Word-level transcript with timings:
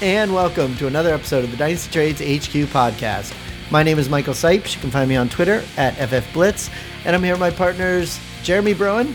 and 0.00 0.32
welcome 0.32 0.76
to 0.76 0.86
another 0.86 1.12
episode 1.12 1.44
of 1.44 1.50
the 1.50 1.56
Dynasty 1.56 1.90
Trades 1.90 2.20
HQ 2.20 2.52
podcast. 2.70 3.34
My 3.70 3.82
name 3.82 3.98
is 3.98 4.08
Michael 4.08 4.34
Sipes. 4.34 4.74
You 4.74 4.80
can 4.80 4.90
find 4.90 5.08
me 5.08 5.16
on 5.16 5.28
Twitter 5.28 5.62
at 5.76 5.94
FFBlitz, 5.94 6.70
and 7.04 7.14
I'm 7.16 7.22
here 7.22 7.32
with 7.34 7.40
my 7.40 7.50
partners 7.50 8.18
Jeremy 8.42 8.74
Broen 8.74 9.14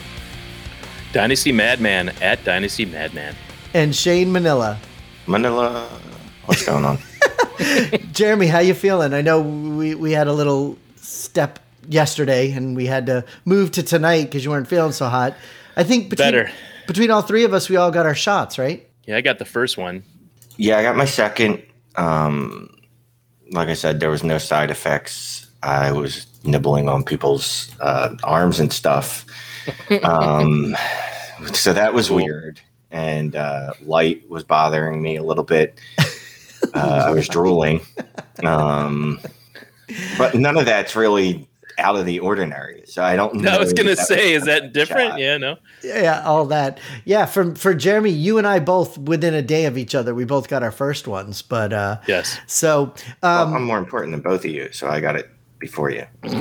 Dynasty 1.14 1.52
Madman 1.52 2.10
at 2.22 2.44
Dynasty 2.44 2.86
Madman. 2.86 3.36
and 3.74 3.96
Shane 3.96 4.32
Manila. 4.32 4.78
Manila, 5.28 5.88
what's 6.46 6.66
going 6.66 6.84
on? 6.86 6.98
Jeremy, 8.12 8.48
how 8.48 8.60
you 8.60 8.74
feeling? 8.74 9.14
I 9.14 9.22
know 9.22 9.40
we, 9.42 9.96
we 9.96 10.12
had 10.12 10.28
a 10.28 10.34
little 10.34 10.78
step 10.98 11.60
yesterday, 11.88 12.52
and 12.52 12.76
we 12.76 12.88
had 12.88 13.06
to 13.06 13.24
move 13.46 13.72
to 13.72 13.84
tonight 13.84 14.24
because 14.26 14.44
you 14.44 14.50
weren't 14.52 14.68
feeling 14.68 14.92
so 14.92 15.06
hot. 15.08 15.36
I 15.78 15.84
think 15.84 16.10
between, 16.10 16.28
Better. 16.28 16.52
between 16.88 17.10
all 17.12 17.22
three 17.22 17.46
of 17.46 17.54
us, 17.54 17.70
we 17.70 17.78
all 17.78 17.92
got 17.92 18.06
our 18.06 18.16
shots, 18.16 18.58
right? 18.60 18.88
Yeah, 19.06 19.18
I 19.18 19.22
got 19.22 19.38
the 19.40 19.46
first 19.46 19.78
one. 19.78 20.04
Yeah, 20.58 20.78
I 20.78 20.84
got 20.84 20.96
my 20.96 21.06
second. 21.06 21.64
Um, 21.96 22.70
like 23.52 23.70
I 23.70 23.74
said, 23.74 24.00
there 24.00 24.10
was 24.10 24.24
no 24.24 24.38
side 24.38 24.72
effects. 24.72 25.48
I 25.62 25.92
was 25.92 26.28
nibbling 26.44 26.90
on 26.90 27.04
people's 27.04 27.72
uh, 27.80 28.16
arms 28.24 28.60
and 28.60 28.72
stuff. 28.72 29.26
Um, 30.04 30.76
so 31.54 31.72
that 31.72 31.94
was 31.94 32.12
weird. 32.12 32.60
And 32.92 33.34
uh, 33.34 33.72
light 33.86 34.30
was 34.30 34.44
bothering 34.44 35.02
me 35.02 35.16
a 35.16 35.24
little 35.24 35.46
bit. 35.46 35.80
Uh, 36.74 37.06
I 37.08 37.12
was 37.12 37.28
drooling. 37.28 37.82
Um, 38.44 39.22
but 40.18 40.34
none 40.34 40.58
of 40.58 40.66
that's 40.66 40.96
really 40.96 41.48
out 41.78 41.96
of 41.96 42.06
the 42.06 42.20
ordinary. 42.20 42.84
So 42.86 43.04
I 43.04 43.16
don't 43.16 43.36
know. 43.36 43.52
I 43.52 43.58
was 43.58 43.74
gonna 43.74 43.96
that 43.96 44.06
say, 44.08 44.34
is 44.34 44.46
that 44.46 44.74
different? 44.74 45.12
shot. 45.12 45.20
Yeah, 45.20 45.38
no. 45.38 45.58
Yeah, 45.84 46.22
all 46.26 46.46
that. 46.46 46.80
Yeah, 47.06 47.26
for 47.26 47.56
for 47.56 47.74
Jeremy, 47.74 48.12
you 48.12 48.38
and 48.38 48.46
I 48.48 48.60
both 48.60 48.98
within 48.98 49.34
a 49.34 49.42
day 49.42 49.66
of 49.66 49.78
each 49.78 49.96
other, 49.96 50.14
we 50.16 50.26
both 50.26 50.48
got 50.48 50.64
our 50.64 50.72
first 50.72 51.08
ones. 51.08 51.42
But 51.42 51.74
uh 51.74 52.00
Yes. 52.08 52.40
so 52.48 52.94
Well, 53.22 53.48
um 53.48 53.54
I'm 53.56 53.64
more 53.64 53.78
important 53.80 54.12
than 54.12 54.22
both 54.22 54.46
of 54.46 54.52
you, 54.52 54.72
so 54.72 54.88
I 54.88 55.00
got 55.00 55.16
it 55.16 55.30
before 55.60 55.90
you. 55.90 56.06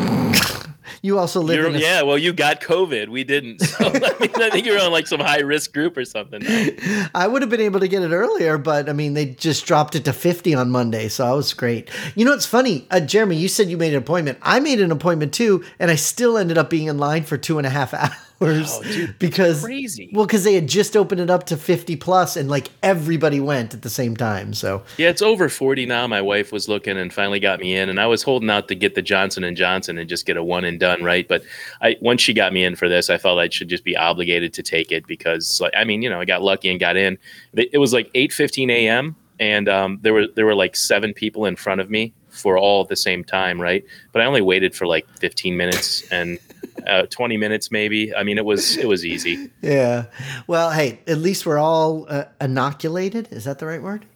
you 1.02 1.18
also 1.18 1.40
live 1.40 1.58
You're, 1.58 1.68
in 1.68 1.76
a, 1.76 1.78
yeah, 1.78 2.02
well, 2.02 2.18
you 2.18 2.32
got 2.32 2.60
COVID. 2.60 3.08
We 3.08 3.24
didn't. 3.24 3.60
So 3.60 3.86
I, 3.86 3.92
mean, 3.92 4.30
I 4.36 4.50
think 4.50 4.66
you're 4.66 4.80
on 4.80 4.92
like 4.92 5.06
some 5.06 5.20
high 5.20 5.40
risk 5.40 5.72
group 5.72 5.96
or 5.96 6.04
something. 6.04 6.42
I 7.14 7.26
would 7.26 7.42
have 7.42 7.50
been 7.50 7.60
able 7.60 7.80
to 7.80 7.88
get 7.88 8.02
it 8.02 8.12
earlier, 8.12 8.58
but 8.58 8.88
I 8.88 8.92
mean 8.92 9.14
they 9.14 9.26
just 9.26 9.66
dropped 9.66 9.94
it 9.94 10.04
to 10.04 10.12
50 10.12 10.54
on 10.54 10.70
Monday, 10.70 11.08
so 11.08 11.26
that 11.26 11.32
was 11.32 11.52
great. 11.54 11.90
You 12.14 12.24
know 12.24 12.30
what's 12.32 12.46
funny? 12.46 12.86
Uh, 12.90 13.00
Jeremy, 13.00 13.36
you 13.36 13.48
said 13.48 13.68
you 13.68 13.76
made 13.76 13.92
an 13.92 13.98
appointment. 13.98 14.38
I 14.42 14.60
made 14.60 14.80
an 14.80 14.90
appointment 14.92 15.32
too, 15.34 15.64
and 15.78 15.90
I 15.90 15.96
still 15.96 16.36
ended 16.38 16.58
up 16.58 16.70
being 16.70 16.88
in 16.88 16.98
line 16.98 17.24
for 17.24 17.36
two 17.36 17.58
and 17.58 17.66
a 17.66 17.70
half 17.70 17.94
hours 17.94 18.18
Oh, 18.44 18.82
dude, 18.82 19.18
because 19.20 19.62
crazy. 19.62 20.10
well, 20.12 20.26
because 20.26 20.42
they 20.42 20.54
had 20.54 20.66
just 20.66 20.96
opened 20.96 21.20
it 21.20 21.30
up 21.30 21.46
to 21.46 21.56
50 21.56 21.94
plus 21.96 22.36
and 22.36 22.50
like 22.50 22.70
everybody 22.82 23.38
went 23.38 23.72
at 23.72 23.82
the 23.82 23.90
same 23.90 24.16
time. 24.16 24.52
So 24.52 24.82
Yeah, 24.98 25.10
it's 25.10 25.22
over 25.22 25.48
40 25.48 25.86
now. 25.86 26.08
My 26.08 26.20
wife 26.22 26.50
was 26.50 26.68
looking 26.68 26.98
and 26.98 27.12
finally 27.12 27.38
got 27.38 27.60
me 27.60 27.76
in, 27.76 27.88
and 27.88 28.00
I 28.00 28.06
was 28.06 28.24
holding 28.24 28.50
out 28.50 28.66
to 28.66 28.74
get 28.74 28.96
the 28.96 29.02
Johnson 29.02 29.44
and 29.44 29.56
Johnson 29.56 29.96
and 29.96 30.08
just 30.08 30.26
get 30.26 30.36
a 30.36 30.42
one 30.42 30.64
and 30.64 30.80
done, 30.82 31.02
right? 31.04 31.26
But 31.28 31.42
I 31.80 31.96
once 32.00 32.20
she 32.20 32.34
got 32.34 32.52
me 32.52 32.64
in 32.64 32.74
for 32.74 32.88
this, 32.88 33.08
I 33.08 33.16
felt 33.16 33.38
I 33.38 33.48
should 33.48 33.68
just 33.68 33.84
be 33.84 33.96
obligated 33.96 34.52
to 34.54 34.62
take 34.62 34.90
it 34.90 35.06
because, 35.06 35.60
like, 35.60 35.72
I 35.76 35.84
mean, 35.84 36.02
you 36.02 36.10
know, 36.10 36.20
I 36.20 36.24
got 36.24 36.42
lucky 36.42 36.68
and 36.68 36.80
got 36.80 36.96
in. 36.96 37.16
It 37.54 37.78
was 37.78 37.92
like 37.92 38.12
8:15 38.12 38.70
a.m. 38.70 39.16
and 39.38 39.68
um, 39.68 39.98
there 40.02 40.12
were 40.12 40.26
there 40.34 40.44
were 40.44 40.56
like 40.56 40.74
seven 40.74 41.14
people 41.14 41.46
in 41.46 41.54
front 41.56 41.80
of 41.80 41.88
me 41.88 42.12
for 42.30 42.58
all 42.58 42.82
at 42.82 42.88
the 42.88 42.96
same 42.96 43.22
time, 43.22 43.60
right? 43.60 43.84
But 44.10 44.22
I 44.22 44.24
only 44.24 44.42
waited 44.42 44.74
for 44.74 44.86
like 44.86 45.06
15 45.18 45.56
minutes 45.56 46.02
and. 46.10 46.38
Uh, 46.86 47.06
20 47.10 47.36
minutes 47.36 47.70
maybe 47.70 48.12
i 48.14 48.24
mean 48.24 48.38
it 48.38 48.44
was 48.44 48.76
it 48.76 48.88
was 48.88 49.04
easy 49.04 49.50
Yeah. 49.62 50.06
Well, 50.48 50.70
hey, 50.70 50.98
at 51.06 51.18
least 51.18 51.46
we're 51.46 51.58
all 51.58 52.06
uh, 52.08 52.24
inoculated. 52.40 53.28
Is 53.30 53.44
that 53.44 53.58
the 53.60 53.66
right 53.66 53.82
word? 53.82 54.06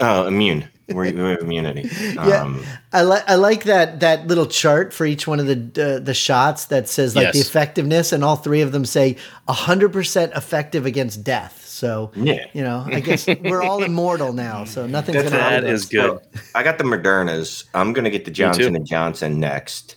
Oh, 0.00 0.26
immune. 0.26 0.68
We're, 0.88 1.12
we 1.12 1.20
have 1.30 1.40
immunity. 1.40 1.90
Yeah. 2.14 2.42
Um, 2.42 2.64
I 2.94 3.02
like 3.02 3.28
I 3.28 3.34
like 3.34 3.64
that 3.64 4.00
that 4.00 4.26
little 4.26 4.46
chart 4.46 4.94
for 4.94 5.04
each 5.04 5.26
one 5.26 5.38
of 5.38 5.46
the 5.46 5.96
uh, 5.96 5.98
the 5.98 6.14
shots 6.14 6.64
that 6.66 6.88
says 6.88 7.14
like 7.14 7.32
the 7.34 7.40
effectiveness, 7.40 8.10
and 8.12 8.24
all 8.24 8.36
three 8.36 8.62
of 8.62 8.72
them 8.72 8.86
say 8.86 9.16
hundred 9.46 9.92
percent 9.92 10.32
effective 10.34 10.86
against 10.86 11.22
death. 11.22 11.62
So 11.66 12.10
Yeah. 12.16 12.46
you 12.54 12.62
know, 12.62 12.84
I 12.86 13.00
guess 13.00 13.26
we're 13.26 13.62
all 13.62 13.82
immortal 13.84 14.32
now, 14.32 14.64
so 14.64 14.86
nothing's 14.86 15.16
That's 15.18 15.30
gonna 15.30 15.42
that 15.42 15.52
happen. 15.64 15.68
is 15.68 15.84
good 15.84 16.18
I 16.54 16.62
got 16.62 16.78
the 16.78 16.84
Modernas. 16.84 17.64
I'm 17.74 17.92
gonna 17.92 18.08
get 18.10 18.24
the 18.24 18.30
Johnson 18.30 18.74
and 18.74 18.86
Johnson 18.86 19.38
next. 19.38 19.96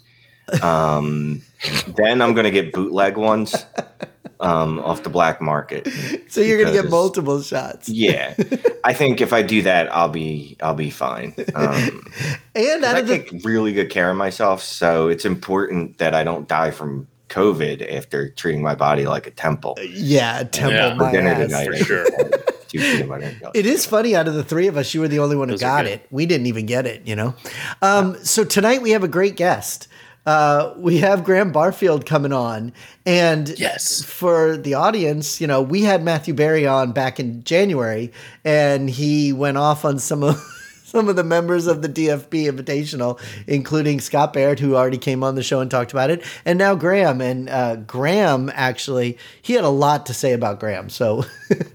Um, 0.61 1.41
then 1.95 2.21
I'm 2.21 2.33
gonna 2.33 2.51
get 2.51 2.73
bootleg 2.73 3.15
ones 3.15 3.65
um, 4.41 4.79
off 4.79 5.03
the 5.03 5.09
black 5.09 5.41
market. 5.41 5.87
So 6.31 6.39
you're 6.39 6.63
gonna 6.63 6.71
get 6.81 6.89
multiple 6.89 7.41
shots, 7.41 7.89
Yeah, 7.89 8.35
I 8.85 8.93
think 8.93 9.19
if 9.19 9.33
I 9.33 9.41
do 9.41 9.61
that, 9.63 9.93
I'll 9.93 10.07
be 10.09 10.55
I'll 10.61 10.73
be 10.75 10.89
fine. 10.89 11.33
Um, 11.55 12.05
and 12.55 12.83
out 12.85 12.95
I 12.95 12.99
of 12.99 13.07
the 13.07 13.17
take 13.19 13.43
really 13.43 13.73
good 13.73 13.89
care 13.89 14.09
of 14.09 14.15
myself, 14.17 14.63
so 14.63 15.09
it's 15.09 15.25
important 15.25 15.97
that 15.97 16.15
I 16.15 16.23
don't 16.23 16.47
die 16.47 16.71
from 16.71 17.07
COVID 17.29 17.93
after 17.97 18.29
treating 18.29 18.61
my 18.61 18.75
body 18.75 19.05
like 19.07 19.27
a 19.27 19.31
temple. 19.31 19.77
yeah 19.81 20.43
temple 20.43 20.73
Yeah. 20.77 20.93
my 20.95 21.11
For 21.11 21.17
dinner 21.17 21.31
ass. 21.31 21.47
tonight, 21.47 21.65
for 21.77 21.83
sure. 21.83 22.03
had 22.17 22.43
two 22.69 22.79
peanut 22.79 23.09
butter 23.09 23.23
and 23.25 23.39
jelly. 23.39 23.59
It 23.59 23.65
is 23.65 23.85
funny. 23.85 24.15
Out 24.15 24.27
of 24.29 24.33
the 24.33 24.43
three 24.43 24.67
of 24.67 24.77
us, 24.77 24.93
you 24.93 25.01
were 25.01 25.07
the 25.09 25.19
only 25.19 25.35
one 25.35 25.49
who 25.49 25.53
Those 25.53 25.61
got 25.61 25.85
it. 25.85 26.05
We 26.11 26.25
didn't 26.25 26.47
even 26.47 26.65
get 26.65 26.85
it. 26.85 27.05
You 27.05 27.15
know. 27.17 27.35
Um, 27.81 28.15
so 28.23 28.43
tonight 28.45 28.81
we 28.81 28.91
have 28.91 29.03
a 29.03 29.09
great 29.09 29.35
guest. 29.35 29.87
Uh, 30.25 30.73
we 30.77 30.99
have 30.99 31.23
Graham 31.23 31.51
Barfield 31.51 32.05
coming 32.05 32.31
on, 32.33 32.73
and 33.05 33.49
Yes. 33.57 34.03
for 34.03 34.55
the 34.55 34.75
audience, 34.75 35.41
you 35.41 35.47
know, 35.47 35.61
we 35.61 35.81
had 35.81 36.03
Matthew 36.03 36.33
Berry 36.33 36.67
on 36.67 36.91
back 36.91 37.19
in 37.19 37.43
January, 37.43 38.11
and 38.45 38.89
he 38.89 39.33
went 39.33 39.57
off 39.57 39.83
on 39.85 39.99
some 39.99 40.23
of. 40.23 40.41
Some 40.83 41.07
of 41.07 41.15
the 41.15 41.23
members 41.23 41.67
of 41.67 41.81
the 41.81 41.87
DFB 41.87 42.51
Invitational, 42.51 43.17
including 43.47 44.01
Scott 44.01 44.33
Barrett, 44.33 44.59
who 44.59 44.75
already 44.75 44.97
came 44.97 45.23
on 45.23 45.35
the 45.35 45.41
show 45.43 45.61
and 45.61 45.71
talked 45.71 45.93
about 45.93 46.09
it, 46.09 46.21
and 46.43 46.59
now 46.59 46.75
Graham. 46.75 47.21
And 47.21 47.47
uh, 47.49 47.77
Graham 47.77 48.51
actually, 48.53 49.17
he 49.41 49.53
had 49.53 49.63
a 49.63 49.69
lot 49.69 50.05
to 50.07 50.13
say 50.13 50.33
about 50.33 50.59
Graham. 50.59 50.89
So 50.89 51.23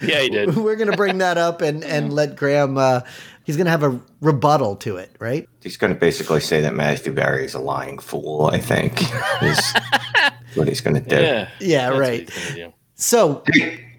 yeah 0.03 0.21
he 0.21 0.29
did 0.29 0.55
we're 0.57 0.77
gonna 0.77 0.99
bring 0.99 1.17
that 1.19 1.39
up 1.39 1.63
and 1.63 1.83
and 1.83 2.13
let 2.13 2.37
Graham. 2.37 2.77
Uh, 2.77 3.01
he's 3.47 3.57
gonna 3.57 3.71
have 3.71 3.83
a 3.83 3.99
rebuttal 4.21 4.77
to 4.77 4.99
it, 4.99 5.11
right? 5.19 5.49
He's 5.63 5.77
going 5.79 5.93
to 5.95 5.99
basically 5.99 6.41
say 6.41 6.61
that 6.61 6.75
Matthew 6.75 7.13
Berry 7.13 7.45
is 7.45 7.55
a 7.55 7.59
lying 7.61 7.99
fool. 7.99 8.51
I 8.53 8.59
think 8.59 9.01
is 9.43 9.75
what 10.55 10.69
he's 10.69 10.81
going 10.83 11.03
to 11.03 11.09
do. 11.09 11.17
yeah 11.17 11.49
Yeah, 11.61 11.89
right. 11.89 12.31
do. 12.55 12.73
So 12.97 13.43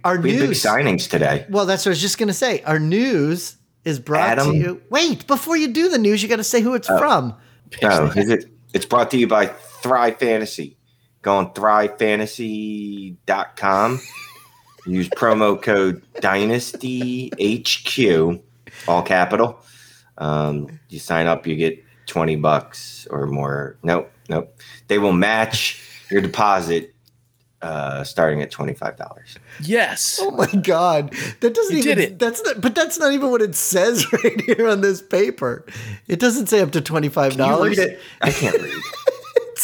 our 0.03 0.19
We 0.19 0.31
had 0.31 0.39
big 0.39 0.49
news. 0.49 0.61
signings 0.61 1.09
today. 1.09 1.45
Well, 1.49 1.65
that's 1.65 1.85
what 1.85 1.89
I 1.89 1.93
was 1.93 2.01
just 2.01 2.17
gonna 2.19 2.33
say. 2.33 2.61
Our 2.63 2.79
news 2.79 3.55
is 3.85 3.99
brought 3.99 4.35
to 4.35 4.53
you. 4.53 4.81
Wait, 4.89 5.25
before 5.27 5.55
you 5.55 5.69
do 5.69 5.87
the 5.89 5.97
news, 5.97 6.21
you 6.21 6.27
got 6.29 6.35
to 6.35 6.43
say 6.43 6.59
who 6.61 6.75
it's 6.75 6.89
oh. 6.89 6.97
from. 6.99 7.33
No, 7.81 8.11
is 8.15 8.29
it? 8.29 8.45
It's 8.73 8.85
brought 8.85 9.09
to 9.11 9.17
you 9.17 9.27
by 9.27 9.45
Thrive 9.47 10.19
Fantasy. 10.19 10.77
Go 11.21 11.37
on 11.37 11.53
thrivefantasy.com. 11.53 14.01
Use 14.85 15.07
promo 15.09 15.61
code 15.61 16.01
Dynasty 16.21 17.29
HQ, 17.37 18.39
all 18.87 19.01
capital. 19.01 19.59
Um, 20.17 20.79
you 20.89 20.99
sign 20.99 21.27
up, 21.27 21.45
you 21.47 21.55
get 21.55 21.83
20 22.07 22.35
bucks 22.37 23.07
or 23.11 23.27
more. 23.27 23.77
Nope, 23.83 24.11
nope. 24.29 24.55
They 24.87 24.97
will 24.97 25.13
match 25.13 25.81
your 26.09 26.21
deposit 26.21 26.93
uh, 27.61 28.03
starting 28.03 28.41
at 28.41 28.51
$25. 28.51 29.37
yes 29.61 30.19
Oh 30.21 30.29
my 30.31 30.45
god, 30.61 31.11
that 31.41 31.53
doesn't 31.55 31.73
You 31.75 31.79
even. 31.83 31.97
did 31.97 32.11
it. 32.11 32.19
That's 32.19 32.41
not. 32.43 32.61
But 32.61 32.75
that's 32.75 32.99
not 32.99 33.13
even 33.13 33.31
what 33.31 33.41
it 33.41 33.55
says 33.55 34.05
right 34.23 34.39
here 34.41 34.67
on 34.67 34.81
this 34.81 35.01
paper. 35.01 35.65
It 36.07 36.19
doesn't 36.19 36.47
say 36.47 36.61
up 36.61 36.71
to 36.73 36.81
twenty 36.81 37.09
five 37.09 37.31
Can 37.31 37.39
you 37.41 37.45
dollars. 37.51 37.77
read 37.77 37.89
it? 37.93 37.99
I 38.21 38.29
can't 38.31 38.61
read. 38.61 38.73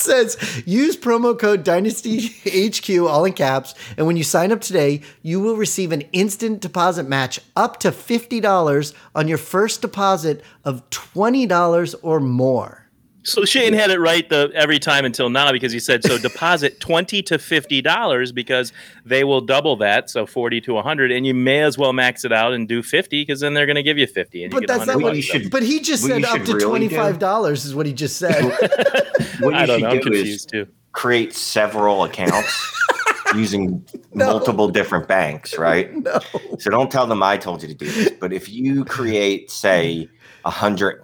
Says 0.04 0.64
use 0.66 0.98
promo 0.98 1.40
code 1.40 1.64
Dynasty 1.64 2.28
HQ 2.46 2.90
all 3.10 3.24
in 3.24 3.32
caps, 3.32 3.74
and 3.98 4.06
when 4.06 4.18
you 4.18 4.24
sign 4.26 4.52
up 4.52 4.60
today, 4.60 5.00
you 5.22 5.40
will 5.40 5.56
receive 5.56 5.94
an 5.94 6.02
instant 6.12 6.60
deposit 6.60 7.08
match 7.08 7.40
up 7.56 7.80
to 7.80 7.92
fifty 7.92 8.42
dollars 8.42 8.94
on 9.16 9.30
your 9.30 9.38
first 9.38 9.82
deposit 9.82 10.44
of 10.66 10.90
twenty 10.90 11.46
dollars 11.46 11.96
or 11.96 12.20
more. 12.20 12.83
So 13.26 13.46
Shane 13.46 13.74
had 13.74 13.90
it 13.90 14.00
right 14.00 14.28
the 14.28 14.52
every 14.54 14.80
time 14.80 15.06
until 15.06 15.30
now 15.30 15.52
because 15.52 15.72
he 15.72 15.80
said 15.80 16.04
so 16.04 16.18
deposit 16.18 16.80
twenty 16.80 17.22
to 17.24 17.40
fifty 17.40 17.82
dollars 17.82 18.32
because 18.32 18.74
they 19.06 19.24
will 19.24 19.40
double 19.42 19.76
that, 19.78 20.10
so 20.10 20.26
forty 20.26 20.60
to 20.62 20.78
hundred, 20.82 21.12
and 21.12 21.26
you 21.26 21.34
may 21.34 21.62
as 21.62 21.78
well 21.78 21.94
max 21.94 22.26
it 22.26 22.34
out 22.34 22.54
and 22.54 22.68
do 22.68 22.84
fifty 22.84 23.22
because 23.22 23.40
then 23.40 23.54
they're 23.54 23.66
going 23.66 23.76
to 23.78 23.84
give 23.84 23.98
you 23.98 24.08
fifty. 24.08 24.44
And 24.44 24.52
you 24.54 24.60
But 24.60 24.68
get 24.68 24.78
that's 24.78 24.88
not 24.88 25.02
what 25.02 25.12
you 25.16 25.16
he 25.18 25.22
should- 25.22 25.52
But 25.52 25.64
he 25.64 25.80
just 25.80 26.04
said 26.04 26.24
up 26.26 26.42
to 26.44 26.54
really 26.54 26.66
twenty 26.66 26.88
do- 26.90 26.96
five 26.98 27.18
dollars 27.20 27.64
is 27.66 27.74
what 27.74 27.86
he 27.86 27.94
just 27.94 28.18
said. 28.18 28.42
What 29.40 29.54
I 29.56 29.62
you 29.62 29.68
don't 29.68 29.80
should 29.80 29.84
know. 29.84 29.90
I'm 29.90 30.00
do 30.00 30.12
is 30.12 30.18
confused 30.20 30.50
too. 30.50 30.68
create 30.92 31.34
several 31.34 32.04
accounts 32.04 32.82
using 33.36 33.84
multiple 34.14 34.68
different 34.68 35.08
banks, 35.08 35.58
right? 35.58 35.94
no. 35.96 36.20
So 36.60 36.70
don't 36.70 36.92
tell 36.92 37.08
them 37.08 37.24
I 37.24 37.38
told 37.38 37.62
you 37.64 37.68
to 37.70 37.74
do 37.74 37.90
this. 37.90 38.12
But 38.20 38.32
if 38.32 38.48
you 38.50 38.86
create, 38.86 39.50
say, 39.50 40.08
a 40.46 40.50
hundred 40.52 41.04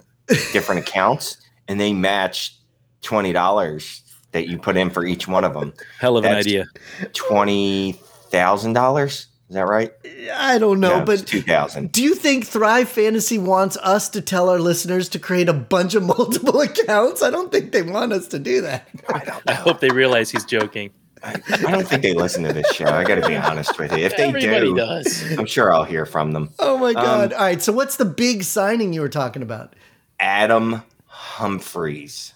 different 0.53 0.81
accounts 0.87 1.37
and 1.69 1.79
they 1.79 1.93
match 1.93 2.55
twenty 3.01 3.31
dollars 3.31 4.01
that 4.33 4.47
you 4.49 4.57
put 4.59 4.75
in 4.75 4.89
for 4.89 5.05
each 5.05 5.27
one 5.27 5.45
of 5.45 5.53
them, 5.53 5.73
Hell 5.99 6.17
of 6.17 6.25
an 6.25 6.35
idea. 6.35 6.65
twenty 7.13 7.93
thousand 8.29 8.73
dollars 8.73 9.27
Is 9.49 9.55
that 9.55 9.65
right? 9.65 9.91
I 10.33 10.59
don't 10.59 10.79
know, 10.79 10.99
No, 10.99 11.05
but 11.05 11.25
2000. 11.25 11.91
do 11.91 12.03
you 12.03 12.13
think 12.13 12.45
Thrive 12.45 12.87
Fantasy 12.89 13.37
wants 13.39 13.75
us 13.77 14.09
to 14.09 14.21
tell 14.21 14.49
our 14.49 14.59
listeners 14.59 15.09
to 15.09 15.19
create 15.19 15.49
a 15.49 15.53
bunch 15.53 15.95
of 15.95 16.03
multiple 16.17 16.61
accounts? 16.61 17.23
I 17.23 17.31
don't 17.31 17.51
think 17.51 17.71
they 17.71 17.81
want 17.81 18.13
us 18.13 18.27
to 18.27 18.39
do 18.39 18.61
that. 18.61 18.87
I 19.11 19.23
don't 19.25 19.41
I 19.47 19.53
hope 19.53 19.79
they 19.79 19.89
realize 19.89 20.29
he's 20.29 20.45
joking. 20.45 20.91
I, 21.23 21.41
I 21.51 21.71
don't 21.71 21.85
think 21.87 22.01
they 22.03 22.13
listen 22.13 22.43
to 22.43 22.53
this 22.53 22.71
show. 22.73 22.85
I 22.85 23.03
got 23.03 23.15
to 23.15 23.27
be 23.27 23.35
honest 23.35 23.77
with 23.77 23.91
you. 23.91 24.05
If 24.05 24.15
they 24.15 24.23
Everybody 24.27 24.67
do, 24.67 24.75
does. 24.75 25.37
I'm 25.37 25.47
sure 25.47 25.73
I'll 25.73 25.83
hear 25.83 26.05
from 26.05 26.31
them. 26.31 26.51
Oh 26.59 26.77
my 26.77 26.93
god! 26.93 27.33
Um, 27.33 27.39
All 27.39 27.45
right, 27.45 27.61
so 27.61 27.73
what's 27.73 27.97
the 27.97 28.05
big 28.05 28.43
signing 28.43 28.93
you 28.93 29.01
were 29.01 29.09
talking 29.09 29.41
about? 29.41 29.75
Adam 30.19 30.81
Humphreys. 31.29 32.33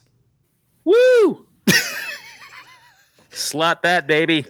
Woo! 0.86 1.45
Slot 3.31 3.81
that, 3.81 4.06
baby. 4.06 4.45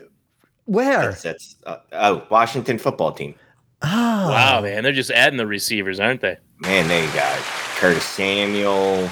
Where? 0.65 1.11
That's, 1.11 1.21
that's 1.23 1.55
uh, 1.65 1.77
oh 1.93 2.27
Washington 2.29 2.77
football 2.77 3.13
team. 3.13 3.35
Oh, 3.81 4.29
Wow, 4.29 4.61
man. 4.61 4.83
They're 4.83 4.91
just 4.91 5.11
adding 5.11 5.37
the 5.37 5.47
receivers, 5.47 5.99
aren't 5.99 6.21
they? 6.21 6.37
Man, 6.59 6.87
they 6.87 7.05
got 7.07 7.37
Curtis 7.77 8.03
Samuel, 8.03 9.09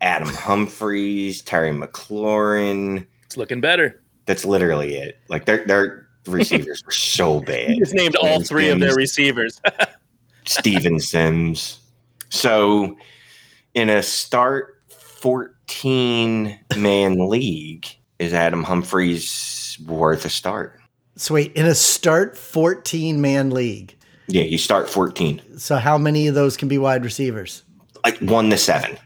Adam 0.00 0.28
Humphries, 0.28 1.42
Terry 1.42 1.70
McLaurin. 1.72 3.06
It's 3.24 3.36
looking 3.36 3.60
better. 3.60 4.02
That's 4.26 4.44
literally 4.44 4.94
it. 4.96 5.18
Like 5.28 5.44
their 5.44 5.64
their 5.66 6.08
receivers 6.26 6.84
were 6.84 6.92
so 6.92 7.40
bad. 7.46 7.70
He 7.70 7.78
just 7.78 7.94
named 7.94 8.16
all 8.16 8.42
three 8.42 8.68
of 8.70 8.78
their 8.80 8.94
receivers. 8.94 9.60
Steven 10.46 10.98
Sims. 11.00 11.80
So 12.30 12.96
in 13.78 13.88
a 13.88 14.02
start 14.02 14.82
14 14.88 16.58
man 16.76 17.28
league, 17.28 17.86
is 18.18 18.34
Adam 18.34 18.64
Humphries 18.64 19.78
worth 19.86 20.24
a 20.24 20.30
start? 20.30 20.80
so 21.14 21.34
wait, 21.34 21.52
in 21.54 21.66
a 21.66 21.74
start 21.74 22.36
fourteen 22.36 23.20
man 23.20 23.50
league. 23.50 23.94
Yeah, 24.28 24.42
you 24.42 24.58
start 24.58 24.90
14. 24.90 25.58
So 25.58 25.76
how 25.76 25.96
many 25.96 26.26
of 26.28 26.34
those 26.34 26.56
can 26.56 26.68
be 26.68 26.76
wide 26.76 27.02
receivers? 27.02 27.62
Like 28.04 28.18
one 28.18 28.50
to 28.50 28.58
seven. 28.58 28.98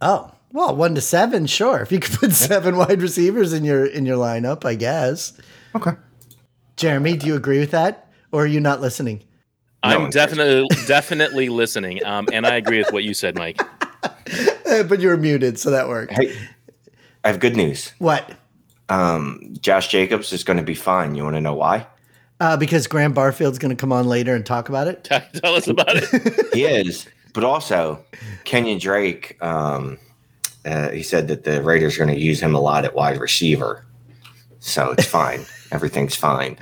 Oh, 0.00 0.30
well, 0.52 0.76
one 0.76 0.94
to 0.94 1.00
seven, 1.00 1.46
sure. 1.46 1.80
If 1.80 1.90
you 1.90 1.98
could 1.98 2.14
put 2.20 2.32
seven 2.32 2.76
wide 2.76 3.02
receivers 3.02 3.52
in 3.52 3.64
your 3.64 3.84
in 3.86 4.06
your 4.06 4.16
lineup, 4.18 4.64
I 4.64 4.74
guess. 4.74 5.32
Okay. 5.74 5.92
Jeremy, 6.76 7.16
do 7.16 7.26
you 7.26 7.34
agree 7.34 7.58
with 7.58 7.70
that, 7.72 8.10
or 8.32 8.44
are 8.44 8.46
you 8.46 8.60
not 8.60 8.80
listening? 8.80 9.22
I'm 9.82 10.02
one 10.02 10.12
cares. 10.12 10.14
definitely 10.14 10.68
definitely 10.86 11.48
listening. 11.48 12.04
Um, 12.04 12.28
and 12.32 12.46
I 12.46 12.54
agree 12.56 12.78
with 12.78 12.92
what 12.92 13.04
you 13.04 13.14
said, 13.14 13.36
Mike. 13.36 13.60
Eh, 14.66 14.82
but 14.88 15.00
you 15.00 15.08
were 15.08 15.16
muted, 15.16 15.58
so 15.58 15.70
that 15.70 15.88
worked. 15.88 16.12
Hey, 16.12 16.36
I 17.24 17.28
have 17.28 17.40
good 17.40 17.56
news. 17.56 17.92
What? 17.98 18.32
Um, 18.88 19.54
Josh 19.60 19.88
Jacobs 19.88 20.32
is 20.32 20.44
going 20.44 20.58
to 20.58 20.62
be 20.62 20.74
fine. 20.74 21.14
You 21.14 21.24
want 21.24 21.36
to 21.36 21.40
know 21.40 21.54
why? 21.54 21.86
Uh, 22.38 22.56
because 22.56 22.86
Graham 22.86 23.14
Barfield's 23.14 23.58
going 23.58 23.74
to 23.74 23.80
come 23.80 23.92
on 23.92 24.06
later 24.06 24.34
and 24.34 24.44
talk 24.44 24.68
about 24.68 24.86
it. 24.88 25.04
Tell 25.04 25.54
us 25.54 25.66
about 25.68 25.96
it. 25.96 26.46
He 26.54 26.64
is, 26.64 27.06
but 27.34 27.44
also 27.44 28.02
Kenyan 28.44 28.80
Drake. 28.80 29.42
Um, 29.42 29.98
uh, 30.64 30.90
he 30.90 31.02
said 31.02 31.28
that 31.28 31.44
the 31.44 31.62
Raiders 31.62 31.96
are 31.96 32.04
going 32.04 32.14
to 32.14 32.20
use 32.20 32.40
him 32.40 32.54
a 32.54 32.60
lot 32.60 32.84
at 32.84 32.94
wide 32.94 33.18
receiver, 33.18 33.84
so 34.60 34.90
it's 34.92 35.06
fine. 35.06 35.44
Everything's 35.72 36.14
fine. 36.14 36.58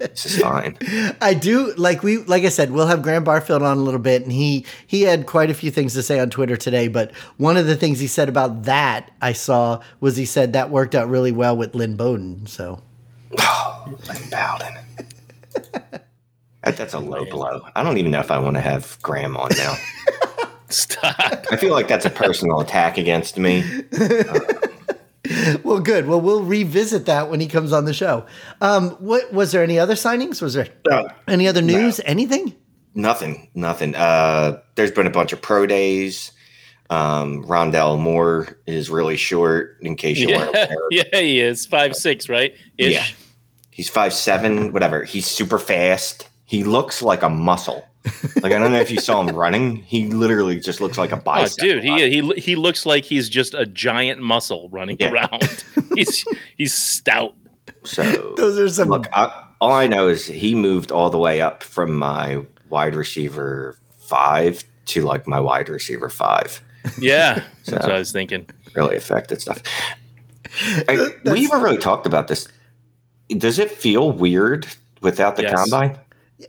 This 0.00 0.24
is 0.24 0.40
fine. 0.40 0.78
I 1.20 1.34
do 1.34 1.74
like 1.74 2.02
we 2.02 2.18
like 2.18 2.44
I 2.44 2.48
said, 2.48 2.70
we'll 2.70 2.86
have 2.86 3.02
Graham 3.02 3.22
Barfield 3.22 3.62
on 3.62 3.76
a 3.76 3.80
little 3.80 4.00
bit, 4.00 4.22
and 4.22 4.32
he 4.32 4.64
he 4.86 5.02
had 5.02 5.26
quite 5.26 5.50
a 5.50 5.54
few 5.54 5.70
things 5.70 5.92
to 5.94 6.02
say 6.02 6.18
on 6.18 6.30
Twitter 6.30 6.56
today. 6.56 6.88
But 6.88 7.14
one 7.36 7.58
of 7.58 7.66
the 7.66 7.76
things 7.76 8.00
he 8.00 8.06
said 8.06 8.28
about 8.28 8.62
that 8.62 9.10
I 9.20 9.34
saw 9.34 9.82
was 10.00 10.16
he 10.16 10.24
said 10.24 10.54
that 10.54 10.70
worked 10.70 10.94
out 10.94 11.08
really 11.08 11.32
well 11.32 11.54
with 11.56 11.74
Lynn 11.74 11.96
Bowden. 11.96 12.46
So 12.46 12.80
Lynn 13.86 14.30
Bowden. 14.30 14.78
That, 16.62 16.76
that's 16.76 16.92
a 16.92 16.98
low 16.98 17.24
blow. 17.24 17.62
I 17.74 17.82
don't 17.82 17.96
even 17.96 18.10
know 18.10 18.20
if 18.20 18.30
I 18.30 18.38
want 18.38 18.56
to 18.56 18.60
have 18.60 18.98
Graham 19.00 19.34
on 19.34 19.48
now. 19.56 19.76
Stop. 20.68 21.46
I 21.50 21.56
feel 21.56 21.72
like 21.72 21.88
that's 21.88 22.04
a 22.04 22.10
personal 22.10 22.60
attack 22.60 22.98
against 22.98 23.38
me. 23.38 23.64
well, 25.64 25.80
good. 25.80 26.06
Well, 26.06 26.20
we'll 26.20 26.42
revisit 26.42 27.06
that 27.06 27.30
when 27.30 27.40
he 27.40 27.46
comes 27.46 27.72
on 27.72 27.84
the 27.84 27.94
show. 27.94 28.26
Um, 28.60 28.90
what 28.92 29.32
was 29.32 29.52
there 29.52 29.62
any 29.62 29.78
other 29.78 29.94
signings? 29.94 30.40
Was 30.42 30.54
there 30.54 30.68
any 31.28 31.46
other 31.48 31.62
news? 31.62 32.00
Anything? 32.04 32.54
Nothing, 32.94 33.48
nothing. 33.54 33.94
Uh, 33.94 34.60
there's 34.74 34.90
been 34.90 35.06
a 35.06 35.10
bunch 35.10 35.32
of 35.32 35.40
pro 35.40 35.66
days. 35.66 36.32
Um, 36.90 37.44
Rondale 37.44 37.98
Moore 38.00 38.58
is 38.66 38.90
really 38.90 39.16
short. 39.16 39.78
In 39.80 39.94
case 39.94 40.18
you 40.18 40.28
weren't 40.28 40.52
Yeah, 40.52 40.64
aware, 40.64 40.76
yeah, 40.90 41.20
he 41.20 41.40
is 41.40 41.64
five 41.66 41.94
six, 41.94 42.28
right? 42.28 42.52
Ish. 42.78 42.92
Yeah. 42.92 43.04
he's 43.70 43.88
five 43.88 44.12
seven, 44.12 44.72
whatever. 44.72 45.04
He's 45.04 45.26
super 45.26 45.58
fast. 45.60 46.28
He 46.46 46.64
looks 46.64 47.00
like 47.00 47.22
a 47.22 47.28
muscle. 47.28 47.84
Like 48.42 48.52
I 48.52 48.58
don't 48.58 48.72
know 48.72 48.80
if 48.80 48.90
you 48.90 48.98
saw 48.98 49.20
him 49.22 49.34
running. 49.36 49.76
He 49.76 50.06
literally 50.06 50.58
just 50.58 50.80
looks 50.80 50.96
like 50.96 51.12
a 51.12 51.16
Oh, 51.16 51.20
bicep. 51.20 51.58
dude, 51.58 51.84
he 51.84 52.08
he 52.20 52.32
he 52.40 52.56
looks 52.56 52.86
like 52.86 53.04
he's 53.04 53.28
just 53.28 53.52
a 53.54 53.66
giant 53.66 54.20
muscle 54.22 54.68
running 54.72 54.96
Yeah. 54.98 55.10
around. 55.12 55.64
he's 55.94 56.24
he's 56.56 56.72
stout. 56.74 57.34
So 57.84 58.02
Those 58.36 58.58
are 58.58 58.68
some. 58.68 58.88
look, 58.88 59.06
I, 59.12 59.44
all 59.60 59.72
I 59.72 59.86
know 59.86 60.08
is 60.08 60.26
he 60.26 60.54
moved 60.54 60.90
all 60.90 61.10
the 61.10 61.18
way 61.18 61.40
up 61.42 61.62
from 61.62 61.94
my 61.94 62.42
wide 62.70 62.94
receiver 62.94 63.78
five 63.98 64.64
to 64.86 65.02
like 65.02 65.26
my 65.28 65.38
wide 65.40 65.68
receiver 65.68 66.08
five. 66.08 66.62
Yeah, 66.98 67.42
that's 67.66 67.84
what 67.84 67.92
I 67.92 67.98
was 67.98 68.12
thinking. 68.12 68.46
really 68.74 68.96
affected 68.96 69.42
stuff. 69.42 69.62
I, 70.88 71.10
we 71.24 71.44
haven't 71.44 71.62
really 71.62 71.76
talked 71.78 72.06
about 72.06 72.28
this. 72.28 72.48
Does 73.28 73.58
it 73.58 73.70
feel 73.70 74.10
weird 74.10 74.66
without 75.02 75.36
the 75.36 75.42
Yes. 75.42 75.54
combine? 75.54 75.98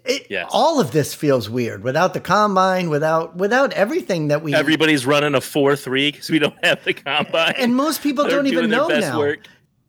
It, 0.06 0.28
Yes. 0.30 0.50
All 0.54 0.80
of 0.80 0.92
this 0.92 1.14
feels 1.14 1.50
weird 1.50 1.84
without 1.84 2.14
the 2.14 2.20
combine, 2.20 2.90
without 2.90 3.36
without 3.36 3.74
everything 3.74 4.30
that 4.30 4.42
we. 4.42 4.54
Everybody's 4.54 5.06
running 5.06 5.36
a 5.36 5.42
four 5.42 5.76
three 5.76 6.12
because 6.12 6.30
we 6.30 6.40
don't 6.40 6.56
have 6.66 6.84
the 6.84 6.94
combine. 6.94 7.54
and 7.58 7.76
most 7.76 8.02
people 8.02 8.28
don't 8.28 8.48
even 8.48 8.70
know 8.70 8.88
best 8.88 9.08
now. 9.10 9.20
work. 9.20 9.40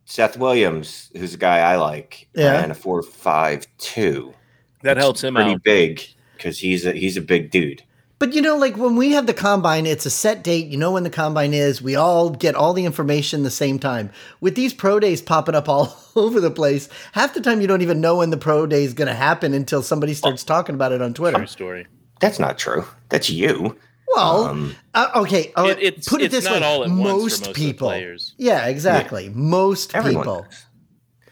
Seth 0.04 0.36
Williams, 0.36 1.10
who's 1.16 1.34
a 1.34 1.38
guy 1.38 1.58
I 1.60 1.76
like, 1.76 2.28
Yeah. 2.34 2.52
ran 2.52 2.70
a 2.70 2.74
four 2.74 3.02
five 3.02 3.66
two. 3.78 4.34
That 4.82 4.96
helps 4.96 5.22
him 5.22 5.34
Pretty 5.34 5.52
out. 5.52 5.62
big 5.62 6.02
because 6.36 6.58
he's 6.58 6.84
a 6.84 6.92
he's 6.92 7.16
a 7.16 7.20
big 7.22 7.50
dude. 7.50 7.82
But 8.22 8.34
you 8.34 8.40
know, 8.40 8.56
like 8.56 8.76
when 8.76 8.94
we 8.94 9.10
have 9.10 9.26
the 9.26 9.34
combine, 9.34 9.84
it's 9.84 10.06
a 10.06 10.10
set 10.10 10.44
date. 10.44 10.68
You 10.68 10.76
know 10.76 10.92
when 10.92 11.02
the 11.02 11.10
combine 11.10 11.52
is. 11.52 11.82
We 11.82 11.96
all 11.96 12.30
get 12.30 12.54
all 12.54 12.72
the 12.72 12.84
information 12.84 13.42
the 13.42 13.50
same 13.50 13.80
time. 13.80 14.12
With 14.40 14.54
these 14.54 14.72
pro 14.72 15.00
days 15.00 15.20
popping 15.20 15.56
up 15.56 15.68
all 15.68 15.98
over 16.14 16.40
the 16.40 16.48
place, 16.52 16.88
half 17.14 17.34
the 17.34 17.40
time 17.40 17.60
you 17.60 17.66
don't 17.66 17.82
even 17.82 18.00
know 18.00 18.18
when 18.18 18.30
the 18.30 18.36
pro 18.36 18.64
day 18.64 18.84
is 18.84 18.94
going 18.94 19.08
to 19.08 19.14
happen 19.14 19.54
until 19.54 19.82
somebody 19.82 20.14
starts 20.14 20.44
talking 20.44 20.76
about 20.76 20.92
it 20.92 21.02
on 21.02 21.14
Twitter. 21.14 21.36
True 21.38 21.46
story. 21.48 21.86
That's 22.20 22.38
not 22.38 22.58
true. 22.58 22.84
That's 23.08 23.28
you. 23.28 23.76
Well, 24.14 24.44
Um, 24.44 24.76
uh, 24.94 25.08
okay. 25.16 25.50
uh, 25.56 25.64
It- 25.70 25.78
it's- 25.82 26.08
put 26.08 26.20
it 26.20 26.26
it's 26.26 26.34
this 26.36 26.44
not 26.44 26.60
way: 26.60 26.62
all 26.64 26.84
at 26.84 26.90
once 26.90 26.90
for 26.90 26.94
most 26.94 27.22
most 27.22 27.40
of 27.40 27.46
the 27.48 27.54
people. 27.54 27.88
players. 27.88 28.34
Yeah, 28.38 28.66
exactly. 28.66 29.32
Most 29.34 29.96
Everyone 29.96 30.22
people. 30.22 30.46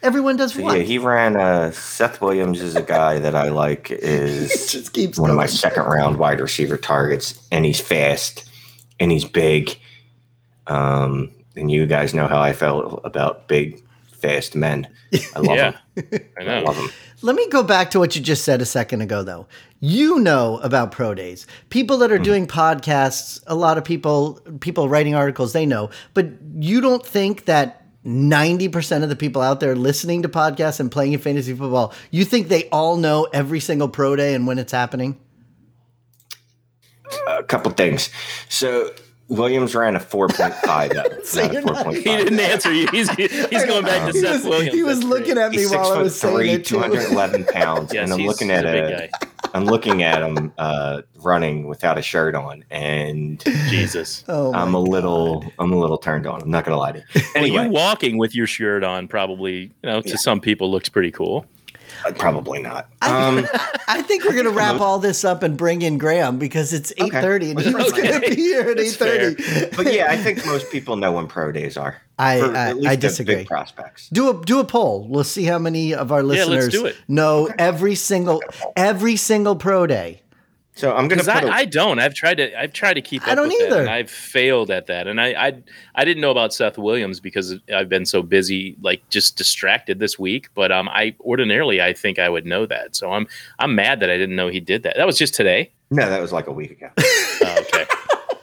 Does. 0.01 0.07
Everyone 0.07 0.35
does 0.37 0.53
So 0.53 0.63
what? 0.63 0.77
yeah, 0.77 0.83
he 0.83 0.97
ran. 0.97 1.35
Uh, 1.35 1.71
Seth 1.71 2.21
Williams 2.21 2.61
is 2.61 2.75
a 2.75 2.81
guy 2.81 3.19
that 3.19 3.35
I 3.35 3.49
like. 3.49 3.89
Is 3.91 4.71
just 4.71 4.93
keeps 4.93 5.19
one 5.19 5.29
of 5.29 5.35
my 5.35 5.45
second 5.45 5.83
round 5.83 6.17
wide 6.17 6.39
receiver 6.39 6.77
targets, 6.77 7.39
and 7.51 7.65
he's 7.65 7.79
fast 7.79 8.49
and 8.99 9.11
he's 9.11 9.25
big. 9.25 9.77
Um, 10.67 11.31
and 11.55 11.69
you 11.71 11.85
guys 11.85 12.13
know 12.13 12.27
how 12.27 12.39
I 12.39 12.53
felt 12.53 13.01
about 13.03 13.47
big, 13.47 13.81
fast 14.13 14.55
men. 14.55 14.87
I 15.35 15.39
love 15.39 15.57
Yeah, 15.57 15.71
them. 15.95 16.07
I 16.37 16.41
I 16.41 16.43
know. 16.45 16.63
love 16.63 16.75
them. 16.77 16.89
Let 17.23 17.35
me 17.35 17.47
go 17.49 17.61
back 17.61 17.91
to 17.91 17.99
what 17.99 18.15
you 18.15 18.21
just 18.21 18.43
said 18.43 18.61
a 18.61 18.65
second 18.65 19.01
ago, 19.01 19.21
though. 19.21 19.45
You 19.79 20.19
know 20.19 20.57
about 20.63 20.91
pro 20.91 21.13
days. 21.13 21.45
People 21.69 21.97
that 21.99 22.11
are 22.11 22.17
doing 22.17 22.47
podcasts, 22.47 23.43
a 23.45 23.53
lot 23.55 23.77
of 23.77 23.83
people, 23.83 24.39
people 24.59 24.89
writing 24.89 25.13
articles, 25.13 25.53
they 25.53 25.65
know. 25.65 25.89
But 26.15 26.27
you 26.55 26.81
don't 26.81 27.05
think 27.05 27.45
that 27.45 27.80
90% 28.05 29.03
of 29.03 29.09
the 29.09 29.15
people 29.15 29.41
out 29.41 29.59
there 29.59 29.75
listening 29.75 30.23
to 30.23 30.29
podcasts 30.29 30.79
and 30.79 30.91
playing 30.91 31.13
in 31.13 31.19
fantasy 31.19 31.53
football, 31.53 31.93
you 32.09 32.25
think 32.25 32.47
they 32.47 32.67
all 32.69 32.97
know 32.97 33.27
every 33.33 33.59
single 33.59 33.87
pro 33.87 34.15
day 34.15 34.33
and 34.33 34.47
when 34.47 34.57
it's 34.59 34.71
happening? 34.71 35.19
A 37.27 37.43
couple 37.43 37.71
things. 37.71 38.09
So 38.49 38.91
Williams 39.27 39.75
ran 39.75 39.95
a 39.95 39.99
four 39.99 40.27
point 40.29 40.53
five. 40.55 40.91
So 41.23 41.41
not 41.47 41.55
a 41.55 41.61
not- 41.61 41.83
four 41.83 41.93
He 41.93 42.01
didn't 42.03 42.39
answer 42.39 42.73
you. 42.73 42.87
He's 42.91 43.09
he's 43.11 43.29
going 43.65 43.83
back 43.85 44.07
to 44.11 44.13
he 44.17 44.19
Seth 44.21 44.35
was, 44.37 44.45
Williams. 44.45 44.73
he 44.75 44.83
was 44.83 44.99
That's 44.99 45.09
looking 45.09 45.33
great. 45.35 45.43
at 45.45 45.51
me 45.51 45.57
He's 45.57 45.71
while 45.71 45.91
I 45.91 45.95
foot 45.95 46.03
was 46.03 46.19
saying 46.19 46.35
three, 46.37 46.49
it. 46.51 46.65
two 46.65 46.75
Too. 46.75 46.81
hundred 46.81 47.11
eleven 47.11 47.43
pounds, 47.53 47.93
Yes, 47.93 48.03
and 48.05 48.13
I'm 48.13 48.19
he's- 48.19 48.29
looking 48.31 48.47
he's 48.49 48.57
at 48.57 48.65
a 48.65 48.71
big 48.71 48.83
a, 48.83 49.07
guy. 49.09 49.27
I'm 49.53 49.65
looking 49.65 50.03
at 50.03 50.21
him 50.21 50.53
uh, 50.57 51.01
running 51.17 51.67
without 51.67 51.97
a 51.97 52.01
shirt 52.01 52.35
on, 52.35 52.63
and 52.71 53.39
Jesus. 53.69 54.23
Oh, 54.27 54.53
I'm 54.53 54.71
my 54.71 54.79
a 54.79 54.83
God. 54.83 54.91
little, 54.91 55.53
I'm 55.59 55.71
a 55.73 55.77
little 55.77 55.97
turned 55.97 56.25
on. 56.25 56.41
I'm 56.41 56.49
not 56.49 56.65
gonna 56.65 56.77
lie 56.77 56.93
to 56.93 56.99
you. 57.15 57.21
Well, 57.35 57.47
you 57.47 57.69
walking 57.69 58.17
with 58.17 58.33
your 58.35 58.47
shirt 58.47 58.83
on 58.83 59.07
probably, 59.07 59.63
you 59.63 59.71
know, 59.83 60.01
to 60.01 60.17
some 60.17 60.39
people 60.39 60.71
looks 60.71 60.89
pretty 60.89 61.11
cool. 61.11 61.45
Uh, 62.05 62.11
Probably 62.13 62.61
not. 62.61 62.87
Um, 63.01 63.45
I 63.87 64.01
think 64.01 64.23
we're 64.25 64.35
gonna 64.35 64.49
wrap 64.51 64.79
all 64.81 64.99
this 64.99 65.23
up 65.23 65.43
and 65.43 65.57
bring 65.57 65.81
in 65.81 65.97
Graham 65.97 66.37
because 66.39 66.73
it's 66.73 66.91
eight 66.97 67.11
thirty 67.11 67.51
and 67.51 67.59
he's 67.59 67.73
Okay. 67.75 68.07
gonna 68.11 68.19
be 68.21 68.35
here 68.35 68.61
at 68.61 68.79
eight 68.79 68.83
That's 68.83 68.95
fair. 68.95 69.31
thirty. 69.33 69.75
but 69.75 69.93
yeah, 69.93 70.07
I 70.09 70.17
think 70.17 70.45
most 70.45 70.71
people 70.71 70.95
know 70.95 71.11
when 71.13 71.27
pro 71.27 71.51
days 71.51 71.77
are. 71.77 72.01
I- 72.19 72.39
For 72.39 72.55
I- 72.55 72.69
at 72.69 72.75
least 72.77 72.87
I 72.89 72.95
disagree. 72.95 73.35
Big 73.35 73.47
prospects. 73.47 74.09
Do 74.09 74.29
a 74.29 74.45
do 74.45 74.59
a 74.59 74.63
poll. 74.63 75.07
We'll 75.07 75.23
see 75.23 75.43
how 75.45 75.57
many 75.59 75.93
of 75.93 76.11
our 76.11 76.23
listeners 76.23 76.65
let's 76.65 76.75
do 76.75 76.85
it. 76.85 76.95
know 77.07 77.49
every 77.57 77.95
single 77.95 78.41
every 78.75 79.15
single 79.15 79.55
pro 79.55 79.87
day. 79.87 80.20
So 80.73 80.91
I'm 80.91 81.07
gonna 81.09 81.21
Because 81.21 81.27
put. 81.41 81.43
I, 81.43 81.47
a- 81.47 81.51
I 81.61 81.65
don't. 81.65 81.99
I've 81.99 82.13
tried 82.13 82.35
to. 82.35 82.59
I've 82.59 82.71
tried 82.73 82.93
to 82.93 83.01
keep. 83.01 83.27
I 83.27 83.31
up 83.31 83.35
don't 83.37 83.49
with 83.49 83.59
that, 83.59 83.67
either. 83.67 83.79
and 83.81 83.89
I've 83.89 84.09
failed 84.09 84.71
at 84.71 84.87
that. 84.87 85.05
And 85.07 85.19
I, 85.19 85.47
I, 85.47 85.63
I 85.95 86.05
didn't 86.05 86.21
know 86.21 86.31
about 86.31 86.53
Seth 86.53 86.77
Williams 86.77 87.19
because 87.19 87.55
I've 87.75 87.89
been 87.89 88.05
so 88.05 88.21
busy, 88.21 88.77
like 88.81 89.07
just 89.09 89.37
distracted 89.37 89.99
this 89.99 90.17
week. 90.17 90.47
But 90.55 90.71
um, 90.71 90.87
I 90.89 91.13
ordinarily 91.21 91.81
I 91.81 91.91
think 91.93 92.19
I 92.19 92.29
would 92.29 92.45
know 92.45 92.65
that. 92.65 92.95
So 92.95 93.11
I'm, 93.11 93.27
I'm 93.59 93.75
mad 93.75 93.99
that 93.99 94.09
I 94.09 94.17
didn't 94.17 94.35
know 94.37 94.47
he 94.47 94.59
did 94.61 94.83
that. 94.83 94.95
That 94.95 95.05
was 95.05 95.17
just 95.17 95.33
today. 95.33 95.71
no, 95.89 96.09
that 96.09 96.21
was 96.21 96.31
like 96.31 96.47
a 96.47 96.51
week 96.53 96.71
ago. 96.71 96.89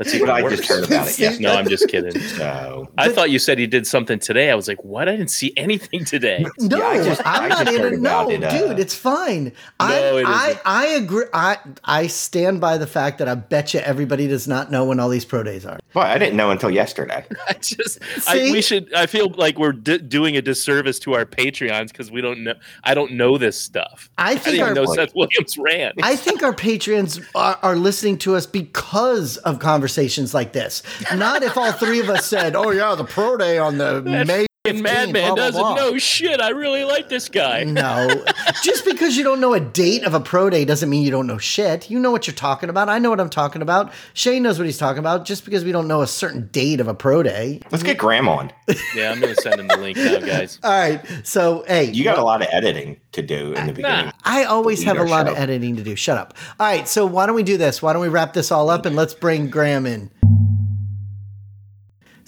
Okay. 0.01 0.05
That's 0.11 0.15
even 0.15 0.27
but 0.29 0.45
I 0.45 0.49
just 0.49 0.65
heard 0.69 0.85
about 0.85 1.09
it. 1.09 1.19
Yes. 1.19 1.41
No, 1.41 1.55
I'm 1.55 1.69
just 1.69 1.89
kidding. 1.89 2.13
So 2.39 2.89
I 2.97 3.09
thought 3.09 3.31
you 3.31 3.39
said 3.39 3.59
he 3.59 3.67
did 3.67 3.87
something 3.87 4.19
today. 4.21 4.51
I 4.51 4.55
was 4.55 4.69
like, 4.69 4.85
what? 4.85 5.09
I 5.09 5.13
didn't 5.17 5.31
see 5.31 5.53
anything 5.57 6.05
today. 6.05 6.45
No, 6.59 6.79
Yeah, 6.79 6.85
I 6.87 7.05
just- 7.05 7.23
I'm 7.25 7.43
I 7.45 7.49
not 7.49 7.67
just 7.67 7.79
heard. 7.79 8.01
No, 8.01 8.31
it, 8.31 8.45
uh, 8.45 8.51
dude, 8.69 8.79
it's 8.79 8.95
fine. 8.95 9.53
I, 9.81 9.97
it 9.99 10.27
I, 10.27 10.49
isn't. 10.51 10.63
I 10.67 10.87
agree. 10.87 11.25
I, 11.33 11.57
I 11.85 12.07
stand 12.07 12.61
by 12.61 12.79
the 12.79 12.87
fact 12.87 13.19
that 13.19 13.29
I 13.29 13.35
bet 13.35 13.75
you 13.75 13.81
everybody 13.81 14.29
does 14.29 14.47
not 14.47 14.71
know 14.71 14.85
when 14.85 15.01
all 15.01 15.09
these 15.09 15.25
pro 15.25 15.43
days 15.43 15.65
are. 15.67 15.81
well, 15.95 16.05
I 16.07 16.17
didn't 16.19 16.37
know 16.37 16.51
until 16.51 16.71
yesterday. 16.71 17.25
I 17.49 17.55
just, 17.55 17.99
I, 18.29 18.39
See? 18.39 18.53
we 18.53 18.63
should. 18.63 18.93
I 18.95 19.07
feel 19.07 19.31
like 19.31 19.59
we're 19.59 19.73
di- 19.73 19.99
doing 19.99 20.37
a 20.37 20.43
disservice 20.43 20.99
to 21.01 21.15
our 21.15 21.25
Patreons 21.25 21.89
because 21.89 22.11
we 22.11 22.21
don't 22.21 22.45
know. 22.45 22.55
I 22.85 22.95
don't 22.95 23.13
know 23.13 23.37
this 23.39 23.61
stuff. 23.61 24.11
I 24.19 24.31
I 24.31 24.35
think 24.35 24.45
didn't 24.45 24.55
even 24.61 24.69
our, 24.69 24.75
know 24.87 24.95
Seth 24.95 25.15
Williams 25.15 25.59
ran. 25.59 25.93
I 26.03 26.15
think 26.15 26.43
our 26.45 26.55
patrons 26.55 27.21
are, 27.35 27.59
are 27.63 27.77
listening 27.77 28.19
to 28.19 28.37
us 28.37 28.47
because 28.47 29.39
of 29.39 29.59
conversations 29.59 29.88
like 30.35 30.53
this. 30.53 30.83
Not 31.15 31.43
if 31.43 31.57
all 31.57 31.73
three 31.73 32.01
of 32.01 32.09
us 32.11 32.27
said, 32.27 32.55
"Oh 32.57 32.71
yeah, 32.71 32.95
the 32.95 33.05
pro 33.05 33.37
day 33.37 33.59
on 33.59 33.79
the 33.79 34.03
May." 34.03 34.48
15th, 34.69 34.75
and 34.75 34.83
Madman 34.83 35.35
doesn't 35.35 35.61
blah." 35.61 35.75
know 35.75 35.99
shit. 35.99 36.41
I 36.41 36.51
really 36.51 36.85
like 36.85 37.09
this 37.09 37.29
guy. 37.29 37.65
No, 37.65 38.09
just 38.63 38.85
because 38.85 39.17
you 39.17 39.25
don't 39.25 39.41
know 39.41 39.55
a 39.55 39.61
date 39.61 40.05
of 40.05 40.15
a 40.15 40.21
pro 40.21 40.51
day 40.51 40.65
doesn't 40.65 40.89
mean 40.89 41.03
you 41.03 41.11
don't 41.11 41.27
know 41.27 41.39
shit. 41.39 41.91
You 41.91 41.99
know 41.99 42.11
what 42.11 42.27
you're 42.27 42.35
talking 42.35 42.69
about. 42.69 42.89
I 42.89 42.99
know 42.99 43.11
what 43.11 43.21
I'm 43.21 43.31
talking 43.31 43.63
about. 43.63 43.93
Shane 44.15 44.43
knows 44.43 44.59
what 44.59 44.67
he's 44.67 44.79
talking 44.79 45.01
about. 45.01 45.25
Just 45.25 45.45
because 45.45 45.65
we 45.65 45.73
don't 45.73 45.89
know 45.89 46.03
a 46.03 46.07
certain 46.07 46.49
date 46.49 46.81
of 46.81 46.89
a 46.89 46.95
pro 46.95 47.23
day. 47.23 47.61
Let's 47.71 47.83
get 47.83 47.99
Graham 47.99 48.29
on. 48.29 48.53
Yeah, 48.95 49.13
I'm 49.13 49.21
gonna 49.21 49.35
send 49.35 49.61
him 49.61 49.69
the 49.69 49.77
link 49.77 49.97
now, 49.97 50.19
guys. 50.19 50.59
All 50.65 50.71
right, 50.71 51.05
so 51.25 51.65
hey, 51.67 51.85
You 51.91 52.05
got 52.05 52.19
a 52.19 52.25
lot 52.25 52.43
of 52.43 52.49
editing 52.51 53.01
to 53.13 53.23
do 53.23 53.53
in 53.55 53.67
the 53.67 53.73
beginning. 53.73 54.13
I 54.25 54.45
always 54.45 54.83
have 54.85 54.97
a 54.97 55.03
Lead 55.03 55.11
our 55.13 55.25
lot 55.25 55.29
of 55.29 55.37
editing 55.39 55.77
to 55.77 55.83
do. 55.83 55.97
Shut 55.97 56.19
up. 56.19 56.35
All 56.61 56.67
right, 56.67 56.87
so 56.87 57.07
why 57.07 57.27
don't 57.27 57.35
we 57.35 57.43
do 57.43 57.57
this? 57.57 57.81
Why 57.83 57.93
don't 57.93 58.03
we 58.03 58.09
wrap 58.09 58.33
this 58.35 58.53
all 58.53 58.71
up 58.71 58.87
and 58.87 58.95
let's 58.95 59.15
bring 59.15 59.49
Graham 59.49 59.87
in? 59.87 60.11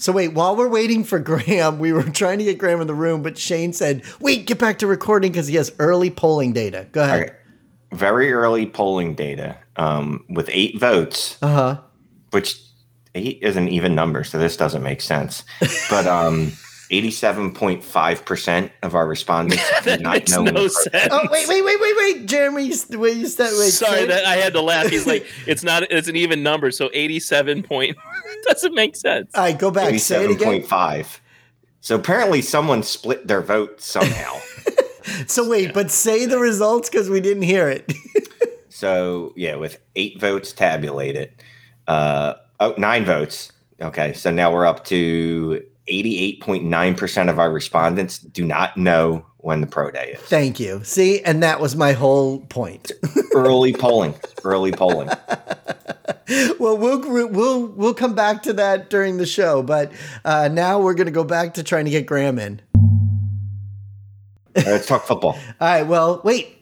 So 0.01 0.11
wait, 0.11 0.29
while 0.29 0.55
we're 0.55 0.67
waiting 0.67 1.03
for 1.03 1.19
Graham, 1.31 1.77
we 1.77 1.93
were 1.93 2.01
trying 2.03 2.39
to 2.39 2.43
get 2.43 2.57
Graham 2.57 2.81
in 2.81 2.87
the 2.87 2.95
room, 2.95 3.21
but 3.21 3.37
Shane 3.37 3.71
said, 3.71 4.01
"Wait, 4.19 4.47
get 4.47 4.57
back 4.57 4.79
to 4.79 4.87
recording 4.87 5.31
because 5.31 5.45
he 5.47 5.55
has 5.57 5.71
early 5.77 6.09
polling 6.09 6.53
data." 6.53 6.87
Go 6.91 7.03
ahead. 7.03 7.21
Okay. 7.23 7.33
Very 7.93 8.31
early 8.33 8.65
polling 8.65 9.13
data 9.15 9.57
um, 9.75 10.25
with 10.29 10.49
eight 10.51 10.79
votes, 10.79 11.37
Uh 11.41 11.47
huh. 11.47 11.77
which 12.31 12.59
eight 13.13 13.39
is 13.43 13.57
an 13.57 13.67
even 13.67 13.93
number, 13.93 14.23
so 14.23 14.39
this 14.39 14.57
doesn't 14.57 14.81
make 14.81 15.01
sense. 15.01 15.43
But 15.89 16.07
um, 16.07 16.53
87.5% 16.91 18.69
of 18.83 18.95
our 18.95 19.07
respondents 19.07 19.63
did 19.83 20.01
not 20.01 20.13
Makes 20.13 20.31
know. 20.31 20.43
no 20.43 20.67
sense. 20.67 21.07
Oh 21.09 21.27
wait, 21.31 21.47
wait, 21.47 21.63
wait, 21.63 21.79
wait, 21.79 21.95
wait, 21.97 22.25
Jeremy, 22.25 22.65
you 22.65 22.99
wait, 22.99 23.15
you 23.17 23.27
said 23.27 23.51
wait. 23.57 23.71
Sorry, 23.71 24.05
that 24.05 24.25
I 24.25 24.35
had 24.35 24.53
to 24.53 24.61
laugh. 24.61 24.87
He's 24.87 25.07
like, 25.07 25.25
it's 25.47 25.63
not. 25.63 25.83
It's 25.89 26.09
an 26.09 26.17
even 26.17 26.43
number, 26.43 26.69
so 26.69 26.89
87 26.93 27.63
point 27.63 27.97
doesn't 28.47 28.75
make 28.75 28.95
sense. 28.97 29.31
All 29.33 29.43
right, 29.43 29.57
go 29.57 29.71
back. 29.71 29.97
Say 29.99 30.25
it 30.25 30.31
again. 30.31 30.63
87.5. 30.63 31.19
So 31.79 31.95
apparently 31.95 32.41
someone 32.41 32.83
split 32.83 33.27
their 33.27 33.41
vote 33.41 33.81
somehow. 33.81 34.37
So 35.27 35.49
wait, 35.49 35.73
but 35.73 35.89
say 35.89 36.25
the 36.25 36.37
results 36.37 36.89
because 36.89 37.09
we 37.09 37.21
didn't 37.21 37.43
hear 37.43 37.69
it. 37.69 37.91
so 38.69 39.33
yeah, 39.35 39.55
with 39.55 39.79
eight 39.95 40.19
votes 40.19 40.51
tabulated, 40.51 41.31
uh, 41.87 42.35
oh, 42.59 42.75
nine 42.77 43.05
votes. 43.05 43.51
Okay, 43.81 44.13
so 44.13 44.29
now 44.29 44.53
we're 44.53 44.65
up 44.65 44.85
to 44.85 45.63
88.9% 45.91 47.29
of 47.29 47.39
our 47.39 47.51
respondents 47.51 48.19
do 48.19 48.45
not 48.45 48.77
know 48.77 49.25
when 49.37 49.61
the 49.61 49.67
pro 49.67 49.91
day 49.91 50.13
is. 50.13 50.19
Thank 50.21 50.59
you. 50.59 50.83
See, 50.83 51.21
and 51.21 51.43
that 51.43 51.59
was 51.59 51.75
my 51.75 51.93
whole 51.93 52.39
point. 52.41 52.91
early 53.35 53.73
polling, 53.73 54.15
early 54.43 54.71
polling. 54.71 55.07
well, 56.59 56.77
we'll 56.77 57.27
we'll 57.27 57.67
we'll 57.67 57.93
come 57.93 58.13
back 58.15 58.43
to 58.43 58.53
that 58.53 58.89
during 58.89 59.17
the 59.17 59.25
show, 59.25 59.63
but 59.63 59.91
uh, 60.23 60.49
now 60.51 60.79
we're 60.79 60.93
going 60.93 61.07
to 61.07 61.11
go 61.11 61.23
back 61.23 61.55
to 61.55 61.63
trying 61.63 61.85
to 61.85 61.91
get 61.91 62.05
Graham 62.05 62.39
in. 62.39 62.61
All 64.55 64.63
right, 64.63 64.71
let's 64.73 64.85
talk 64.85 65.05
football. 65.05 65.33
All 65.61 65.67
right. 65.67 65.83
Well, 65.83 66.21
wait. 66.23 66.60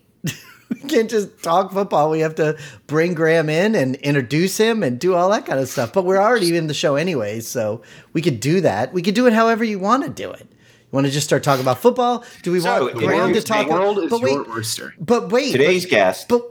Can't 0.88 1.10
just 1.10 1.42
talk 1.44 1.72
football. 1.74 2.10
We 2.10 2.20
have 2.22 2.36
to 2.36 2.58
bring 2.88 3.14
Graham 3.14 3.50
in 3.50 3.76
and 3.76 3.96
introduce 3.98 4.58
him 4.58 4.82
and 4.84 5.00
do 5.00 5.16
all 5.16 5.30
that 5.30 5.46
kind 5.46 5.60
of 5.60 5.68
stuff. 5.70 5.92
But 5.94 6.06
we're 6.06 6.18
already 6.22 6.56
in 6.56 6.68
the 6.68 6.74
show 6.74 6.96
anyways, 6.96 7.48
so 7.48 7.82
we 8.14 8.22
could 8.22 8.40
do 8.40 8.62
that. 8.62 8.94
We 8.94 9.02
could 9.02 9.16
do 9.16 9.28
it 9.28 9.34
however 9.34 9.64
you 9.64 9.80
want 9.80 10.04
to 10.04 10.10
do 10.10 10.32
it. 10.32 10.42
You 10.52 10.96
want 10.96 11.06
to 11.08 11.12
just 11.12 11.28
start 11.28 11.44
talking 11.44 11.62
about 11.64 11.80
football? 11.80 12.24
Do 12.44 12.52
we 12.52 12.60
So, 12.62 12.86
want 12.86 12.96
Graham 12.98 13.34
to 13.34 13.42
talk? 13.42 13.68
the 13.68 13.74
world 13.74 14.00
is 14.00 14.10
but 14.10 14.22
wait, 14.22 14.32
your 14.34 14.50
oyster. 14.52 14.94
but 15.00 15.32
wait, 15.32 15.52
Today's 15.52 15.86
guest, 15.86 16.28
but 16.28 16.44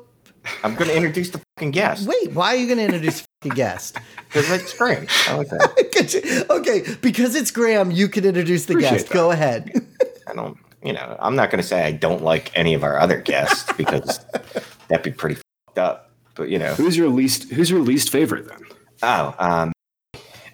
I'm 0.62 0.74
going 0.76 0.88
to 0.90 0.96
introduce 0.96 1.30
the 1.30 1.40
fucking 1.56 1.72
guest 1.72 2.06
wait. 2.08 2.32
Why 2.32 2.54
are 2.54 2.56
you 2.56 2.66
going 2.66 2.78
to 2.78 2.84
introduce 2.84 3.26
a 3.44 3.48
guest? 3.48 3.96
because 4.28 4.48
it's 4.50 4.72
Graham. 4.74 5.06
I 5.26 5.34
like 5.36 5.48
that. 5.48 5.74
You- 6.48 6.56
okay, 6.58 6.84
because 7.02 7.34
it's 7.34 7.50
Graham, 7.50 7.90
you 7.90 8.08
can 8.08 8.24
introduce 8.24 8.66
the 8.66 8.74
Appreciate 8.74 8.90
guest. 8.92 9.06
that. 9.08 9.14
Go 9.14 9.30
ahead. 9.32 9.70
I 10.28 10.32
don't, 10.34 10.56
you 10.82 10.92
know, 10.92 11.16
I'm 11.20 11.36
not 11.36 11.50
going 11.50 11.60
to 11.62 11.66
say 11.66 11.82
I 11.84 11.92
don't 11.92 12.22
like 12.22 12.50
any 12.56 12.74
of 12.74 12.84
our 12.84 12.98
other 12.98 13.20
guests 13.20 13.72
because 13.76 14.20
that'd 14.88 15.02
be 15.04 15.10
pretty 15.12 15.36
fucked 15.66 15.78
up. 15.78 16.10
But 16.34 16.48
you 16.50 16.58
know, 16.58 16.74
Who's 16.74 16.96
your 16.96 17.08
least 17.08 17.50
Who's 17.50 17.70
your 17.70 17.80
least 17.80 18.10
favorite 18.10 18.48
then? 18.48 18.60
oh, 19.02 19.34
um, 19.38 19.72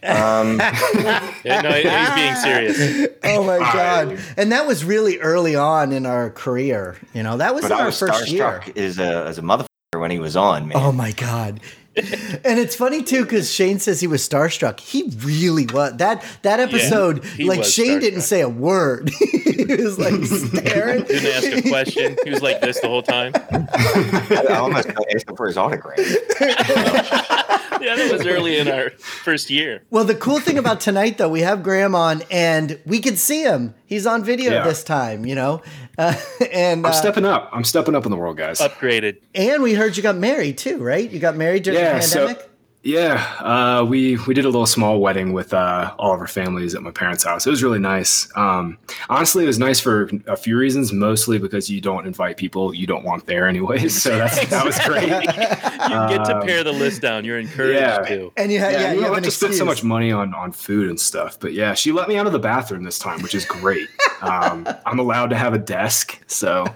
um, 0.02 0.58
Yeah, 1.44 1.60
no, 1.62 1.72
he's 1.72 2.14
being 2.14 2.34
serious. 2.36 3.08
oh 3.24 3.44
my 3.44 3.58
Fine. 3.58 3.72
god! 4.16 4.18
And 4.36 4.52
that 4.52 4.66
was 4.66 4.84
really 4.84 5.18
early 5.18 5.56
on 5.56 5.92
in 5.92 6.06
our 6.06 6.30
career. 6.30 6.96
You 7.12 7.22
know, 7.22 7.36
that 7.38 7.54
was 7.54 7.62
but 7.62 7.72
in 7.72 7.76
I 7.76 7.80
our 7.80 7.86
was 7.86 7.98
first 7.98 8.28
year. 8.30 8.60
starstruck 8.64 8.76
as 8.78 8.98
a 8.98 9.24
as 9.26 9.38
a 9.38 9.42
motherfucker 9.42 9.66
when 10.00 10.10
he 10.10 10.18
was 10.18 10.36
on, 10.36 10.68
man. 10.68 10.78
Oh 10.78 10.92
my 10.92 11.12
god. 11.12 11.60
And 11.96 12.58
it's 12.58 12.74
funny 12.76 13.02
too 13.02 13.22
because 13.22 13.52
Shane 13.52 13.78
says 13.78 14.00
he 14.00 14.06
was 14.06 14.26
starstruck. 14.28 14.80
He 14.80 15.10
really 15.18 15.66
was. 15.66 15.96
That 15.96 16.24
that 16.42 16.60
episode, 16.60 17.24
he 17.24 17.44
like 17.44 17.60
was 17.60 17.72
Shane 17.72 18.00
didn't 18.00 18.22
say 18.22 18.40
a 18.40 18.48
word. 18.48 19.10
he 19.44 19.64
was 19.64 19.98
like 19.98 20.14
staring. 20.24 21.04
Didn't 21.04 21.26
ask 21.54 21.64
a 21.66 21.68
question. 21.68 22.16
He 22.24 22.30
was 22.30 22.42
like 22.42 22.60
this 22.60 22.80
the 22.80 22.88
whole 22.88 23.02
time. 23.02 23.32
I 23.34 24.56
almost 24.58 24.88
asked 25.14 25.28
him 25.28 25.36
for 25.36 25.46
his 25.46 25.56
autograph. 25.56 25.98
Yeah, 27.80 27.96
that 27.96 28.12
was 28.12 28.26
early 28.26 28.56
in 28.56 28.68
our 28.68 28.90
first 28.90 29.50
year. 29.50 29.82
Well, 29.90 30.04
the 30.04 30.14
cool 30.14 30.38
thing 30.40 30.56
about 30.56 30.80
tonight, 30.80 31.18
though, 31.18 31.28
we 31.28 31.40
have 31.42 31.62
Graham 31.62 31.94
on, 31.94 32.22
and 32.30 32.78
we 32.86 32.98
can 33.00 33.16
see 33.16 33.42
him. 33.42 33.74
He's 33.84 34.06
on 34.06 34.24
video 34.24 34.52
Yeah. 34.52 34.64
this 34.64 34.82
time, 34.82 35.26
you 35.26 35.34
know. 35.34 35.60
Uh, 35.98 36.14
and 36.50 36.86
I'm 36.86 36.90
uh, 36.92 36.92
stepping 36.92 37.24
up. 37.26 37.50
I'm 37.52 37.62
stepping 37.64 37.94
up 37.94 38.04
in 38.06 38.10
the 38.10 38.16
world, 38.16 38.36
guys. 38.38 38.58
Upgraded. 38.58 39.18
and 39.34 39.62
we 39.62 39.74
heard 39.74 39.96
you 39.96 40.02
got 40.02 40.16
married 40.16 40.56
too, 40.56 40.78
right? 40.78 41.08
You 41.10 41.18
got 41.20 41.36
married 41.36 41.64
during 41.64 41.78
Yeah, 41.78 41.83
the 41.94 42.00
so- 42.02 42.36
Yeah, 42.86 43.14
uh, 43.40 43.82
we 43.82 44.18
we 44.26 44.34
did 44.34 44.44
a 44.44 44.48
little 44.48 44.66
small 44.66 45.00
wedding 45.00 45.32
with 45.32 45.54
uh, 45.54 45.94
all 45.98 46.12
of 46.12 46.20
our 46.20 46.26
families 46.26 46.74
at 46.74 46.82
my 46.82 46.90
parents' 46.90 47.24
house. 47.24 47.46
It 47.46 47.50
was 47.50 47.62
really 47.62 47.78
nice. 47.78 48.28
Um, 48.36 48.76
honestly, 49.08 49.44
it 49.44 49.46
was 49.46 49.58
nice 49.58 49.80
for 49.80 50.10
a 50.26 50.36
few 50.36 50.58
reasons. 50.58 50.92
Mostly 50.92 51.38
because 51.38 51.70
you 51.70 51.80
don't 51.80 52.06
invite 52.06 52.36
people 52.36 52.74
you 52.74 52.86
don't 52.86 53.02
want 53.02 53.24
there 53.24 53.48
anyways. 53.48 54.02
So 54.02 54.18
that's, 54.18 54.46
that 54.48 54.66
was 54.66 54.78
great. 54.86 55.04
You 55.08 56.18
get 56.18 56.26
to 56.26 56.42
pare 56.44 56.62
the 56.62 56.74
list 56.74 57.00
down. 57.00 57.24
You're 57.24 57.38
encouraged 57.38 57.80
yeah. 57.80 58.16
to. 58.16 58.30
and 58.36 58.52
you, 58.52 58.60
ha- 58.60 58.68
yeah, 58.68 58.80
Yeah, 58.80 58.92
you 58.92 58.98
you 58.98 59.04
have 59.06 59.14
have 59.14 59.24
to 59.24 59.30
spend 59.30 59.54
so 59.54 59.64
much 59.64 59.82
money 59.82 60.12
on, 60.12 60.34
on 60.34 60.52
food 60.52 60.90
and 60.90 61.00
stuff. 61.00 61.40
But 61.40 61.54
yeah, 61.54 61.72
she 61.72 61.90
let 61.90 62.06
me 62.06 62.18
out 62.18 62.26
of 62.26 62.32
the 62.32 62.38
bathroom 62.38 62.84
this 62.84 62.98
time, 62.98 63.22
which 63.22 63.34
is 63.34 63.46
great. 63.46 63.88
um, 64.20 64.68
I'm 64.84 64.98
allowed 64.98 65.30
to 65.30 65.36
have 65.36 65.54
a 65.54 65.58
desk, 65.58 66.22
so 66.26 66.66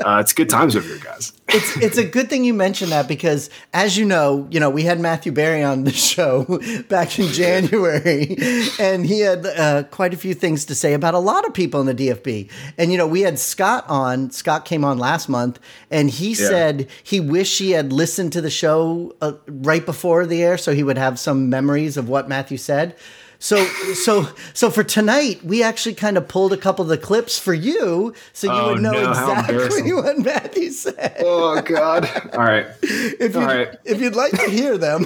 uh, 0.00 0.18
it's 0.20 0.32
good 0.32 0.48
times 0.48 0.76
over 0.76 0.86
here, 0.86 0.98
guys. 0.98 1.32
it's 1.48 1.76
it's 1.76 1.98
a 1.98 2.04
good 2.04 2.28
thing 2.28 2.44
you 2.44 2.54
mentioned 2.54 2.90
that 2.92 3.06
because 3.06 3.50
as 3.72 3.96
you 3.96 4.04
know, 4.04 4.46
you 4.50 4.58
know, 4.58 4.70
we 4.70 4.82
had 4.82 4.98
Matthew 4.98 5.32
Berry 5.32 5.62
on 5.62 5.84
the 5.84 5.92
show 5.92 6.60
back 6.88 7.18
in 7.18 7.28
January, 7.28 8.36
and 8.78 9.06
he 9.06 9.20
had 9.20 9.46
uh, 9.46 9.84
quite 9.90 10.14
a 10.14 10.16
few 10.16 10.34
things 10.34 10.64
to 10.66 10.74
say 10.74 10.94
about 10.94 11.14
a 11.14 11.18
lot 11.18 11.46
of 11.46 11.54
people 11.54 11.80
in 11.80 11.86
the 11.86 11.94
DFB. 11.94 12.50
And 12.76 12.90
you 12.90 12.98
know, 12.98 13.06
we 13.06 13.20
had 13.20 13.38
Scott 13.38 13.84
on. 13.88 14.30
Scott 14.30 14.64
came 14.64 14.84
on 14.84 14.98
last 14.98 15.28
month, 15.28 15.60
and 15.90 16.10
he 16.10 16.34
said 16.34 16.88
he 17.02 17.20
wished 17.20 17.58
he 17.58 17.70
had 17.72 17.92
listened 17.92 18.32
to 18.32 18.40
the 18.40 18.50
show 18.50 19.14
uh, 19.20 19.32
right 19.46 19.84
before 19.84 20.26
the 20.26 20.42
air, 20.42 20.58
so 20.58 20.72
he 20.74 20.82
would 20.82 20.98
have 20.98 21.18
some 21.18 21.48
memories 21.48 21.96
of 21.96 22.08
what 22.08 22.28
Matthew 22.28 22.58
said. 22.58 22.96
So 23.44 23.62
so 23.92 24.26
so 24.54 24.70
for 24.70 24.82
tonight, 24.82 25.44
we 25.44 25.62
actually 25.62 25.94
kind 25.96 26.16
of 26.16 26.26
pulled 26.26 26.54
a 26.54 26.56
couple 26.56 26.82
of 26.82 26.88
the 26.88 26.96
clips 26.96 27.38
for 27.38 27.52
you, 27.52 28.14
so 28.32 28.46
you 28.46 28.58
Oh, 28.58 28.72
would 28.72 28.80
know 28.80 28.92
no, 28.92 29.10
exactly 29.10 29.92
what 29.92 30.18
Matthew 30.18 30.70
said. 30.70 31.16
Oh 31.20 31.60
God! 31.60 32.08
All 32.32 32.38
right, 32.40 32.64
If 32.82 33.34
you 33.34 33.40
all 33.42 33.46
right. 33.46 33.68
if 33.84 34.00
you'd 34.00 34.16
like 34.16 34.32
to 34.32 34.48
hear 34.50 34.78
them, 34.78 35.04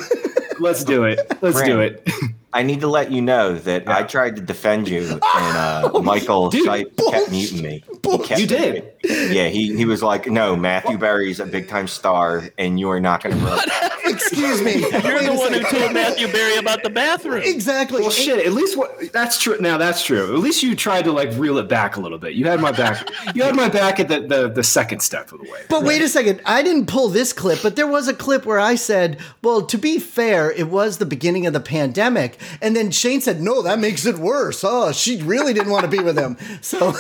let's 0.61 0.85
do 0.85 1.03
it. 1.03 1.19
Let's 1.43 1.61
do 1.63 1.81
it. 1.81 2.09
I 2.53 2.63
need 2.63 2.81
to 2.81 2.87
let 2.87 3.13
you 3.13 3.21
know 3.21 3.55
that 3.55 3.89
I 3.89 4.03
tried 4.05 4.37
to 4.37 4.43
defend 4.43 4.89
you, 4.89 5.03
and 5.35 5.57
uh, 5.57 6.01
Michael 6.03 6.49
Dude, 6.49 6.67
Sipe 6.67 6.97
kept 7.11 7.31
muting 7.31 7.63
me. 7.63 7.85
Kept 8.03 8.41
You 8.41 8.47
did. 8.47 8.93
Yeah, 9.05 9.49
he, 9.49 9.77
he 9.77 9.85
was 9.85 10.03
like, 10.03 10.27
"No, 10.27 10.57
Matthew 10.57 10.99
Berry's 10.99 11.41
a 11.41 11.47
big 11.47 11.69
time 11.69 11.89
star, 11.89 12.49
and 12.57 12.81
you 12.81 12.91
are 12.91 13.01
not 13.01 13.23
going 13.23 13.39
to." 13.39 13.89
excuse 14.09 14.63
me. 14.63 14.81
You're 14.81 15.21
the 15.21 15.33
a 15.33 15.37
one 15.37 15.53
who 15.53 15.61
told 15.61 15.93
Matthew 15.93 16.31
Berry 16.33 16.57
about 16.57 16.83
the 16.83 16.91
bathroom. 16.91 17.43
Exactly. 17.45 18.03
Well, 18.03 18.11
shit. 18.11 18.45
At 18.45 18.53
least 18.53 18.77
what? 18.77 19.13
That's 19.13 19.41
true. 19.41 19.57
Now 19.61 19.79
that's 19.79 20.05
true. 20.05 20.35
At 20.35 20.41
least 20.41 20.63
you 20.63 20.75
tried 20.75 21.05
to 21.05 21.13
like 21.13 21.31
reel 21.35 21.59
it 21.59 21.69
back 21.69 21.97
a 21.97 22.01
little 22.01 22.19
bit. 22.19 22.35
You 22.35 22.47
had 22.47 22.61
my 22.61 22.73
back. 22.73 23.09
You 23.35 23.43
had 23.43 23.55
my 23.55 23.69
back 23.69 24.01
at 24.01 24.09
the 24.09 24.21
the, 24.21 24.49
the 24.49 24.65
second 24.65 25.01
step 25.01 25.33
of 25.33 25.41
the 25.41 25.51
way. 25.51 25.61
But 25.69 25.85
wait 25.85 26.01
a 26.03 26.09
second. 26.09 26.41
I 26.47 26.63
didn't 26.63 26.87
pull 26.87 27.09
this 27.09 27.33
clip, 27.33 27.61
but 27.63 27.77
there 27.77 27.87
was 27.87 28.09
a 28.09 28.15
clip 28.15 28.47
where 28.47 28.59
I 28.59 28.75
said, 28.75 29.19
well, 29.43 29.63
to 29.67 29.77
be 29.77 29.99
fair, 29.99 30.51
it 30.51 30.69
was 30.69 30.99
the 30.99 31.07
beginning 31.07 31.47
of 31.47 31.53
the 31.53 31.61
pandemic. 31.61 32.38
And 32.61 32.75
then 32.75 32.91
Shane 32.91 33.21
said, 33.21 33.41
no, 33.41 33.63
that 33.63 33.79
makes 33.79 34.07
it 34.07 34.19
worse. 34.19 34.63
Oh, 34.65 34.93
she 34.93 35.23
really 35.23 35.53
didn't 35.53 35.71
want 35.71 35.85
to 35.85 35.91
be 35.91 36.03
with 36.03 36.19
him. 36.19 36.37
So 36.61 36.79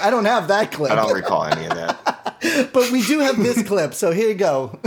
I 0.00 0.10
don't 0.10 0.24
have 0.24 0.48
that 0.48 0.72
clip. 0.72 0.90
I 0.90 0.94
don't 0.94 1.12
recall 1.12 1.44
any 1.44 1.66
of 1.66 1.74
that. 1.74 2.38
But 2.72 2.90
we 2.90 3.06
do 3.06 3.20
have 3.20 3.36
this 3.36 3.62
clip. 3.62 3.94
So 3.94 4.10
here 4.10 4.28
you 4.28 4.34
go. 4.34 4.80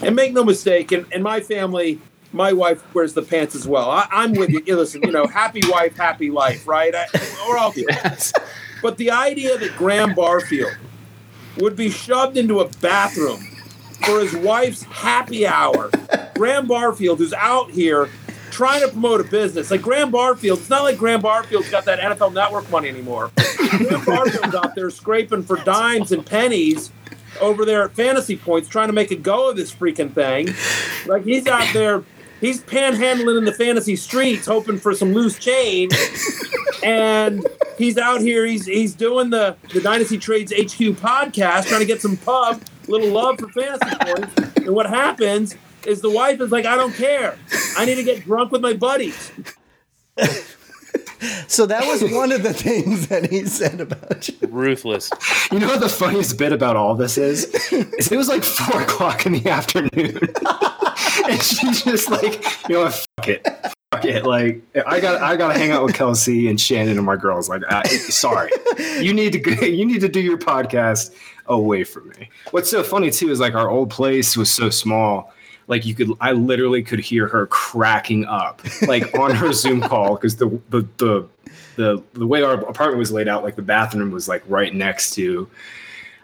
And 0.00 0.14
make 0.14 0.32
no 0.32 0.44
mistake, 0.44 0.92
in, 0.92 1.06
in 1.10 1.22
my 1.22 1.40
family, 1.40 2.00
my 2.32 2.52
wife 2.52 2.82
wears 2.94 3.14
the 3.14 3.22
pants 3.22 3.54
as 3.54 3.66
well. 3.66 3.90
I, 3.90 4.06
I'm 4.10 4.32
with 4.32 4.50
you. 4.50 4.62
you. 4.64 4.76
Listen, 4.76 5.02
you 5.02 5.10
know, 5.10 5.26
happy 5.26 5.60
wife, 5.64 5.96
happy 5.96 6.30
life, 6.30 6.68
right? 6.68 6.94
I, 6.94 7.06
we're 7.48 7.58
all 7.58 7.74
But 8.82 8.96
the 8.96 9.10
idea 9.10 9.58
that 9.58 9.76
Graham 9.76 10.14
Barfield 10.14 10.76
would 11.58 11.76
be 11.76 11.90
shoved 11.90 12.36
into 12.36 12.60
a 12.60 12.68
bathroom 12.80 13.40
for 14.04 14.20
his 14.20 14.34
wife's 14.34 14.82
happy 14.82 15.46
hour, 15.46 15.90
Graham 16.34 16.66
Barfield, 16.66 17.18
who's 17.18 17.32
out 17.32 17.70
here 17.70 18.08
trying 18.54 18.80
to 18.82 18.88
promote 18.88 19.20
a 19.20 19.24
business, 19.24 19.70
like 19.72 19.82
Graham 19.82 20.12
Barfield, 20.12 20.60
it's 20.60 20.70
not 20.70 20.84
like 20.84 20.96
Graham 20.96 21.20
Barfield's 21.20 21.68
got 21.70 21.84
that 21.86 21.98
NFL 21.98 22.32
network 22.32 22.70
money 22.70 22.88
anymore. 22.88 23.32
Graham 23.68 24.04
Barfield's 24.06 24.54
out 24.54 24.76
there 24.76 24.90
scraping 24.90 25.42
for 25.42 25.56
dimes 25.64 26.12
and 26.12 26.24
pennies 26.24 26.92
over 27.40 27.64
there 27.64 27.82
at 27.82 27.96
Fantasy 27.96 28.36
Points 28.36 28.68
trying 28.68 28.86
to 28.86 28.92
make 28.92 29.10
a 29.10 29.16
go 29.16 29.50
of 29.50 29.56
this 29.56 29.74
freaking 29.74 30.14
thing. 30.14 30.48
Like 31.10 31.24
he's 31.24 31.48
out 31.48 31.68
there, 31.74 32.04
he's 32.40 32.62
panhandling 32.62 33.38
in 33.38 33.44
the 33.44 33.52
fantasy 33.52 33.96
streets 33.96 34.46
hoping 34.46 34.78
for 34.78 34.94
some 34.94 35.12
loose 35.12 35.36
change. 35.36 35.92
And 36.84 37.44
he's 37.76 37.98
out 37.98 38.20
here, 38.20 38.46
he's 38.46 38.66
he's 38.66 38.94
doing 38.94 39.30
the, 39.30 39.56
the 39.72 39.80
Dynasty 39.80 40.16
Trades 40.18 40.52
HQ 40.52 40.94
podcast, 41.00 41.66
trying 41.66 41.80
to 41.80 41.86
get 41.86 42.00
some 42.00 42.16
pub, 42.18 42.62
little 42.86 43.10
love 43.10 43.40
for 43.40 43.48
fantasy 43.48 43.96
points. 43.96 44.56
And 44.58 44.68
what 44.68 44.86
happens 44.86 45.56
is 45.86 46.00
the 46.00 46.10
wife 46.10 46.40
is 46.40 46.50
like, 46.50 46.66
I 46.66 46.76
don't 46.76 46.94
care. 46.94 47.38
I 47.76 47.84
need 47.84 47.96
to 47.96 48.04
get 48.04 48.24
drunk 48.24 48.52
with 48.52 48.60
my 48.60 48.74
buddies. 48.74 49.32
So 51.48 51.66
that 51.66 51.86
was 51.86 52.02
one 52.12 52.32
of 52.32 52.42
the 52.42 52.52
things 52.52 53.08
that 53.08 53.30
he 53.30 53.46
said 53.46 53.80
about 53.80 54.28
you. 54.28 54.36
Ruthless. 54.48 55.10
You 55.50 55.58
know 55.58 55.68
what 55.68 55.80
the 55.80 55.88
funniest 55.88 56.38
bit 56.38 56.52
about 56.52 56.76
all 56.76 56.94
this 56.94 57.16
is? 57.16 57.44
is 57.72 58.10
it 58.10 58.16
was 58.16 58.28
like 58.28 58.44
four 58.44 58.82
o'clock 58.82 59.26
in 59.26 59.32
the 59.32 59.48
afternoon, 59.48 60.18
and 61.30 61.42
she's 61.42 61.84
just 61.84 62.10
like, 62.10 62.44
you 62.68 62.74
know 62.74 62.84
what, 62.84 62.92
fuck 62.92 63.28
it, 63.28 63.48
fuck 63.92 64.04
it. 64.04 64.24
Like 64.24 64.62
I 64.86 65.00
got 65.00 65.22
I 65.22 65.36
got 65.36 65.52
to 65.52 65.58
hang 65.58 65.70
out 65.70 65.84
with 65.84 65.94
Kelsey 65.94 66.48
and 66.48 66.60
Shannon 66.60 66.96
and 66.96 67.06
my 67.06 67.16
girls. 67.16 67.48
Like, 67.48 67.62
I, 67.68 67.84
sorry, 67.86 68.50
you 69.00 69.14
need 69.14 69.32
to 69.32 69.38
go, 69.38 69.50
you 69.64 69.84
need 69.86 70.00
to 70.00 70.08
do 70.08 70.20
your 70.20 70.38
podcast 70.38 71.14
away 71.46 71.84
from 71.84 72.08
me. 72.10 72.30
What's 72.50 72.70
so 72.70 72.82
funny 72.82 73.10
too 73.10 73.30
is 73.30 73.40
like 73.40 73.54
our 73.54 73.70
old 73.70 73.90
place 73.90 74.36
was 74.36 74.50
so 74.52 74.70
small. 74.70 75.32
Like 75.66 75.86
you 75.86 75.94
could, 75.94 76.10
I 76.20 76.32
literally 76.32 76.82
could 76.82 77.00
hear 77.00 77.26
her 77.28 77.46
cracking 77.46 78.24
up, 78.26 78.62
like 78.86 79.16
on 79.18 79.34
her 79.34 79.52
Zoom 79.54 79.80
call, 79.80 80.16
because 80.16 80.36
the, 80.36 80.60
the 80.70 80.86
the 80.98 81.28
the 81.76 82.02
the 82.12 82.26
way 82.26 82.42
our 82.42 82.54
apartment 82.54 82.98
was 82.98 83.12
laid 83.12 83.28
out, 83.28 83.42
like 83.42 83.56
the 83.56 83.62
bathroom 83.62 84.10
was 84.10 84.28
like 84.28 84.42
right 84.46 84.74
next 84.74 85.12
to 85.14 85.48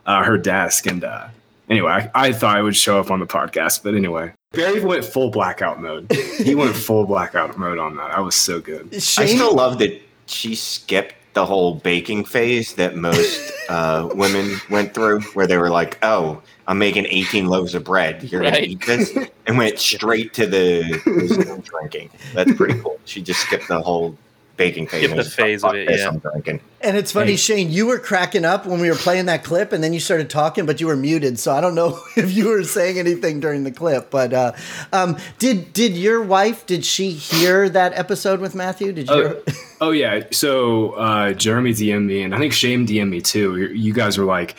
uh, 0.07 0.23
her 0.23 0.37
desk. 0.37 0.87
And 0.87 1.05
uh, 1.05 1.29
anyway, 1.69 2.11
I, 2.15 2.29
I 2.29 2.33
thought 2.33 2.57
I 2.57 2.63
would 2.63 2.77
show 2.77 3.01
up 3.01 3.11
on 3.11 3.21
the 3.21 3.27
podcast, 3.27 3.83
but 3.83 3.95
anyway, 3.95 4.33
Berry 4.53 4.85
went 4.85 5.05
full 5.05 5.31
blackout 5.31 5.81
mode. 5.81 6.11
He 6.13 6.55
went 6.55 6.75
full 6.75 7.07
blackout 7.07 7.57
mode 7.57 7.79
on 7.79 7.97
that. 7.97 8.11
I 8.11 8.21
was 8.21 8.35
so 8.35 8.61
good. 8.61 8.89
I 8.93 8.99
Shane, 8.99 9.29
still 9.29 9.55
love 9.55 9.79
that 9.79 10.01
she 10.27 10.55
skipped 10.55 11.15
the 11.35 11.47
whole 11.47 11.77
baking 11.77 12.25
phase 12.25 12.75
that 12.75 12.97
most 12.97 13.53
uh, 13.69 14.09
women 14.15 14.57
went 14.69 14.95
through, 14.95 15.21
where 15.35 15.47
they 15.47 15.57
were 15.57 15.71
like, 15.71 15.99
"Oh, 16.03 16.43
I'm 16.67 16.79
making 16.79 17.07
18 17.07 17.47
loaves 17.47 17.75
of 17.75 17.85
bread. 17.85 18.23
You're 18.25 18.43
gonna 18.43 18.59
eat 18.59 18.85
this," 18.87 19.17
and 19.47 19.57
went 19.57 19.79
straight 19.93 20.35
to 20.35 20.47
the, 20.47 20.83
the 21.05 21.63
drinking. 21.65 22.11
That's 22.35 22.53
pretty 22.55 22.81
cool. 22.81 22.99
She 23.05 23.23
just 23.23 23.41
skipped 23.41 23.69
the 23.69 23.81
whole 23.81 24.17
baking 24.61 24.87
phase. 24.87 25.01
Skip 25.01 25.11
the 25.11 25.17
was 25.17 25.27
just 25.27 25.39
like, 25.39 25.47
phase 25.47 25.65
of 25.65 25.75
it, 25.75 25.89
yeah. 25.91 26.09
I'm 26.09 26.19
drinking. 26.19 26.61
and 26.83 26.97
it's 26.97 27.13
funny, 27.13 27.33
Hey. 27.33 27.37
Shane, 27.37 27.71
you 27.71 27.87
were 27.87 27.99
cracking 27.99 28.45
up 28.45 28.67
when 28.67 28.79
we 28.81 28.89
were 28.89 28.95
playing 28.97 29.27
that 29.27 29.43
clip, 29.43 29.73
and 29.73 29.83
then 29.83 29.93
you 29.93 30.01
started 30.01 30.29
talking, 30.31 30.67
but 30.67 30.81
you 30.81 30.87
were 30.87 30.97
muted. 30.97 31.39
So 31.39 31.53
I 31.53 31.61
don't 31.61 31.75
know 31.75 31.99
if 32.17 32.33
you 32.33 32.49
were 32.49 32.63
saying 32.63 32.99
anything 32.99 33.41
during 33.41 33.65
the 33.65 33.73
clip. 33.73 34.11
But 34.11 34.33
uh, 34.33 34.53
um, 34.93 35.17
did 35.39 35.73
did 35.73 35.97
your 35.97 36.23
wife? 36.23 36.67
Did 36.67 36.85
she 36.85 37.11
hear 37.11 37.69
that 37.71 37.95
episode 37.95 38.41
with 38.41 38.55
Matthew? 38.55 38.93
Did 38.93 39.09
you? 39.09 39.15
Oh, 39.15 39.43
oh 39.81 39.91
yeah. 39.91 40.25
So 40.31 40.93
uh, 40.93 41.33
Jeremy 41.33 41.73
DM'd 41.73 42.07
me, 42.07 42.23
and 42.23 42.35
I 42.35 42.39
think 42.39 42.53
Shane 42.53 42.87
DM'd 42.87 43.11
me 43.11 43.21
too. 43.21 43.57
You- 43.57 43.69
You 43.69 43.93
guys 43.95 44.19
were 44.19 44.25
like, 44.27 44.57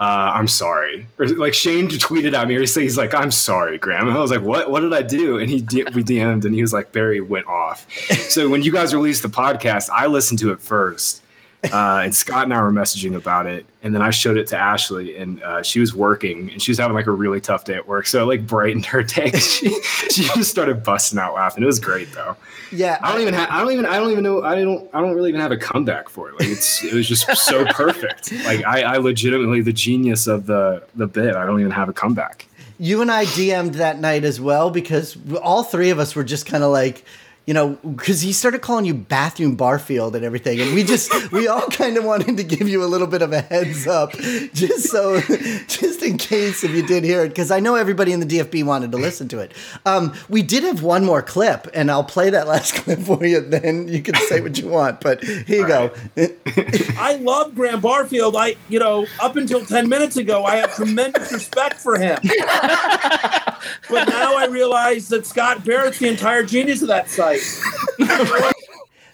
uh, 0.00 0.32
"I'm 0.34 0.48
sorry," 0.48 1.06
or 1.18 1.26
like 1.26 1.54
Shane 1.54 1.88
tweeted 1.88 2.34
at 2.34 2.48
me. 2.48 2.56
Or 2.56 2.60
he's 2.60 2.98
like, 2.98 3.14
"I'm 3.14 3.30
sorry, 3.30 3.78
Graham." 3.78 4.08
And 4.08 4.16
I 4.16 4.20
was 4.20 4.30
like, 4.30 4.42
"What? 4.42 4.70
What 4.70 4.80
did 4.80 4.92
I 4.92 5.02
do?" 5.02 5.38
And 5.38 5.48
he 5.48 5.56
we 5.94 6.04
DM'd, 6.04 6.44
and 6.44 6.54
he 6.54 6.62
was 6.62 6.72
like, 6.72 6.92
"Berry 6.92 7.20
went 7.20 7.46
off." 7.46 7.86
so 8.28 8.48
when 8.48 8.62
you 8.62 8.72
guys 8.72 8.94
released 8.94 9.22
the 9.22 9.28
podcast, 9.28 9.90
I 9.90 10.06
listened 10.06 10.38
to 10.40 10.52
it 10.52 10.60
first. 10.60 11.22
Uh, 11.64 12.02
and 12.04 12.14
Scott 12.14 12.44
and 12.44 12.54
I 12.54 12.62
were 12.62 12.72
messaging 12.72 13.16
about 13.16 13.46
it, 13.46 13.66
and 13.82 13.94
then 13.94 14.00
I 14.00 14.10
showed 14.10 14.36
it 14.36 14.46
to 14.48 14.56
Ashley, 14.56 15.16
and 15.16 15.42
uh, 15.42 15.62
she 15.62 15.80
was 15.80 15.92
working, 15.94 16.50
and 16.50 16.62
she 16.62 16.70
was 16.70 16.78
having 16.78 16.94
like 16.94 17.06
a 17.06 17.12
really 17.12 17.40
tough 17.40 17.64
day 17.64 17.74
at 17.74 17.88
work, 17.88 18.06
so 18.06 18.22
it 18.22 18.26
like 18.26 18.46
brightened 18.46 18.86
her 18.86 19.02
day. 19.02 19.30
she, 19.38 19.70
she 20.10 20.22
just 20.22 20.50
started 20.50 20.84
busting 20.84 21.18
out 21.18 21.34
laughing. 21.34 21.62
It 21.64 21.66
was 21.66 21.80
great 21.80 22.12
though. 22.12 22.36
yeah, 22.70 22.98
I 23.02 23.12
don't 23.12 23.22
even 23.22 23.34
have. 23.34 23.48
I 23.50 23.60
don't 23.60 23.72
even. 23.72 23.86
I 23.86 23.98
don't 23.98 24.10
even 24.12 24.22
know. 24.24 24.42
I 24.42 24.54
don't. 24.62 24.88
I 24.94 25.00
don't 25.00 25.14
really 25.14 25.30
even 25.30 25.40
have 25.40 25.52
a 25.52 25.56
comeback 25.56 26.08
for 26.08 26.28
it. 26.28 26.38
Like 26.38 26.48
it's. 26.48 26.84
It 26.84 26.92
was 26.94 27.08
just 27.08 27.26
so 27.36 27.64
perfect. 27.72 28.30
Like 28.44 28.64
I, 28.64 28.82
I 28.82 28.96
legitimately 28.98 29.60
the 29.62 29.72
genius 29.72 30.26
of 30.28 30.46
the 30.46 30.84
the 30.94 31.06
bit. 31.08 31.34
I 31.34 31.44
don't 31.44 31.58
even 31.58 31.72
have 31.72 31.88
a 31.88 31.92
comeback. 31.92 32.46
you 32.78 33.02
and 33.02 33.10
I 33.10 33.24
DM'd 33.24 33.74
that 33.74 33.98
night 33.98 34.22
as 34.22 34.40
well 34.40 34.70
because 34.70 35.16
all 35.42 35.64
three 35.64 35.90
of 35.90 35.98
us 35.98 36.14
were 36.14 36.22
just 36.22 36.46
kind 36.46 36.62
of 36.62 36.70
like, 36.70 37.04
you 37.48 37.54
know, 37.54 37.78
because 37.82 38.20
he 38.20 38.34
started 38.34 38.60
calling 38.60 38.84
you 38.84 38.92
bathroom 38.92 39.56
Barfield 39.56 40.14
and 40.14 40.22
everything, 40.22 40.60
and 40.60 40.74
we 40.74 40.84
just 40.84 41.32
we 41.32 41.48
all 41.48 41.66
kind 41.68 41.96
of 41.96 42.04
wanted 42.04 42.36
to 42.36 42.44
give 42.44 42.68
you 42.68 42.84
a 42.84 42.84
little 42.84 43.06
bit 43.06 43.22
of 43.22 43.32
a 43.32 43.40
heads 43.40 43.86
up, 43.86 44.12
just 44.52 44.90
so, 44.90 45.18
just 45.66 46.02
in 46.02 46.18
case 46.18 46.62
if 46.62 46.72
you 46.72 46.86
did 46.86 47.04
hear 47.04 47.24
it, 47.24 47.30
because 47.30 47.50
I 47.50 47.58
know 47.58 47.74
everybody 47.74 48.12
in 48.12 48.20
the 48.20 48.26
DFB 48.26 48.64
wanted 48.64 48.92
to 48.92 48.98
listen 48.98 49.28
to 49.28 49.38
it. 49.38 49.52
Um, 49.86 50.14
we 50.28 50.42
did 50.42 50.62
have 50.62 50.82
one 50.82 51.06
more 51.06 51.22
clip, 51.22 51.68
and 51.72 51.90
I'll 51.90 52.04
play 52.04 52.28
that 52.28 52.46
last 52.48 52.74
clip 52.74 52.98
for 52.98 53.24
you. 53.24 53.40
Then 53.40 53.88
you 53.88 54.02
can 54.02 54.16
say 54.16 54.42
what 54.42 54.58
you 54.58 54.68
want, 54.68 55.00
but 55.00 55.24
here 55.24 55.62
you 55.62 55.66
go. 55.66 55.90
I 56.98 57.16
love 57.22 57.54
Graham 57.54 57.80
Barfield. 57.80 58.36
I, 58.36 58.56
you 58.68 58.78
know, 58.78 59.06
up 59.22 59.36
until 59.36 59.64
10 59.64 59.88
minutes 59.88 60.18
ago, 60.18 60.44
I 60.44 60.56
had 60.56 60.72
tremendous 60.72 61.32
respect 61.32 61.76
for 61.76 61.98
him. 61.98 62.18
But 63.90 64.08
now 64.08 64.36
I 64.36 64.46
realize 64.46 65.08
that 65.08 65.26
Scott 65.26 65.64
Barrett's 65.64 65.98
the 65.98 66.08
entire 66.08 66.42
genius 66.44 66.82
of 66.82 66.88
that 66.88 67.08
site. 67.08 67.40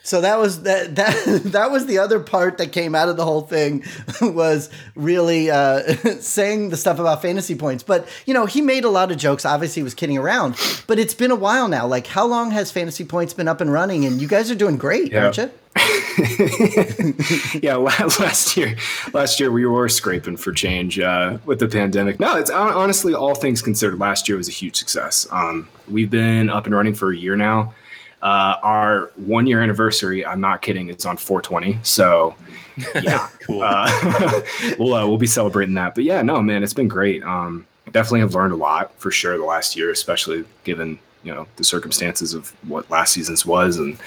So 0.07 0.21
that 0.21 0.39
was 0.39 0.65
that 0.65 0.97
that 0.97 1.25
that 1.47 1.71
was 1.71 1.87
the 1.87 1.99
other 1.99 2.21
part 2.21 2.59
that 2.59 2.73
came 2.73 2.95
out 2.95 3.09
of 3.09 3.17
the 3.17 3.25
whole 3.25 3.41
thing 3.41 3.83
was 4.21 4.69
really 4.95 5.51
uh, 5.51 5.81
saying 6.21 6.69
the 6.69 6.77
stuff 6.77 6.99
about 6.99 7.23
fantasy 7.23 7.55
points. 7.55 7.83
But 7.83 8.07
you 8.27 8.35
know, 8.35 8.45
he 8.45 8.61
made 8.61 8.85
a 8.85 8.91
lot 8.91 9.11
of 9.11 9.17
jokes. 9.17 9.47
Obviously, 9.47 9.81
he 9.81 9.85
was 9.85 9.95
kidding 9.95 10.19
around. 10.19 10.57
But 10.87 10.99
it's 10.99 11.15
been 11.15 11.31
a 11.31 11.37
while 11.37 11.69
now. 11.69 11.87
Like, 11.87 12.07
how 12.07 12.27
long 12.27 12.51
has 12.51 12.71
fantasy 12.71 13.05
points 13.05 13.33
been 13.33 13.49
up 13.49 13.63
and 13.63 13.73
running? 13.73 14.05
And 14.05 14.21
you 14.21 14.29
guys 14.29 14.51
are 14.51 14.55
doing 14.55 14.77
great, 14.77 15.11
Yeah. 15.11 15.25
aren't 15.25 15.39
you? 15.39 15.51
yeah, 17.63 17.75
last 17.77 18.57
year, 18.57 18.77
last 19.13 19.41
year 19.41 19.51
we 19.51 19.67
were 19.67 19.89
scraping 19.89 20.37
for 20.37 20.53
change 20.53 20.99
uh, 21.01 21.39
with 21.45 21.59
the 21.59 21.69
pandemic. 21.69 22.21
No, 22.21 22.37
it's 22.37 22.51
honestly 22.51 23.15
all 23.15 23.35
things 23.35 23.63
considered. 23.63 23.99
Last 23.99 24.29
year 24.29 24.37
was 24.37 24.49
a 24.49 24.53
huge 24.53 24.77
success. 24.77 25.27
Um, 25.31 25.69
we've 25.91 26.11
been 26.11 26.49
up 26.51 26.67
and 26.67 26.75
running 26.75 26.95
for 26.95 27.11
a 27.13 27.17
year 27.17 27.37
now. 27.37 27.75
Uh, 28.23 28.57
our 28.63 29.11
one 29.17 29.47
year 29.47 29.61
anniversary, 29.63 30.25
I'm 30.25 30.41
not 30.41 30.63
kidding, 30.63 30.89
it's 30.89 31.05
on 31.05 31.17
420. 31.17 31.79
So, 31.83 32.35
yeah, 33.03 33.29
Cool. 33.47 33.63
uh, 33.63 33.87
we'll 34.79 34.95
uh, 34.95 35.07
we'll 35.07 35.19
be 35.19 35.27
celebrating 35.27 35.75
that. 35.75 35.95
But 35.95 36.05
yeah, 36.05 36.23
no, 36.23 36.41
man, 36.41 36.63
it's 36.63 36.73
been 36.73 36.89
great. 36.89 37.23
Um, 37.23 37.67
definitely 37.93 38.21
have 38.21 38.35
learned 38.35 38.53
a 38.53 38.57
lot 38.57 38.93
for 38.99 39.11
sure 39.11 39.37
the 39.37 39.45
last 39.45 39.77
year, 39.77 39.91
especially 39.91 40.45
given 40.65 40.99
you 41.25 41.35
know 41.35 41.47
the 41.57 41.65
circumstances 41.65 42.35
of 42.35 42.51
what 42.69 42.89
last 42.91 43.13
season's 43.13 43.45
was, 43.45 43.79
and 43.79 43.99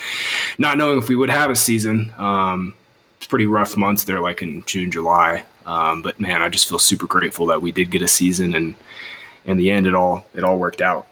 not 0.57 0.77
knowing 0.77 0.97
if 0.97 1.09
we 1.09 1.15
would 1.15 1.29
have 1.29 1.49
a 1.49 1.55
season. 1.55 2.13
Um, 2.17 2.73
it's 3.17 3.27
pretty 3.27 3.47
rough 3.47 3.75
months 3.75 4.03
there, 4.03 4.19
like 4.19 4.41
in 4.41 4.63
June, 4.65 4.91
July. 4.91 5.43
Um, 5.65 6.01
but 6.01 6.19
man, 6.19 6.41
I 6.41 6.49
just 6.49 6.69
feel 6.69 6.79
super 6.79 7.07
grateful 7.07 7.47
that 7.47 7.61
we 7.61 7.71
did 7.71 7.91
get 7.91 8.01
a 8.01 8.07
season, 8.07 8.55
and 8.55 8.75
in 9.45 9.57
the 9.57 9.71
end, 9.71 9.87
it 9.87 9.95
all 9.95 10.25
it 10.33 10.43
all 10.43 10.57
worked 10.57 10.81
out. 10.81 11.07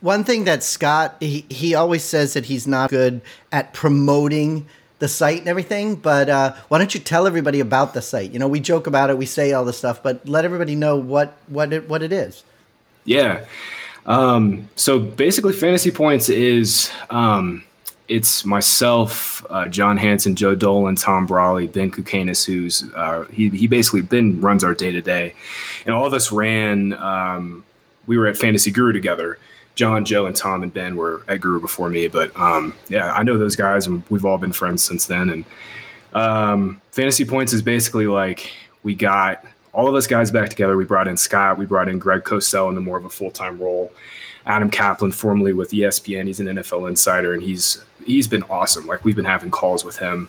One 0.00 0.24
thing 0.24 0.44
that 0.44 0.62
Scott 0.62 1.16
he, 1.20 1.46
he 1.48 1.74
always 1.74 2.04
says 2.04 2.34
that 2.34 2.44
he's 2.44 2.66
not 2.66 2.90
good 2.90 3.22
at 3.50 3.72
promoting 3.72 4.66
the 4.98 5.08
site 5.08 5.40
and 5.40 5.48
everything, 5.48 5.96
but 5.96 6.28
uh, 6.28 6.54
why 6.68 6.78
don't 6.78 6.94
you 6.94 7.00
tell 7.00 7.26
everybody 7.26 7.60
about 7.60 7.94
the 7.94 8.02
site? 8.02 8.30
You 8.30 8.38
know, 8.38 8.48
we 8.48 8.60
joke 8.60 8.86
about 8.86 9.10
it, 9.10 9.18
we 9.18 9.26
say 9.26 9.52
all 9.52 9.64
this 9.64 9.78
stuff, 9.78 10.02
but 10.02 10.26
let 10.28 10.44
everybody 10.44 10.74
know 10.74 10.96
what 10.96 11.34
what 11.48 11.72
it 11.72 11.88
what 11.88 12.02
it 12.02 12.12
is. 12.12 12.44
Yeah. 13.04 13.44
Um, 14.06 14.68
so 14.76 14.98
basically, 14.98 15.52
Fantasy 15.52 15.90
Points 15.90 16.28
is 16.28 16.90
um, 17.10 17.64
it's 18.08 18.44
myself, 18.44 19.44
uh, 19.50 19.66
John 19.66 19.96
Hansen, 19.96 20.36
Joe 20.36 20.54
Dolan, 20.54 20.94
Tom 20.94 21.26
Brolley, 21.26 21.70
Ben 21.70 21.90
Kukainis, 21.90 22.44
who's 22.44 22.84
uh, 22.94 23.24
he 23.32 23.48
he 23.50 23.66
basically 23.66 24.02
Ben 24.02 24.40
runs 24.40 24.62
our 24.62 24.74
day 24.74 24.92
to 24.92 25.02
day, 25.02 25.34
and 25.84 25.94
all 25.94 26.06
of 26.06 26.14
us 26.14 26.30
ran. 26.30 26.92
Um, 26.94 27.64
we 28.06 28.16
were 28.16 28.26
at 28.26 28.36
Fantasy 28.36 28.70
Guru 28.70 28.92
together. 28.92 29.38
John, 29.74 30.06
Joe, 30.06 30.24
and 30.24 30.34
Tom 30.34 30.62
and 30.62 30.72
Ben 30.72 30.96
were 30.96 31.22
at 31.28 31.40
Guru 31.42 31.60
before 31.60 31.90
me, 31.90 32.08
but 32.08 32.34
um, 32.38 32.74
yeah, 32.88 33.12
I 33.12 33.22
know 33.22 33.36
those 33.36 33.56
guys, 33.56 33.86
and 33.86 34.02
we've 34.08 34.24
all 34.24 34.38
been 34.38 34.52
friends 34.52 34.82
since 34.82 35.06
then. 35.06 35.28
And 35.28 35.44
um, 36.14 36.80
Fantasy 36.92 37.26
Points 37.26 37.52
is 37.52 37.60
basically 37.60 38.06
like 38.06 38.50
we 38.84 38.94
got 38.94 39.44
all 39.76 39.86
of 39.86 39.94
us 39.94 40.06
guys 40.06 40.30
back 40.30 40.48
together. 40.48 40.76
We 40.76 40.86
brought 40.86 41.06
in 41.06 41.16
Scott, 41.18 41.58
we 41.58 41.66
brought 41.66 41.88
in 41.88 41.98
Greg 41.98 42.24
Cosell 42.24 42.70
into 42.70 42.80
more 42.80 42.96
of 42.96 43.04
a 43.04 43.10
full 43.10 43.30
time 43.30 43.58
role. 43.58 43.92
Adam 44.46 44.70
Caplan, 44.70 45.12
formerly 45.12 45.52
with 45.52 45.70
ESPN, 45.70 46.26
he's 46.26 46.40
an 46.40 46.46
NFL 46.46 46.88
insider, 46.88 47.34
and 47.34 47.42
he's 47.42 47.84
he's 48.04 48.26
been 48.26 48.42
awesome. 48.44 48.86
Like 48.86 49.04
we've 49.04 49.14
been 49.16 49.24
having 49.26 49.50
calls 49.50 49.84
with 49.84 49.98
him, 49.98 50.28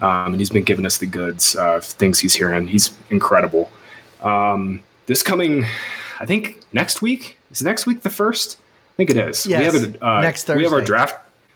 um, 0.00 0.32
and 0.32 0.36
he's 0.36 0.50
been 0.50 0.64
giving 0.64 0.84
us 0.84 0.98
the 0.98 1.06
goods, 1.06 1.56
uh, 1.56 1.80
things 1.80 2.18
he's 2.20 2.34
hearing. 2.34 2.68
He's 2.68 2.90
incredible. 3.10 3.72
Um, 4.20 4.82
this 5.06 5.22
coming, 5.22 5.64
I 6.20 6.26
think 6.26 6.60
next 6.72 7.02
week 7.02 7.38
is 7.50 7.62
next 7.62 7.86
week 7.86 8.02
the 8.02 8.10
first. 8.10 8.58
I 8.60 8.94
think 8.96 9.10
it 9.10 9.16
is. 9.16 9.46
Yes. 9.46 9.72
We 9.72 9.80
have 9.80 9.94
a, 9.94 10.06
uh, 10.06 10.20
Next 10.20 10.48
We 10.48 10.64
have 10.64 10.72
our 10.72 10.80
Thursday. 10.80 10.86
draft. 10.86 11.14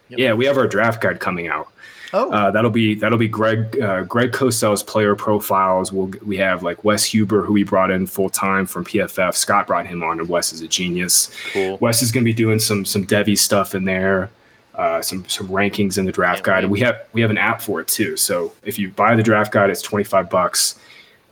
Yeah, 0.08 0.32
we 0.32 0.46
have 0.46 0.56
our 0.56 0.66
draft 0.66 1.02
guide 1.02 1.20
coming 1.20 1.48
out. 1.48 1.68
Oh, 2.12 2.30
Uh, 2.30 2.50
that'll 2.50 2.70
be 2.70 2.94
that'll 2.94 3.18
be 3.18 3.28
Greg 3.28 3.80
uh, 3.80 4.02
Greg 4.04 4.32
Cosell's 4.32 4.82
player 4.82 5.14
profiles. 5.16 5.92
We'll 5.92 6.10
we 6.24 6.36
have 6.36 6.62
like 6.62 6.84
Wes 6.84 7.04
Huber, 7.04 7.42
who 7.42 7.52
we 7.52 7.64
brought 7.64 7.90
in 7.90 8.06
full 8.06 8.30
time 8.30 8.66
from 8.66 8.84
PFF. 8.84 9.34
Scott 9.34 9.66
brought 9.66 9.86
him 9.86 10.02
on, 10.02 10.20
and 10.20 10.28
Wes 10.28 10.52
is 10.52 10.60
a 10.62 10.68
genius. 10.68 11.30
Cool. 11.52 11.78
Wes 11.80 12.02
is 12.02 12.12
going 12.12 12.22
to 12.24 12.28
be 12.28 12.34
doing 12.34 12.58
some 12.58 12.84
some 12.84 13.04
Devy 13.06 13.36
stuff 13.36 13.74
in 13.74 13.84
there, 13.84 14.30
uh, 14.76 15.02
some 15.02 15.28
some 15.28 15.48
rankings 15.48 15.98
in 15.98 16.04
the 16.04 16.12
draft 16.12 16.36
Can't 16.38 16.44
guide, 16.46 16.54
wait. 16.58 16.62
and 16.64 16.72
we 16.72 16.80
have 16.80 16.96
we 17.12 17.20
have 17.22 17.30
an 17.30 17.38
app 17.38 17.60
for 17.60 17.80
it 17.80 17.88
too. 17.88 18.16
So 18.16 18.52
if 18.64 18.78
you 18.78 18.90
buy 18.90 19.16
the 19.16 19.22
draft 19.22 19.52
guide, 19.52 19.70
it's 19.70 19.82
twenty 19.82 20.04
five 20.04 20.30
bucks. 20.30 20.78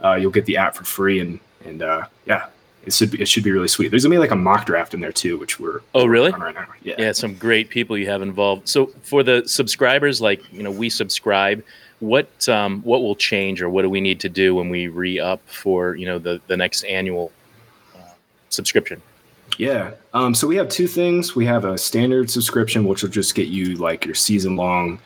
Uh, 0.03 0.15
you'll 0.15 0.33
get 0.33 0.45
the 0.45 0.57
app 0.57 0.75
for 0.75 0.85
free, 0.85 1.21
and 1.21 1.39
and 1.65 1.83
uh, 1.83 2.07
yeah, 2.27 2.47
it 2.87 2.93
should 2.93 3.11
be, 3.11 3.21
it 3.21 3.27
should 3.29 3.43
be 3.45 3.51
really 3.51 3.69
sweet. 3.69 3.89
There's 3.91 4.05
gonna 4.05 4.15
be 4.15 4.19
like 4.19 4.31
a 4.31 4.37
mock 4.37 4.67
draft 4.67 4.95
in 4.95 5.01
there 5.01 5.13
too, 5.13 5.37
which 5.39 5.59
we're 5.61 5.81
Oh, 5.95 6.07
really? 6.07 6.33
on 6.33 6.41
right 6.41 6.55
now. 6.55 6.67
Yeah. 6.83 6.95
Yeah, 6.99 7.13
some 7.13 7.35
great 7.35 7.69
people 7.69 7.97
you 7.99 8.07
have 8.07 8.23
involved. 8.23 8.69
So 8.69 8.87
for 9.03 9.23
the 9.23 9.43
subscribers, 9.47 10.21
like 10.21 10.41
you 10.53 10.63
know, 10.63 10.71
we 10.71 10.89
subscribe. 10.91 11.63
What 12.01 12.49
um, 12.49 12.83
what 12.83 13.03
will 13.03 13.15
change, 13.17 13.63
or 13.63 13.71
what 13.71 13.83
do 13.83 13.89
we 13.91 14.01
need 14.01 14.21
to 14.21 14.29
do 14.29 14.55
when 14.55 14.69
we 14.69 14.89
re 14.89 15.19
up 15.21 15.41
for 15.49 15.95
you 15.95 16.07
know 16.07 16.19
the 16.19 16.41
the 16.49 16.57
next 16.57 16.85
annual 16.85 17.33
uh, 17.95 17.99
subscription? 18.51 19.01
Yeah. 19.57 19.93
Um, 20.13 20.35
so 20.35 20.47
we 20.49 20.57
have 20.57 20.69
two 20.69 20.89
things. 20.89 21.37
We 21.37 21.47
have 21.47 21.65
a 21.65 21.79
standard 21.79 22.29
subscription, 22.31 22.85
which 22.85 23.03
will 23.03 23.11
just 23.11 23.35
get 23.35 23.47
you 23.49 23.77
like 23.77 24.05
your 24.05 24.15
season 24.17 24.57
long, 24.57 24.99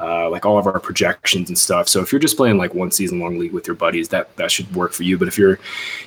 uh, 0.00 0.28
like 0.30 0.46
all 0.46 0.58
of 0.58 0.66
our 0.66 0.78
projections 0.78 1.48
and 1.48 1.58
stuff. 1.58 1.88
So 1.88 2.00
if 2.00 2.12
you're 2.12 2.20
just 2.20 2.36
playing 2.36 2.58
like 2.58 2.74
one 2.74 2.90
season 2.90 3.20
long 3.20 3.38
league 3.38 3.52
with 3.52 3.66
your 3.66 3.76
buddies, 3.76 4.08
that 4.08 4.34
that 4.36 4.50
should 4.50 4.72
work 4.74 4.92
for 4.92 5.02
you. 5.02 5.18
But 5.18 5.28
if 5.28 5.38
you're, 5.38 5.58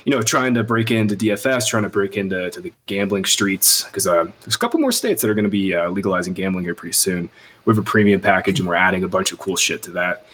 you 0.04 0.10
know, 0.10 0.22
trying 0.22 0.54
to 0.54 0.64
break 0.64 0.90
into 0.90 1.16
DFS, 1.16 1.66
trying 1.68 1.82
to 1.82 1.88
break 1.88 2.16
into 2.16 2.50
to 2.50 2.60
the 2.60 2.72
gambling 2.86 3.24
streets, 3.24 3.84
because 3.84 4.06
uh, 4.06 4.24
there's 4.42 4.56
a 4.56 4.58
couple 4.58 4.80
more 4.80 4.92
states 4.92 5.22
that 5.22 5.30
are 5.30 5.34
going 5.34 5.44
to 5.44 5.50
be 5.50 5.74
uh, 5.74 5.90
legalizing 5.90 6.34
gambling 6.34 6.64
here 6.64 6.74
pretty 6.74 6.94
soon. 6.94 7.28
We 7.64 7.70
have 7.70 7.78
a 7.78 7.82
premium 7.82 8.20
package, 8.20 8.58
and 8.58 8.68
we're 8.68 8.74
adding 8.74 9.04
a 9.04 9.08
bunch 9.08 9.32
of 9.32 9.38
cool 9.38 9.56
shit 9.56 9.82
to 9.84 9.90
that 9.92 10.26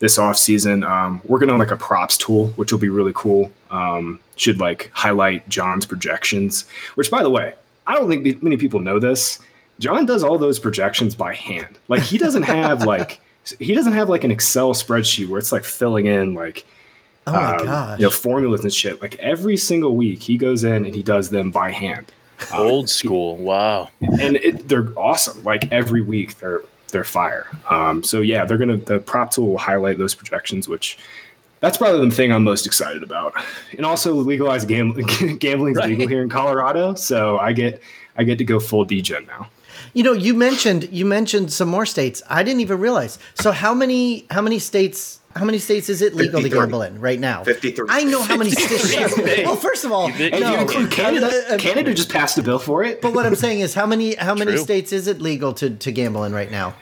this 0.00 0.18
off 0.18 0.36
season. 0.36 0.84
Um, 0.84 1.20
working 1.24 1.50
on 1.50 1.58
like 1.58 1.70
a 1.70 1.76
props 1.76 2.18
tool, 2.18 2.48
which 2.56 2.72
will 2.72 2.78
be 2.78 2.88
really 2.88 3.12
cool. 3.14 3.50
Um, 3.70 4.20
should 4.36 4.60
like 4.60 4.90
highlight 4.92 5.48
John's 5.48 5.86
projections, 5.86 6.66
which 6.96 7.10
by 7.10 7.22
the 7.22 7.30
way, 7.30 7.54
I 7.86 7.94
don't 7.94 8.08
think 8.08 8.42
many 8.42 8.56
people 8.56 8.80
know 8.80 8.98
this. 8.98 9.38
John 9.78 10.06
does 10.06 10.22
all 10.22 10.38
those 10.38 10.58
projections 10.58 11.14
by 11.14 11.34
hand. 11.34 11.78
Like 11.88 12.02
he 12.02 12.18
doesn't 12.18 12.44
have 12.44 12.82
like 12.86 13.20
he 13.58 13.74
doesn't 13.74 13.92
have 13.92 14.08
like 14.08 14.24
an 14.24 14.30
Excel 14.30 14.72
spreadsheet 14.74 15.28
where 15.28 15.38
it's 15.38 15.52
like 15.52 15.64
filling 15.64 16.06
in 16.06 16.34
like 16.34 16.64
oh 17.26 17.32
my 17.32 17.56
um, 17.56 17.64
gosh. 17.66 17.98
you 17.98 18.06
know 18.06 18.10
formulas 18.10 18.62
and 18.62 18.72
shit. 18.72 19.00
Like 19.02 19.16
every 19.16 19.56
single 19.56 19.96
week 19.96 20.22
he 20.22 20.36
goes 20.36 20.64
in 20.64 20.84
and 20.84 20.94
he 20.94 21.02
does 21.02 21.30
them 21.30 21.50
by 21.50 21.70
hand. 21.70 22.12
Um, 22.52 22.60
Old 22.60 22.90
school. 22.90 23.36
Wow. 23.36 23.90
and 24.20 24.36
it, 24.36 24.68
they're 24.68 24.88
awesome. 24.98 25.42
Like 25.44 25.70
every 25.72 26.02
week, 26.02 26.38
they're 26.38 26.62
they're 26.88 27.04
fire. 27.04 27.46
Um, 27.70 28.02
so 28.02 28.20
yeah, 28.20 28.44
they're 28.44 28.58
gonna 28.58 28.76
the 28.76 28.98
prop 29.00 29.30
tool 29.32 29.48
will 29.50 29.58
highlight 29.58 29.98
those 29.98 30.14
projections, 30.14 30.68
which 30.68 30.98
that's 31.60 31.78
probably 31.78 32.06
the 32.08 32.14
thing 32.14 32.32
I'm 32.32 32.44
most 32.44 32.66
excited 32.66 33.02
about. 33.02 33.34
And 33.76 33.86
also 33.86 34.14
legalized 34.14 34.68
gambling 34.74 35.06
gambling 35.38 35.72
is 35.72 35.78
Right. 35.78 35.90
legal 35.90 36.08
here 36.08 36.22
in 36.22 36.28
Colorado, 36.28 36.94
so 36.94 37.38
I 37.38 37.52
get 37.52 37.82
I 38.16 38.24
get 38.24 38.38
to 38.38 38.44
go 38.44 38.60
full 38.60 38.86
DGen 38.86 39.26
now. 39.26 39.48
You 39.94 40.02
know, 40.02 40.12
you 40.12 40.34
mentioned 40.34 40.88
you 40.92 41.06
mentioned 41.06 41.52
some 41.52 41.68
more 41.68 41.86
states. 41.86 42.22
I 42.28 42.42
didn't 42.42 42.60
even 42.60 42.78
realize. 42.80 43.18
So 43.34 43.52
how 43.52 43.72
many 43.74 44.26
how 44.30 44.42
many 44.42 44.58
states 44.58 45.20
how 45.36 45.44
many 45.44 45.58
states 45.58 45.88
is 45.88 46.00
it 46.02 46.14
legal 46.14 46.40
to 46.42 46.48
gamble 46.48 46.82
in 46.82 47.00
right 47.00 47.18
now? 47.18 47.42
53. 47.42 47.86
I 47.88 48.04
know 48.04 48.22
how 48.22 48.36
many 48.36 48.50
states. 48.50 49.16
well, 49.44 49.56
first 49.56 49.84
of 49.84 49.90
all, 49.90 50.08
did- 50.08 50.32
And 50.32 50.44
you 50.44 50.50
no. 50.50 50.60
include 50.60 50.92
Canada, 50.92 51.54
uh, 51.54 51.58
Canada 51.58 51.92
just 51.92 52.08
passed 52.08 52.38
a 52.38 52.42
bill 52.42 52.60
for 52.60 52.84
it. 52.84 53.00
But 53.02 53.14
what 53.14 53.26
I'm 53.26 53.34
saying 53.34 53.58
is, 53.60 53.74
how 53.74 53.86
many 53.86 54.14
how 54.14 54.34
many 54.34 54.52
True. 54.52 54.60
states 54.60 54.92
is 54.92 55.06
it 55.08 55.20
legal 55.20 55.52
to 55.54 55.70
to 55.70 55.92
gamble 55.92 56.24
in 56.24 56.32
right 56.32 56.50
now? 56.50 56.74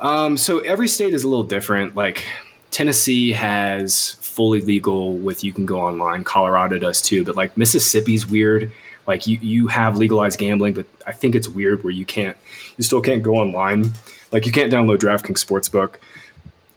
Um, 0.00 0.36
so 0.38 0.60
every 0.60 0.88
state 0.88 1.12
is 1.12 1.24
a 1.24 1.28
little 1.28 1.44
different. 1.44 1.94
Like 1.94 2.24
Tennessee 2.70 3.32
has 3.32 4.12
fully 4.20 4.60
legal 4.62 5.14
with 5.18 5.44
you 5.44 5.52
can 5.52 5.66
go 5.66 5.80
online. 5.80 6.24
Colorado 6.24 6.78
does 6.78 7.02
too, 7.02 7.24
but 7.24 7.36
like 7.36 7.56
Mississippi's 7.56 8.26
weird. 8.26 8.72
Like 9.06 9.26
you 9.26 9.38
you 9.40 9.66
have 9.68 9.96
legalized 9.96 10.38
gambling, 10.38 10.74
but 10.74 10.86
I 11.06 11.12
think 11.12 11.34
it's 11.34 11.48
weird 11.48 11.82
where 11.84 11.92
you 11.92 12.04
can't 12.04 12.36
you 12.76 12.84
still 12.84 13.00
can't 13.00 13.22
go 13.22 13.36
online. 13.36 13.92
Like 14.32 14.46
you 14.46 14.52
can't 14.52 14.72
download 14.72 14.98
DraftKings 14.98 15.44
Sportsbook. 15.44 15.96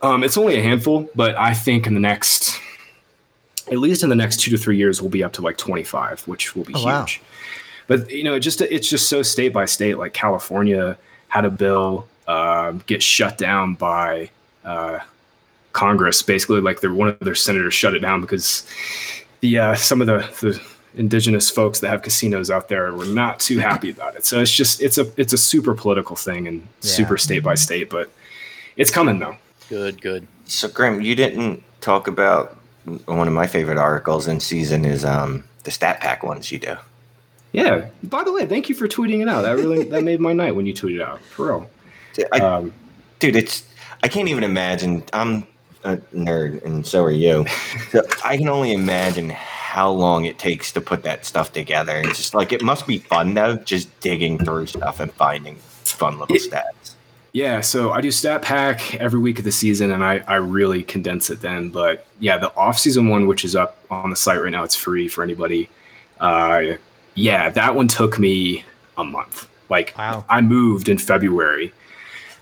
Um, 0.01 0.23
it's 0.23 0.37
only 0.37 0.57
a 0.57 0.61
handful, 0.63 1.09
but 1.15 1.35
I 1.35 1.53
think 1.53 1.87
in 1.87 1.93
the 1.93 1.99
next 1.99 2.59
at 3.71 3.77
least 3.77 4.03
in 4.03 4.09
the 4.09 4.15
next 4.15 4.41
two 4.41 4.51
to 4.51 4.57
three 4.57 4.75
years 4.77 5.01
we'll 5.01 5.09
be 5.09 5.23
up 5.23 5.31
to 5.33 5.41
like 5.41 5.57
25, 5.57 6.21
which 6.27 6.55
will 6.55 6.65
be 6.65 6.73
Oh, 6.73 6.79
huge. 6.79 6.85
wow. 6.85 7.05
But 7.87 8.09
you 8.11 8.23
know, 8.23 8.33
it 8.35 8.39
just 8.41 8.61
it's 8.61 8.89
just 8.89 9.07
so 9.09 9.21
state 9.21 9.53
by 9.53 9.65
state. 9.65 9.97
Like 9.97 10.13
California 10.13 10.97
had 11.27 11.45
a 11.45 11.49
bill 11.49 12.07
um, 12.27 12.81
get 12.85 13.03
shut 13.03 13.37
down 13.37 13.75
by 13.75 14.29
uh, 14.63 14.99
Congress. 15.73 16.21
Basically, 16.21 16.61
like 16.61 16.79
their 16.81 16.93
one 16.93 17.09
of 17.09 17.19
their 17.19 17.35
senators 17.35 17.73
shut 17.73 17.93
it 17.93 17.99
down 17.99 18.21
because 18.21 18.65
the 19.41 19.57
uh, 19.59 19.75
some 19.75 19.99
of 20.01 20.07
the, 20.07 20.19
the 20.41 20.61
indigenous 20.95 21.49
folks 21.49 21.79
that 21.79 21.89
have 21.89 22.01
casinos 22.01 22.51
out 22.51 22.67
there 22.67 22.93
were 22.93 23.05
not 23.05 23.39
too 23.39 23.59
happy 23.59 23.89
about 23.89 24.15
it. 24.15 24.25
So 24.25 24.39
it's 24.41 24.51
just 24.51 24.81
it's 24.81 24.97
a 24.97 25.11
it's 25.17 25.33
a 25.33 25.37
super 25.37 25.73
political 25.73 26.15
thing 26.15 26.47
and 26.47 26.67
super 26.81 27.17
state 27.17 27.43
by 27.43 27.55
state, 27.55 27.89
but 27.89 28.11
it's 28.77 28.91
coming 28.91 29.19
though. 29.19 29.37
Good. 29.69 30.01
Good. 30.01 30.27
So, 30.45 30.67
Graham, 30.67 31.01
you 31.01 31.15
didn't 31.15 31.63
talk 31.81 32.07
about 32.07 32.57
one 33.05 33.27
of 33.27 33.33
my 33.33 33.47
favorite 33.47 33.77
articles 33.77 34.27
in 34.27 34.39
season 34.39 34.85
is 34.85 35.05
um, 35.05 35.43
the 35.63 35.71
stat 35.71 35.99
pack 35.99 36.23
ones 36.23 36.51
you 36.51 36.59
do. 36.59 36.75
Yeah. 37.53 37.87
By 38.03 38.23
the 38.23 38.33
way, 38.33 38.45
thank 38.45 38.67
you 38.67 38.75
for 38.75 38.87
tweeting 38.87 39.21
it 39.21 39.29
out. 39.29 39.43
That 39.43 39.55
really 39.55 39.83
that 39.85 40.03
made 40.03 40.19
my 40.19 40.33
night 40.33 40.55
when 40.55 40.65
you 40.65 40.73
tweeted 40.73 41.01
out. 41.01 41.21
For 41.21 41.47
real. 41.47 41.69
I, 42.31 42.39
Um, 42.39 42.73
dude, 43.19 43.35
it's 43.35 43.63
I 44.03 44.07
can't 44.07 44.27
even 44.27 44.43
imagine. 44.43 45.03
I'm 45.13 45.47
a 45.83 45.97
nerd, 46.13 46.63
and 46.63 46.85
so 46.85 47.03
are 47.03 47.11
you. 47.11 47.45
So 47.91 48.01
I 48.25 48.37
can 48.37 48.49
only 48.49 48.73
imagine 48.73 49.35
how 49.73 49.89
long 49.89 50.25
it 50.25 50.37
takes 50.37 50.71
to 50.71 50.79
put 50.79 51.01
that 51.01 51.25
stuff 51.25 51.51
together. 51.51 51.97
It's 52.05 52.17
just 52.17 52.35
like 52.35 52.53
it 52.53 52.61
must 52.61 52.85
be 52.85 52.99
fun 52.99 53.33
though, 53.33 53.55
just 53.55 53.89
digging 54.01 54.37
through 54.37 54.67
stuff 54.67 54.99
and 54.99 55.11
finding 55.13 55.55
fun 55.55 56.19
little 56.19 56.35
stats. 56.35 56.93
Yeah, 57.31 57.59
so 57.59 57.91
I 57.91 57.99
do 57.99 58.11
stat 58.11 58.43
pack 58.43 58.93
every 58.97 59.19
week 59.19 59.39
of 59.39 59.45
the 59.45 59.51
season, 59.51 59.89
and 59.89 60.03
I, 60.03 60.19
I 60.27 60.35
really 60.35 60.83
condense 60.83 61.31
it 61.31 61.41
then. 61.41 61.69
But 61.69 62.05
yeah, 62.19 62.37
the 62.37 62.55
off 62.55 62.77
season 62.77 63.09
one, 63.09 63.25
which 63.25 63.43
is 63.43 63.55
up 63.55 63.79
on 63.89 64.11
the 64.11 64.15
site 64.15 64.39
right 64.43 64.51
now, 64.51 64.63
it's 64.63 64.75
free 64.75 65.07
for 65.07 65.23
anybody. 65.23 65.67
Uh, 66.19 66.73
yeah, 67.15 67.49
that 67.49 67.73
one 67.73 67.87
took 67.87 68.19
me 68.19 68.63
a 68.99 69.03
month. 69.03 69.49
Like 69.71 69.95
Wow. 69.97 70.23
I 70.29 70.41
moved 70.41 70.87
in 70.87 70.99
February, 70.99 71.73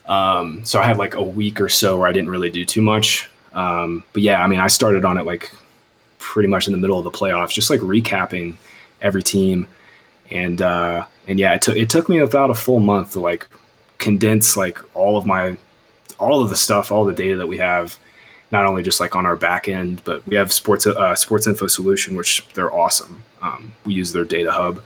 um, 0.06 0.66
so 0.66 0.82
I 0.82 0.84
had 0.84 0.98
like 0.98 1.16
a 1.16 1.24
week 1.24 1.62
or 1.62 1.70
so 1.70 1.98
where 1.98 2.10
I 2.10 2.12
didn't 2.12 2.30
really 2.30 2.50
do 2.50 2.66
too 2.66 2.82
much. 2.82 3.30
Um, 3.54 4.04
but 4.12 4.22
yeah, 4.22 4.44
I 4.44 4.48
mean, 4.48 4.60
I 4.60 4.68
started 4.68 5.06
on 5.06 5.18
it 5.18 5.26
like 5.26 5.50
pretty 6.22 6.48
much 6.48 6.68
in 6.68 6.72
the 6.72 6.78
middle 6.80 6.98
of 6.98 7.04
the 7.04 7.12
playoffs, 7.12 7.50
just 7.50 7.70
like 7.70 7.80
recapping 7.82 8.56
every 9.02 9.24
team. 9.24 9.68
And 10.30 10.62
uh, 10.62 11.06
and 11.28 11.38
yeah, 11.40 11.54
it 11.56 11.62
took 11.62 11.76
it 11.76 11.90
took 11.90 12.08
me 12.08 12.20
about 12.20 12.50
a 12.50 12.54
full 12.56 12.80
month 12.80 13.14
to 13.14 13.20
like 13.20 13.48
condense 13.98 14.56
like 14.56 14.80
all 14.96 15.18
of 15.18 15.26
my 15.26 15.58
all 16.20 16.42
of 16.44 16.50
the 16.50 16.56
stuff, 16.56 16.92
all 16.92 17.04
the 17.04 17.14
data 17.14 17.36
that 17.38 17.48
we 17.48 17.58
have, 17.58 17.98
not 18.52 18.66
only 18.66 18.84
just 18.84 19.00
like 19.00 19.16
on 19.16 19.26
our 19.26 19.36
back 19.36 19.68
end, 19.68 20.02
but 20.06 20.26
we 20.28 20.36
have 20.36 20.54
sports 20.54 20.88
uh, 20.88 21.16
sports 21.16 21.48
info 21.48 21.68
solution, 21.68 22.16
which 22.16 22.46
they're 22.54 22.74
awesome. 22.74 23.24
Um, 23.42 23.74
we 23.86 23.94
use 23.94 24.14
their 24.14 24.24
data 24.24 24.52
hub. 24.52 24.82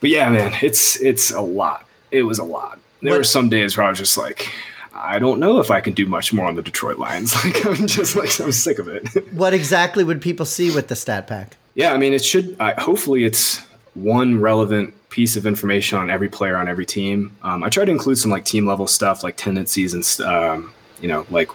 But 0.00 0.10
yeah, 0.10 0.28
man, 0.28 0.52
it's 0.62 1.00
it's 1.00 1.30
a 1.30 1.40
lot. 1.40 1.86
It 2.10 2.24
was 2.24 2.38
a 2.38 2.44
lot. 2.44 2.78
There 3.00 3.12
What- 3.12 3.18
were 3.18 3.24
some 3.24 3.48
days 3.48 3.76
where 3.76 3.86
I 3.86 3.90
was 3.90 3.98
just 3.98 4.18
like, 4.18 4.52
I 5.00 5.18
don't 5.18 5.38
know 5.38 5.60
if 5.60 5.70
I 5.70 5.80
can 5.80 5.92
do 5.92 6.06
much 6.06 6.32
more 6.32 6.46
on 6.46 6.56
the 6.56 6.62
Detroit 6.62 6.98
Lions. 6.98 7.34
Like 7.44 7.64
I'm 7.64 7.86
just 7.86 8.16
like 8.16 8.38
I'm 8.40 8.52
sick 8.52 8.78
of 8.78 8.88
it. 8.88 9.08
What 9.32 9.54
exactly 9.54 10.04
would 10.04 10.20
people 10.20 10.44
see 10.44 10.74
with 10.74 10.88
the 10.88 10.96
stat 10.96 11.26
pack? 11.26 11.56
Yeah, 11.74 11.92
I 11.92 11.98
mean, 11.98 12.12
it 12.12 12.24
should. 12.24 12.56
I 12.58 12.72
hopefully, 12.80 13.24
it's 13.24 13.62
one 13.94 14.40
relevant 14.40 14.94
piece 15.10 15.36
of 15.36 15.46
information 15.46 15.98
on 15.98 16.10
every 16.10 16.28
player 16.28 16.56
on 16.56 16.68
every 16.68 16.84
team. 16.84 17.36
Um, 17.42 17.62
I 17.62 17.68
try 17.68 17.84
to 17.84 17.90
include 17.90 18.18
some 18.18 18.30
like 18.30 18.44
team 18.44 18.66
level 18.66 18.86
stuff, 18.86 19.22
like 19.22 19.36
tendencies 19.36 19.94
and 19.94 20.26
um, 20.26 20.72
you 21.00 21.08
know, 21.08 21.24
like 21.30 21.50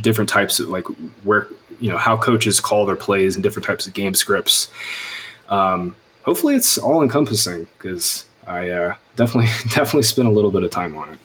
different 0.00 0.28
types 0.28 0.58
of 0.58 0.68
like 0.68 0.86
where 1.22 1.48
you 1.80 1.90
know 1.90 1.98
how 1.98 2.16
coaches 2.16 2.60
call 2.60 2.86
their 2.86 2.96
plays 2.96 3.36
and 3.36 3.42
different 3.42 3.66
types 3.66 3.86
of 3.86 3.94
game 3.94 4.14
scripts. 4.14 4.68
Um, 5.48 5.94
hopefully, 6.24 6.56
it's 6.56 6.78
all 6.78 7.02
encompassing 7.02 7.66
because 7.78 8.24
I 8.46 8.70
uh, 8.70 8.94
definitely 9.16 9.50
definitely 9.74 10.02
spent 10.02 10.28
a 10.28 10.30
little 10.30 10.50
bit 10.50 10.62
of 10.62 10.70
time 10.70 10.96
on 10.96 11.10
it. 11.10 11.18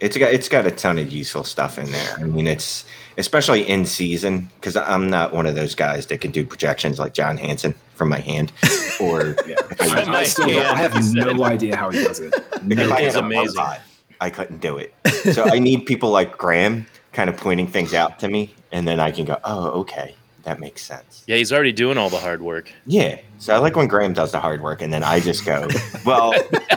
It's 0.00 0.16
got 0.16 0.32
it's 0.32 0.48
got 0.48 0.66
a 0.66 0.70
ton 0.70 0.98
of 0.98 1.10
useful 1.12 1.44
stuff 1.44 1.78
in 1.78 1.90
there. 1.90 2.14
I 2.18 2.24
mean, 2.24 2.46
it's 2.46 2.84
especially 3.16 3.62
in 3.68 3.86
season 3.86 4.50
because 4.56 4.76
I'm 4.76 5.08
not 5.08 5.32
one 5.32 5.46
of 5.46 5.54
those 5.54 5.74
guys 5.74 6.06
that 6.06 6.20
can 6.20 6.30
do 6.32 6.44
projections 6.44 6.98
like 6.98 7.14
John 7.14 7.36
Hansen 7.36 7.74
from 7.94 8.08
my 8.08 8.18
hand, 8.18 8.52
or 9.00 9.36
Yeah, 9.46 9.56
I- 9.80 10.04
I, 10.06 10.18
I 10.20 10.24
still 10.24 10.48
Yeah, 10.50 10.72
I 10.72 10.76
have 10.76 11.14
no 11.14 11.44
idea 11.44 11.76
how 11.76 11.90
he 11.90 12.02
does 12.02 12.18
it. 12.20 12.34
if 12.68 12.92
I 12.92 13.00
It's 13.02 13.14
amazing. 13.14 13.56
robot, 13.56 13.80
I 14.20 14.30
couldn't 14.30 14.60
do 14.60 14.78
it. 14.78 14.94
So 15.32 15.44
I 15.44 15.58
need 15.58 15.86
people 15.86 16.10
like 16.10 16.36
Graham 16.36 16.86
kind 17.12 17.30
of 17.30 17.36
pointing 17.38 17.66
things 17.66 17.94
out 17.94 18.18
to 18.18 18.28
me, 18.28 18.52
and 18.72 18.86
then 18.86 19.00
I 19.00 19.10
can 19.10 19.24
go, 19.24 19.38
"Oh, 19.44 19.68
okay, 19.80 20.14
that 20.44 20.60
makes 20.60 20.82
sense." 20.82 21.24
Yeah, 21.26 21.36
he's 21.36 21.52
already 21.52 21.72
doing 21.72 21.98
all 21.98 22.10
the 22.10 22.18
hard 22.18 22.42
work. 22.42 22.70
Yeah. 22.86 23.18
So 23.38 23.54
I 23.54 23.58
like 23.58 23.76
when 23.76 23.86
Graham 23.88 24.12
does 24.14 24.32
the 24.32 24.40
hard 24.40 24.62
work, 24.62 24.80
and 24.82 24.92
then 24.92 25.02
I 25.02 25.20
just 25.20 25.44
go, 25.44 25.68
"Well, 26.06 26.32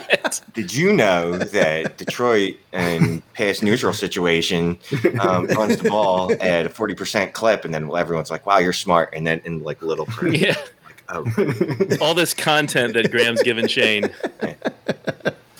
did 0.54 0.74
you 0.74 0.92
know 0.94 1.38
that 1.38 1.98
Detroit 1.98 2.56
and 2.74 3.22
pass 3.34 3.62
neutral 3.62 3.94
situation 3.94 4.78
um, 5.20 5.46
runs 5.48 5.78
the 5.78 5.90
ball 5.90 6.32
at 6.42 6.66
a 6.66 6.70
forty 6.70 6.94
percent 6.96 7.34
clip?" 7.34 7.64
And 7.66 7.74
then 7.74 7.90
everyone's 7.96 8.32
like, 8.32 8.46
"Wow, 8.46 8.58
you're 8.58 8.74
smart." 8.74 9.14
And 9.14 9.26
then 9.26 9.42
in 9.46 9.64
like 9.64 9.82
little 9.82 10.06
print, 10.08 10.38
Yeah, 10.38 10.56
oh, 11.10 11.26
all 12.02 12.14
this 12.14 12.34
content 12.34 12.94
that 12.96 13.12
Graham's 13.12 13.44
given 13.44 13.68
Shane. 13.68 14.10
but 14.42 14.64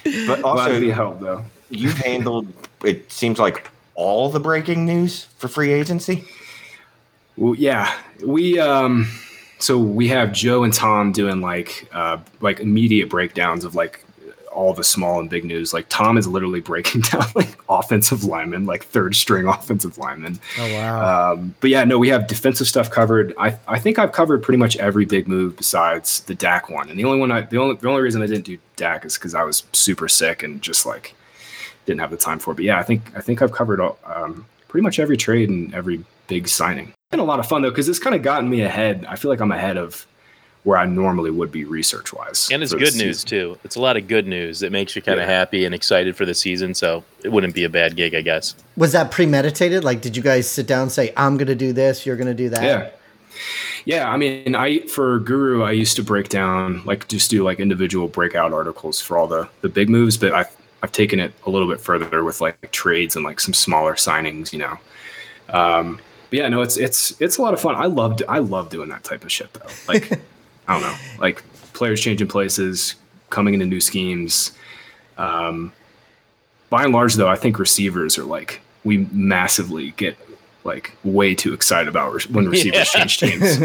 Glad 0.04 0.36
to 0.38 0.46
also 0.46 0.80
be 0.80 0.90
helped 0.90 1.22
though. 1.22 1.44
you've 1.70 1.98
handled. 1.98 2.48
It 2.84 3.12
seems 3.12 3.40
like 3.40 3.70
all 3.96 4.30
the 4.30 4.40
breaking 4.40 4.86
news 4.86 5.24
for 5.38 5.48
free 5.48 5.72
agency. 5.74 6.26
Well, 7.38 7.56
yeah, 7.56 7.96
we 8.26 8.60
um, 8.60 9.08
so 9.60 9.78
we 9.78 10.08
have 10.10 10.34
Joe 10.34 10.64
and 10.64 10.74
Tom 10.74 11.12
doing 11.12 11.42
like 11.42 11.88
uh, 11.94 12.18
like 12.42 12.60
immediate 12.60 13.10
breakdowns 13.10 13.64
of 13.64 13.76
like 13.76 14.04
all 14.58 14.74
the 14.74 14.84
small 14.84 15.20
and 15.20 15.30
big 15.30 15.46
news. 15.46 15.72
Like 15.72 15.86
Tom 15.88 16.18
is 16.18 16.28
literally 16.28 16.60
breaking 16.60 17.02
down 17.12 17.26
like 17.36 17.58
offensive 17.70 18.24
linemen, 18.24 18.66
like 18.66 18.86
third 18.86 19.16
string 19.16 19.48
offensive 19.48 19.98
linemen. 20.00 20.40
Oh 20.58 20.74
wow. 20.74 21.34
Um, 21.34 21.56
but 21.62 21.70
yeah, 21.70 21.84
no, 21.84 22.00
we 22.00 22.10
have 22.10 22.28
defensive 22.28 22.68
stuff 22.68 22.90
covered. 22.90 23.34
I 23.38 23.58
I 23.68 23.80
think 23.80 24.00
I've 24.00 24.12
covered 24.12 24.42
pretty 24.44 24.58
much 24.58 24.76
every 24.78 25.06
big 25.06 25.28
move 25.28 25.56
besides 25.56 26.22
the 26.22 26.36
Dak 26.36 26.70
one. 26.70 26.90
And 26.90 27.00
the 27.00 27.06
only 27.06 27.20
one 27.20 27.32
I 27.32 27.42
the 27.42 27.58
only 27.58 27.76
the 27.76 27.88
only 27.88 28.02
reason 28.02 28.22
I 28.22 28.28
didn't 28.28 28.46
do 28.46 28.58
Dak 28.76 29.06
is 29.06 29.16
because 29.16 29.36
I 29.36 29.44
was 29.44 29.64
super 29.74 30.08
sick 30.08 30.44
and 30.44 30.62
just 30.62 30.86
like 30.86 31.14
didn't 31.86 32.02
have 32.02 32.12
the 32.12 32.18
time 32.18 32.40
for 32.40 32.52
it. 32.52 32.56
But 32.56 32.66
yeah, 32.66 32.80
I 32.80 32.84
think 32.84 33.04
I 33.16 33.22
think 33.22 33.42
I've 33.44 33.52
covered 33.52 33.80
all, 33.80 34.00
um, 34.06 34.48
pretty 34.68 34.84
much 34.84 35.00
every 35.00 35.18
trade 35.18 35.50
and 35.50 35.74
every 35.74 36.04
big 36.28 36.48
signing. 36.48 36.94
Been 37.10 37.22
a 37.22 37.24
lot 37.24 37.40
of 37.40 37.48
fun 37.48 37.62
though 37.62 37.70
because 37.70 37.88
it's 37.88 38.00
kind 38.00 38.16
of 38.18 38.22
gotten 38.22 38.50
me 38.50 38.62
ahead. 38.64 39.06
I 39.08 39.16
feel 39.16 39.32
like 39.32 39.40
I'm 39.40 39.52
ahead 39.54 39.78
of 39.78 40.06
where 40.64 40.78
I 40.78 40.86
normally 40.86 41.32
would 41.32 41.54
be 41.54 41.64
research 41.64 42.12
wise. 42.12 42.50
And 42.52 42.62
it's 42.62 42.74
good 42.74 42.96
news 42.98 43.24
too. 43.24 43.58
It's 43.64 43.78
a 43.78 43.80
lot 43.80 43.96
of 43.96 44.10
good 44.10 44.28
news 44.28 44.60
that 44.60 44.74
makes 44.74 44.94
you 44.94 45.02
kind 45.02 45.18
of 45.18 45.26
Yeah. 45.26 45.34
happy 45.34 45.64
and 45.64 45.74
excited 45.74 46.18
for 46.18 46.26
the 46.26 46.34
season. 46.34 46.74
So 46.74 47.06
it 47.24 47.32
wouldn't 47.32 47.54
be 47.56 47.64
a 47.64 47.70
bad 47.70 47.96
gig, 47.96 48.14
I 48.14 48.20
guess. 48.20 48.56
Was 48.76 48.92
that 48.92 49.10
premeditated? 49.10 49.86
Like, 49.86 50.02
did 50.02 50.18
you 50.18 50.22
guys 50.22 50.52
sit 50.52 50.68
down 50.68 50.82
and 50.84 50.92
say, 50.92 51.14
"I'm 51.16 51.38
going 51.38 51.48
to 51.48 51.56
do 51.56 51.72
this, 51.72 52.06
you're 52.06 52.18
going 52.18 52.28
to 52.28 52.34
do 52.34 52.50
that"? 52.50 52.62
Yeah. 52.64 52.90
Yeah, 53.86 54.10
I 54.10 54.18
mean, 54.18 54.54
I 54.54 54.80
for 54.80 55.20
Guru, 55.20 55.64
I 55.64 55.72
used 55.72 55.96
to 55.96 56.04
break 56.04 56.28
down 56.28 56.82
like 56.84 57.08
just 57.08 57.30
do 57.32 57.42
like 57.42 57.62
individual 57.62 58.10
breakout 58.10 58.52
articles 58.52 59.00
for 59.00 59.18
all 59.18 59.28
the 59.28 59.48
the 59.62 59.70
big 59.70 59.88
moves, 59.88 60.18
but 60.18 60.34
I've 60.34 60.50
I've 60.84 60.92
taken 60.92 61.22
it 61.22 61.32
a 61.46 61.50
little 61.50 61.70
bit 61.70 61.80
further 61.80 62.26
with 62.26 62.42
like 62.42 62.70
trades 62.74 63.16
and 63.16 63.24
like 63.24 63.40
some 63.40 63.54
smaller 63.54 63.94
signings, 63.94 64.52
you 64.52 64.60
know. 64.60 64.78
Um, 65.50 66.00
but 66.30 66.40
yeah, 66.40 66.48
no, 66.50 66.62
it's 66.62 66.78
it's 66.78 67.20
it's 67.22 67.38
a 67.38 67.42
lot 67.42 67.54
of 67.54 67.60
fun. 67.62 67.76
I 67.76 67.86
loved 67.86 68.24
I 68.28 68.40
love 68.40 68.70
doing 68.70 68.90
that 68.90 69.04
type 69.04 69.24
of 69.24 69.32
shit 69.32 69.52
though. 69.54 69.70
Like 69.88 70.12
I 70.68 70.74
don't 70.74 70.82
know, 70.82 70.96
like 71.20 71.44
players 71.74 72.02
changing 72.02 72.28
places, 72.28 72.96
coming 73.30 73.54
into 73.54 73.66
new 73.66 73.80
schemes. 73.82 74.52
Um, 75.18 75.72
by 76.70 76.84
and 76.84 76.94
large, 76.94 77.14
though, 77.16 77.30
I 77.30 77.36
think 77.36 77.60
receivers 77.60 78.18
are 78.18 78.24
like 78.26 78.62
we 78.84 79.08
massively 79.12 79.92
get 79.92 80.18
like 80.64 80.92
way 81.06 81.34
too 81.34 81.54
excited 81.54 81.88
about 81.88 82.14
re- 82.14 82.22
when 82.30 82.50
receivers 82.50 82.94
Yeah. 82.94 83.06
change 83.06 83.18
teams. 83.20 83.60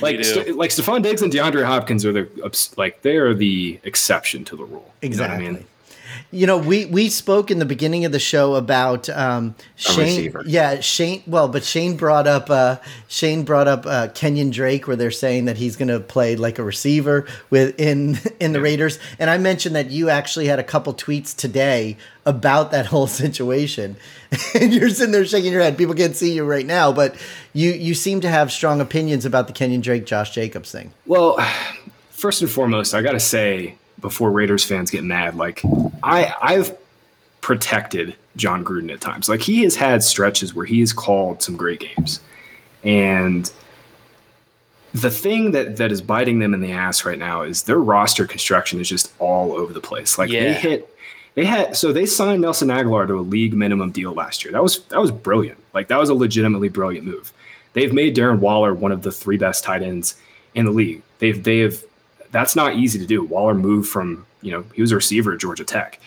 like. 0.00 0.24
St- 0.24 0.56
like 0.56 0.70
Stefon 0.70 1.02
Diggs 1.02 1.20
and 1.20 1.30
DeAndre 1.32 1.64
Hopkins 1.66 2.06
are 2.06 2.12
the 2.12 2.28
like 2.78 3.02
they 3.02 3.16
are 3.16 3.34
the 3.34 3.78
exception 3.84 4.44
to 4.46 4.56
the 4.56 4.64
rule. 4.64 4.70
You 4.70 4.76
know 4.78 4.82
what 4.82 5.04
Exactly. 5.04 5.46
I 5.46 5.50
mean? 5.52 5.66
You 6.30 6.46
know, 6.46 6.58
we 6.58 6.84
we 6.84 7.08
spoke 7.08 7.50
in 7.50 7.58
the 7.58 7.64
beginning 7.64 8.04
of 8.04 8.12
the 8.12 8.18
show 8.18 8.54
about 8.54 9.08
um, 9.08 9.54
Shane. 9.76 10.34
Yeah, 10.44 10.80
Shane. 10.80 11.22
Well, 11.26 11.48
but 11.48 11.64
Shane 11.64 11.96
brought 11.96 12.26
up 12.26 12.50
uh, 12.50 12.76
Shane 13.08 13.44
brought 13.44 13.66
up 13.66 13.86
uh, 13.86 14.08
Kenyan 14.08 14.52
Drake, 14.52 14.86
where 14.86 14.96
they're 14.96 15.10
saying 15.10 15.46
that 15.46 15.56
he's 15.56 15.76
going 15.76 15.88
to 15.88 16.00
play 16.00 16.36
like 16.36 16.58
a 16.58 16.62
receiver 16.62 17.26
with 17.48 17.80
in 17.80 18.18
in 18.40 18.52
the 18.52 18.60
Raiders. 18.60 18.98
And 19.18 19.30
I 19.30 19.38
mentioned 19.38 19.74
that 19.74 19.90
you 19.90 20.10
actually 20.10 20.48
had 20.48 20.58
a 20.58 20.62
couple 20.62 20.92
tweets 20.92 21.34
today 21.34 21.96
about 22.26 22.72
that 22.72 22.84
whole 22.92 23.06
situation, 23.06 23.96
and 24.54 24.74
you're 24.74 24.90
sitting 24.90 25.12
there 25.12 25.24
shaking 25.24 25.52
your 25.52 25.62
head. 25.62 25.78
People 25.78 25.94
can't 25.94 26.14
see 26.14 26.34
you 26.34 26.44
right 26.44 26.66
now, 26.66 26.92
but 26.92 27.16
you 27.54 27.70
you 27.70 27.94
seem 27.94 28.20
to 28.20 28.28
have 28.28 28.52
strong 28.52 28.82
opinions 28.82 29.24
about 29.24 29.46
the 29.46 29.54
Kenyan 29.54 29.80
Drake 29.80 30.04
Josh 30.04 30.32
Jacobs 30.34 30.70
thing. 30.70 30.92
Well, 31.06 31.38
first 32.10 32.42
and 32.42 32.50
foremost, 32.50 32.92
I 32.92 33.00
got 33.00 33.12
to 33.12 33.20
say 33.20 33.76
before 34.00 34.30
Raiders 34.30 34.64
fans 34.64 34.90
get 34.90 35.04
mad, 35.04 35.36
like 35.36 35.62
I 36.02 36.34
I've 36.40 36.76
protected 37.40 38.16
Jon 38.36 38.64
Gruden 38.64 38.92
at 38.92 39.00
times. 39.00 39.28
Like 39.28 39.40
he 39.40 39.62
has 39.62 39.76
had 39.76 40.02
stretches 40.02 40.54
where 40.54 40.66
he 40.66 40.80
has 40.80 40.92
called 40.92 41.42
some 41.42 41.56
great 41.56 41.80
games. 41.80 42.20
And 42.84 43.50
the 44.94 45.10
thing 45.10 45.50
that 45.52 45.76
that 45.76 45.92
is 45.92 46.00
biting 46.00 46.38
them 46.38 46.54
in 46.54 46.60
the 46.60 46.72
ass 46.72 47.04
right 47.04 47.18
now 47.18 47.42
is 47.42 47.64
their 47.64 47.78
roster 47.78 48.26
construction 48.26 48.80
is 48.80 48.88
just 48.88 49.12
all 49.18 49.52
over 49.52 49.72
the 49.72 49.80
place. 49.80 50.18
Like 50.18 50.30
they 50.30 50.52
hit 50.52 50.94
they 51.34 51.44
had 51.44 51.76
so 51.76 51.92
they 51.92 52.06
signed 52.06 52.42
Nelson 52.42 52.68
Agholor 52.68 53.06
to 53.06 53.18
a 53.18 53.20
league 53.20 53.54
minimum 53.54 53.92
deal 53.92 54.12
last 54.12 54.44
year. 54.44 54.52
That 54.52 54.62
was 54.62 54.80
that 54.86 55.00
was 55.00 55.10
brilliant. 55.10 55.58
Like 55.74 55.88
that 55.88 55.98
was 55.98 56.08
a 56.08 56.14
legitimately 56.14 56.68
brilliant 56.68 57.06
move. 57.06 57.32
They've 57.74 57.92
made 57.92 58.16
Darren 58.16 58.38
Waller 58.38 58.74
one 58.74 58.92
of 58.92 59.02
the 59.02 59.12
three 59.12 59.36
best 59.36 59.62
tight 59.62 59.82
ends 59.82 60.16
in 60.54 60.64
the 60.64 60.72
league. 60.72 61.02
They've 61.18 61.42
they 61.42 61.58
have 61.58 61.82
that's 62.30 62.56
not 62.56 62.76
easy 62.76 62.98
to 62.98 63.06
do. 63.06 63.22
Waller 63.22 63.54
moved 63.54 63.88
from, 63.88 64.26
you 64.42 64.52
know, 64.52 64.64
he 64.74 64.82
was 64.82 64.92
a 64.92 64.96
receiver 64.96 65.32
at 65.32 65.40
Georgia 65.40 65.64
Tech. 65.64 66.00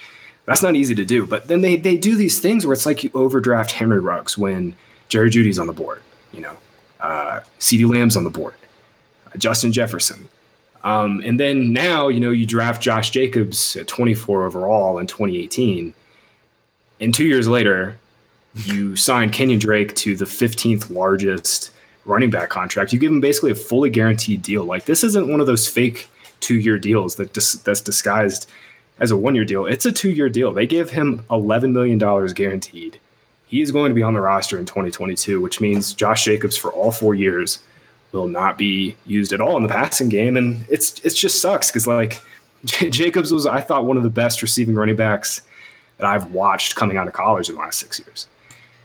That's 0.46 0.64
not 0.64 0.76
easy 0.76 0.96
to 0.96 1.06
do. 1.06 1.26
But 1.26 1.48
then 1.48 1.62
they 1.62 1.76
they 1.78 1.98
do 1.98 2.16
these 2.16 2.40
things 2.40 2.66
where 2.66 2.74
it's 2.74 2.86
like 2.86 3.04
you 3.04 3.12
overdraft 3.14 3.72
Henry 3.72 4.00
Ruggs 4.00 4.38
when 4.38 4.76
Jerry 5.10 5.30
Jeudy's 5.30 5.60
on 5.60 5.68
the 5.68 5.74
board, 5.74 6.02
you 6.32 6.42
know, 6.42 6.58
uh, 7.00 7.42
CeeDee 7.60 7.90
Lamb's 7.90 8.16
on 8.16 8.24
the 8.24 8.30
board, 8.30 8.56
uh, 9.28 9.38
Justin 9.38 9.72
Jefferson. 9.72 10.28
Um, 10.84 11.22
and 11.26 11.40
then 11.40 11.74
now, 11.74 12.08
you 12.08 12.20
know, 12.20 12.32
you 12.32 12.46
draft 12.46 12.82
Josh 12.82 13.12
Jacobs 13.12 13.76
at 13.76 13.88
24 13.88 14.46
overall 14.46 14.98
in 14.98 15.06
2018. 15.06 15.94
And 17.00 17.14
two 17.14 17.26
years 17.26 17.48
later, 17.48 17.98
you 18.56 18.96
sign 18.96 19.32
Kenyan 19.32 19.60
Drake 19.60 19.96
to 19.96 20.16
the 20.16 20.26
15th 20.26 20.90
largest 20.90 21.71
running 22.06 22.30
back 22.30 22.50
contract. 22.50 22.94
You 22.94 23.00
give 23.00 23.12
him 23.12 23.22
basically 23.22 23.52
a 23.52 23.56
fully 23.56 23.90
guaranteed 23.90 24.42
deal. 24.42 24.64
Like 24.64 24.86
this 24.86 25.04
isn't 25.04 25.28
one 25.30 25.40
of 25.40 25.48
those 25.48 25.68
fake 25.68 26.10
two-year 26.40 26.80
deals 26.80 27.16
that 27.16 27.34
dis- 27.34 27.54
that's 27.54 27.82
disguised 27.82 28.50
as 29.00 29.12
a 29.12 29.18
one-year 29.18 29.46
deal. 29.46 29.66
It's 29.66 29.86
a 29.86 29.92
two-year 29.92 30.30
deal. 30.30 30.52
They 30.54 30.66
give 30.68 30.90
him 30.90 31.24
11 31.32 31.74
million 31.74 31.98
dollars 31.98 32.34
guaranteed. 32.34 33.00
He 33.48 33.62
is 33.62 33.72
going 33.72 33.90
to 33.90 33.96
be 33.96 34.04
on 34.04 34.14
the 34.14 34.22
roster 34.22 34.58
in 34.58 34.66
2022, 34.66 35.42
which 35.42 35.60
means 35.60 35.94
Josh 35.94 36.24
Jacobs 36.24 36.56
for 36.56 36.72
all 36.72 36.92
four 36.92 37.14
years 37.16 37.60
will 38.12 38.28
not 38.28 38.58
be 38.58 38.96
used 39.06 39.34
at 39.34 39.42
all 39.42 39.58
in 39.58 39.64
the 39.64 39.70
passing 39.70 40.10
game, 40.10 40.38
and 40.38 40.66
it's 40.70 41.00
it's 41.04 41.20
just 41.20 41.42
sucks 41.42 41.70
because 41.70 41.88
like 41.88 42.22
J- 42.66 42.90
Jacobs 42.90 43.32
was 43.32 43.46
I 43.46 43.62
thought 43.62 43.86
one 43.86 43.98
of 43.98 44.04
the 44.04 44.10
best 44.10 44.42
receiving 44.42 44.76
running 44.76 44.96
backs 44.96 45.42
that 45.98 46.08
I've 46.08 46.32
watched 46.32 46.76
coming 46.76 46.98
out 46.98 47.08
of 47.08 47.14
college 47.14 47.50
in 47.50 47.56
the 47.56 47.62
last 47.62 47.80
six 47.80 48.00
years 48.00 48.28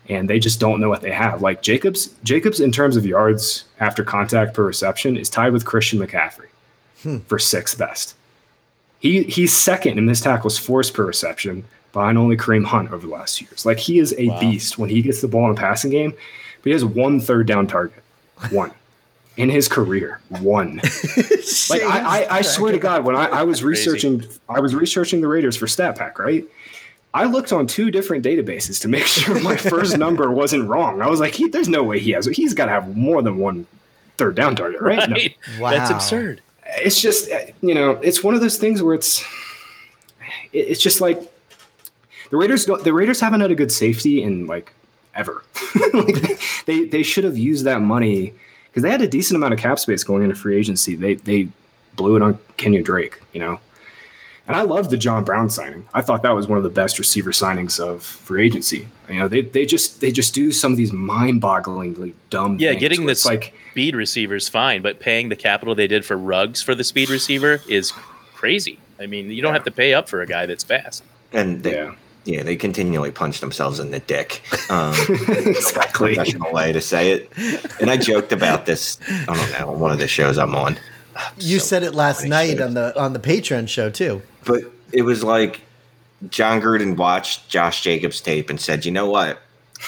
and 0.08 0.28
they 0.30 0.38
just 0.38 0.60
don't 0.60 0.80
know 0.80 0.88
what 0.88 1.00
they 1.02 1.10
have. 1.12 1.42
Like 1.42 1.62
Jacobs, 1.62 2.14
Jacobs 2.24 2.60
in 2.60 2.72
terms 2.72 2.96
of 2.96 3.04
yards 3.06 3.64
after 3.80 4.04
contact 4.04 4.54
per 4.54 4.64
reception 4.64 5.16
is 5.16 5.28
tied 5.30 5.52
with 5.52 5.64
Christian 5.64 5.98
McCaffrey 5.98 6.48
for 7.26 7.38
sixth 7.38 7.78
best. 7.78 8.14
He 8.98 9.22
he's 9.24 9.52
second 9.56 9.98
in 9.98 10.06
missed 10.06 10.24
tackles 10.24 10.58
forced 10.58 10.94
per 10.94 11.04
reception, 11.04 11.64
behind 11.92 12.18
only 12.18 12.36
Kareem 12.36 12.64
Hunt 12.64 12.90
over 12.92 13.06
the 13.06 13.12
last 13.12 13.40
years. 13.40 13.64
Like 13.66 13.78
he 13.78 13.98
is 13.98 14.14
a 14.18 14.28
Wow. 14.28 14.40
beast 14.40 14.78
when 14.78 14.90
he 14.90 15.02
gets 15.02 15.20
the 15.20 15.28
ball 15.28 15.44
in 15.46 15.52
a 15.52 15.60
passing 15.60 15.90
game, 15.90 16.10
but 16.12 16.64
he 16.64 16.70
has 16.70 16.84
one 16.84 17.20
third 17.20 17.46
down 17.46 17.66
target, 17.66 18.02
one 18.50 18.72
in 19.36 19.50
his 19.50 19.68
career, 19.68 20.20
one. 20.40 20.80
Like 21.70 21.82
I, 21.82 22.24
I, 22.24 22.36
I 22.38 22.42
swear 22.42 22.72
to 22.72 22.78
God, 22.78 23.04
when 23.04 23.14
I, 23.16 23.26
I 23.26 23.42
was 23.44 23.62
researching, 23.62 24.24
I 24.48 24.58
was 24.60 24.74
researching 24.74 25.20
the 25.20 25.28
Raiders 25.28 25.56
for 25.56 25.66
Stat 25.68 25.96
Pack, 25.96 26.18
right? 26.18 26.44
I 27.16 27.24
looked 27.24 27.52
on 27.52 27.66
two 27.66 27.90
different 27.90 28.24
databases 28.24 28.80
to 28.82 28.88
make 28.88 29.06
sure 29.16 29.40
my 29.40 29.56
first 29.56 29.96
number 29.96 30.30
wasn't 30.30 30.68
wrong. 30.68 31.00
I 31.02 31.08
was 31.08 31.18
like, 31.20 31.34
he, 31.34 31.48
"There's 31.48 31.68
no 31.68 31.82
way 31.82 31.98
he 31.98 32.10
has. 32.12 32.26
He's 32.26 32.54
got 32.54 32.66
to 32.66 32.72
have 32.72 32.96
more 32.96 33.22
than 33.22 33.38
one 33.38 33.66
third 34.18 34.34
down 34.36 34.54
target, 34.56 34.80
right?" 34.80 35.08
No. 35.08 35.16
Wow. 35.60 35.70
That's 35.70 35.90
absurd. 35.90 36.42
It's 36.78 37.00
just, 37.00 37.30
uh, 37.30 37.38
you 37.62 37.74
know, 37.74 37.92
it's 38.02 38.22
one 38.24 38.34
of 38.34 38.40
those 38.40 38.58
things 38.58 38.82
where 38.82 38.94
it's, 38.94 39.22
it- 40.52 40.68
it's 40.68 40.80
just 40.80 41.00
like 41.00 41.20
the 42.30 42.36
Raiders. 42.36 42.64
Don't, 42.66 42.82
the 42.84 42.92
Raiders 42.92 43.20
haven't 43.20 43.40
had 43.40 43.50
a 43.50 43.54
good 43.54 43.72
safety 43.72 44.22
in 44.22 44.46
like 44.46 44.72
ever. 45.14 45.42
like 45.94 46.40
they 46.66 46.84
they 46.84 47.02
should 47.02 47.24
have 47.24 47.38
used 47.38 47.64
that 47.64 47.80
money 47.80 48.34
because 48.68 48.82
they 48.82 48.90
had 48.90 49.00
a 49.00 49.08
decent 49.08 49.36
amount 49.36 49.54
of 49.54 49.60
cap 49.60 49.78
space 49.78 50.04
going 50.04 50.22
into 50.22 50.34
free 50.34 50.56
agency. 50.56 50.96
They 50.96 51.14
they 51.14 51.48
blew 51.94 52.16
it 52.16 52.22
on 52.22 52.34
Kenyan 52.58 52.84
Drake, 52.84 53.20
you 53.32 53.40
know. 53.40 53.58
And 54.48 54.56
I 54.56 54.62
loved 54.62 54.90
the 54.90 54.96
John 54.96 55.24
Brown 55.24 55.50
signing. 55.50 55.86
I 55.92 56.02
thought 56.02 56.22
that 56.22 56.30
was 56.30 56.46
one 56.46 56.56
of 56.56 56.62
the 56.62 56.70
best 56.70 56.98
receiver 56.98 57.32
signings 57.32 57.80
of 57.80 58.02
free 58.02 58.46
agency. 58.46 58.86
You 59.08 59.18
know, 59.18 59.28
they 59.28 59.40
they 59.40 59.66
just 59.66 60.00
they 60.00 60.12
just 60.12 60.34
do 60.34 60.52
some 60.52 60.72
of 60.72 60.78
these 60.78 60.92
mind-bogglingly 60.92 62.14
dumb. 62.30 62.58
Yeah, 62.58 62.70
things 62.70 62.80
getting 62.80 63.00
where 63.00 63.08
this 63.08 63.26
like 63.26 63.54
speed 63.72 63.96
receiver's 63.96 64.48
fine, 64.48 64.82
but 64.82 65.00
paying 65.00 65.28
the 65.28 65.36
capital 65.36 65.74
they 65.74 65.88
did 65.88 66.04
for 66.04 66.16
rugs 66.16 66.62
for 66.62 66.74
the 66.74 66.84
speed 66.84 67.10
receiver 67.10 67.60
is 67.68 67.92
crazy. 68.34 68.78
I 69.00 69.06
mean, 69.06 69.30
you 69.30 69.42
don't 69.42 69.52
have 69.52 69.64
to 69.64 69.70
pay 69.70 69.94
up 69.94 70.08
for 70.08 70.22
a 70.22 70.26
guy 70.26 70.46
that's 70.46 70.64
fast. 70.64 71.02
And 71.32 71.62
they, 71.62 71.74
yeah, 71.74 71.94
yeah, 72.24 72.42
they 72.42 72.56
continually 72.56 73.10
punch 73.10 73.40
themselves 73.40 73.78
in 73.78 73.90
the 73.90 74.00
dick. 74.00 74.42
Um, 74.70 74.94
exactly. 75.28 76.14
professional 76.14 76.52
way 76.52 76.72
to 76.72 76.80
say 76.80 77.12
it. 77.12 77.32
And 77.80 77.90
I 77.90 77.96
joked 77.96 78.32
about 78.32 78.66
this. 78.66 78.98
I 79.08 79.36
don't 79.36 79.52
know 79.52 79.74
on 79.74 79.80
one 79.80 79.92
of 79.92 79.98
the 79.98 80.08
shows 80.08 80.38
I'm 80.38 80.54
on. 80.54 80.78
You 81.38 81.58
So 81.58 81.66
said 81.66 81.82
it 81.82 81.94
last 81.94 82.18
funny 82.18 82.30
night 82.30 82.60
on 82.60 82.74
the 82.74 82.98
on 82.98 83.12
the 83.12 83.18
Patreon 83.18 83.68
show 83.68 83.90
too. 83.90 84.22
But 84.44 84.62
it 84.92 85.02
was 85.02 85.24
like 85.24 85.62
Jon 86.30 86.60
Gruden 86.60 86.96
watched 86.96 87.48
Josh 87.48 87.82
Jacobs 87.82 88.20
tape 88.20 88.50
and 88.50 88.60
said, 88.60 88.84
"You 88.84 88.92
know 88.92 89.08
what? 89.08 89.40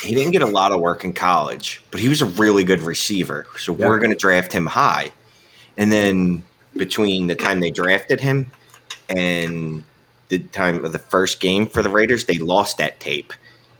He 0.02 0.14
didn't 0.14 0.32
get 0.32 0.42
a 0.42 0.46
lot 0.46 0.72
of 0.72 0.80
work 0.80 1.04
in 1.04 1.12
college, 1.12 1.82
but 1.90 2.00
he 2.00 2.08
was 2.08 2.20
a 2.20 2.26
really 2.26 2.64
good 2.64 2.80
receiver. 2.82 3.46
So 3.58 3.74
Yeah. 3.74 3.88
we're 3.88 3.98
going 3.98 4.10
to 4.10 4.16
draft 4.16 4.52
him 4.52 4.66
high." 4.66 5.12
And 5.76 5.92
then 5.92 6.42
between 6.76 7.26
the 7.26 7.34
time 7.34 7.60
they 7.60 7.70
drafted 7.70 8.20
him 8.20 8.50
and 9.08 9.82
the 10.28 10.38
time 10.40 10.84
of 10.84 10.92
the 10.92 10.98
first 10.98 11.40
game 11.40 11.66
for 11.66 11.82
the 11.82 11.88
Raiders, 11.88 12.24
they 12.26 12.38
lost 12.38 12.76
that 12.78 13.00
tape 13.00 13.32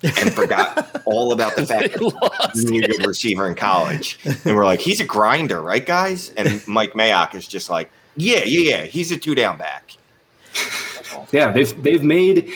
and 0.03 0.33
forgot 0.33 1.03
all 1.05 1.33
about 1.33 1.57
the 1.57 1.67
fact 1.67 1.93
that 1.93 2.01
lost 2.03 2.69
he 2.69 2.81
was 2.81 2.85
a 2.85 2.89
good 2.89 3.07
receiver 3.07 3.49
in 3.49 3.55
college. 3.55 4.19
And 4.45 4.57
we're 4.57 4.65
like, 4.65 4.81
"He's 4.81 5.01
a 5.01 5.05
grinder, 5.05 5.61
right, 5.61 5.85
guys?" 5.85 6.31
And 6.37 6.67
Mike 6.67 6.93
Mayock 6.93 7.35
is 7.35 7.47
just 7.47 7.71
like, 7.71 7.91
"Yeah, 8.17 8.45
yeah, 8.45 8.77
yeah. 8.77 8.85
He's 8.85 9.11
a 9.11 9.17
two 9.17 9.35
down 9.35 9.59
back." 9.59 9.97
Yeah, 11.33 11.53
they've 11.53 11.83
they've 11.83 12.03
made 12.03 12.53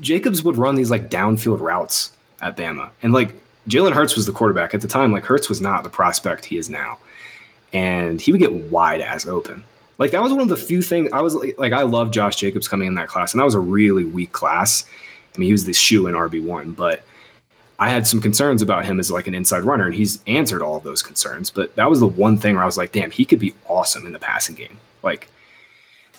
Jacobs 0.00 0.42
would 0.42 0.56
run 0.56 0.74
these 0.74 0.90
like 0.90 1.10
downfield 1.10 1.60
routes 1.60 2.12
at 2.40 2.56
Bama, 2.56 2.90
and 3.02 3.12
like 3.12 3.34
Jalen 3.68 3.92
Hurts 3.92 4.16
was 4.16 4.26
the 4.26 4.32
quarterback 4.32 4.74
at 4.74 4.80
the 4.80 4.88
time. 4.88 5.12
Like 5.12 5.24
Hurts 5.24 5.48
was 5.48 5.60
not 5.60 5.84
the 5.84 5.90
prospect 5.90 6.44
he 6.44 6.58
is 6.58 6.68
now, 6.68 6.98
and 7.72 8.20
he 8.20 8.32
would 8.32 8.40
get 8.40 8.52
wide 8.52 9.00
ass 9.00 9.26
open. 9.26 9.64
Like 9.98 10.10
that 10.10 10.22
was 10.22 10.32
one 10.32 10.42
of 10.42 10.48
the 10.48 10.56
few 10.56 10.82
things 10.82 11.10
I 11.12 11.22
was 11.22 11.34
like, 11.34 11.58
like 11.58 11.72
I 11.72 11.82
love 11.82 12.10
Josh 12.10 12.36
Jacobs 12.36 12.68
coming 12.68 12.88
in 12.88 12.94
that 12.94 13.08
class, 13.08 13.32
and 13.32 13.40
that 13.40 13.44
was 13.44 13.54
a 13.54 13.60
really 13.60 14.04
weak 14.04 14.32
class. 14.32 14.84
I 15.36 15.38
mean, 15.38 15.48
he 15.48 15.52
was 15.52 15.64
the 15.64 15.72
shoe 15.72 16.06
in 16.06 16.14
RB 16.14 16.42
one, 16.42 16.72
but 16.72 17.04
I 17.78 17.90
had 17.90 18.06
some 18.06 18.20
concerns 18.20 18.62
about 18.62 18.86
him 18.86 18.98
as 18.98 19.10
like 19.10 19.26
an 19.26 19.34
inside 19.34 19.64
runner, 19.64 19.86
and 19.86 19.94
he's 19.94 20.20
answered 20.26 20.62
all 20.62 20.76
of 20.76 20.82
those 20.82 21.02
concerns. 21.02 21.50
But 21.50 21.74
that 21.76 21.90
was 21.90 22.00
the 22.00 22.06
one 22.06 22.38
thing 22.38 22.54
where 22.54 22.62
I 22.62 22.66
was 22.66 22.78
like, 22.78 22.92
damn, 22.92 23.10
he 23.10 23.24
could 23.24 23.38
be 23.38 23.54
awesome 23.68 24.06
in 24.06 24.12
the 24.12 24.18
passing 24.18 24.54
game. 24.54 24.78
Like 25.02 25.28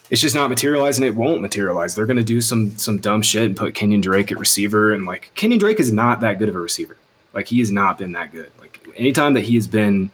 it's 0.09 0.21
just 0.21 0.35
not 0.35 0.49
materializing. 0.49 1.05
It 1.05 1.15
won't 1.15 1.41
materialize. 1.41 1.95
They're 1.95 2.05
going 2.05 2.17
to 2.17 2.23
do 2.23 2.41
some 2.41 2.77
some 2.77 2.99
dumb 2.99 3.21
shit 3.21 3.43
and 3.43 3.57
put 3.57 3.73
Kenyan 3.73 4.01
Drake 4.01 4.31
at 4.31 4.37
receiver, 4.37 4.93
and 4.93 5.05
like 5.05 5.31
Kenyan 5.35 5.59
Drake 5.59 5.79
is 5.79 5.91
not 5.91 6.21
that 6.21 6.39
good 6.39 6.49
of 6.49 6.55
a 6.55 6.59
receiver. 6.59 6.97
Like 7.33 7.47
he 7.47 7.59
has 7.59 7.71
not 7.71 7.97
been 7.97 8.11
that 8.13 8.31
good. 8.31 8.51
Like 8.59 8.85
anytime 8.95 9.33
that 9.33 9.43
he 9.43 9.55
has 9.55 9.67
been 9.67 10.11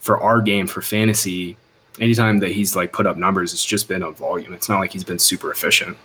for 0.00 0.20
our 0.20 0.40
game 0.40 0.66
for 0.66 0.82
fantasy, 0.82 1.56
anytime 2.00 2.38
that 2.40 2.52
he's 2.52 2.74
like 2.74 2.92
put 2.92 3.06
up 3.06 3.16
numbers, 3.16 3.52
it's 3.52 3.64
just 3.64 3.86
been 3.88 4.02
on 4.02 4.14
volume. 4.14 4.52
It's 4.52 4.68
not 4.68 4.80
like 4.80 4.92
he's 4.92 5.04
been 5.04 5.18
super 5.18 5.50
efficient. 5.52 5.96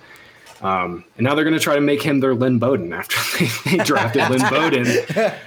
Um, 0.62 1.04
and 1.18 1.24
now 1.26 1.34
they're 1.36 1.44
going 1.44 1.58
to 1.58 1.60
try 1.64 1.76
to 1.76 1.82
make 1.82 2.02
him 2.04 2.20
their 2.20 2.36
Lynn 2.36 2.60
Bowden 2.60 2.94
after 2.94 3.18
they, 3.70 3.78
they 3.78 3.84
drafted 3.84 4.30
Lynn 4.30 4.48
Bowden. 4.50 4.84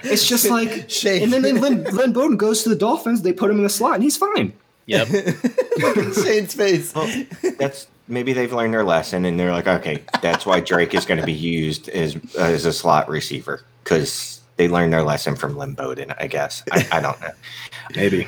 It's 0.03 0.27
just 0.27 0.49
like, 0.51 0.91
Shame. 0.91 1.23
and 1.25 1.33
then, 1.33 1.43
then 1.43 1.61
Lynn, 1.61 1.85
Lynn 1.85 2.13
Bowden 2.13 2.37
goes 2.37 2.63
to 2.65 2.69
the 2.69 2.77
Dolphins. 2.77 3.23
They 3.23 3.33
put 3.33 3.51
him 3.51 3.59
in 3.59 3.63
the 3.63 3.69
slot, 3.69 3.95
and 3.95 4.03
he's 4.03 4.17
fine. 4.17 4.53
Yep. 4.87 5.09
Shane's 6.25 6.55
face. 6.55 6.95
Well, 6.95 7.25
that's 7.59 7.87
maybe 8.07 8.33
they've 8.33 8.53
learned 8.53 8.75
their 8.75 8.85
lesson 8.85 9.25
and 9.25 9.41
they're 9.41 9.53
like, 9.53 9.67
okay, 9.67 10.03
that's 10.21 10.45
why 10.45 10.61
Drake 10.61 10.95
is 10.95 11.07
going 11.07 11.21
to 11.21 11.27
be 11.27 11.33
used 11.33 11.89
as 11.89 12.17
as 12.39 12.67
a 12.67 12.73
slot 12.73 13.09
receiver 13.09 13.63
because 13.83 14.43
they 14.57 14.69
learned 14.69 14.93
their 14.93 15.03
lesson 15.03 15.37
from 15.37 15.57
Lynn 15.57 15.73
Bowden. 15.75 16.13
I 16.19 16.27
guess 16.27 16.63
I, 16.71 16.87
I 16.93 17.01
don't 17.01 17.19
know 17.23 17.31
Maybe. 17.97 18.27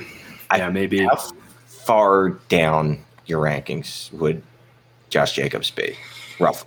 I- 0.48 0.56
yeah, 0.58 0.70
maybe. 0.70 1.04
how 1.04 1.16
far 1.66 2.30
down 2.48 3.00
your 3.26 3.42
rankings 3.44 4.10
would 4.12 4.42
Josh 5.10 5.32
Jacobs 5.32 5.70
be, 5.70 5.96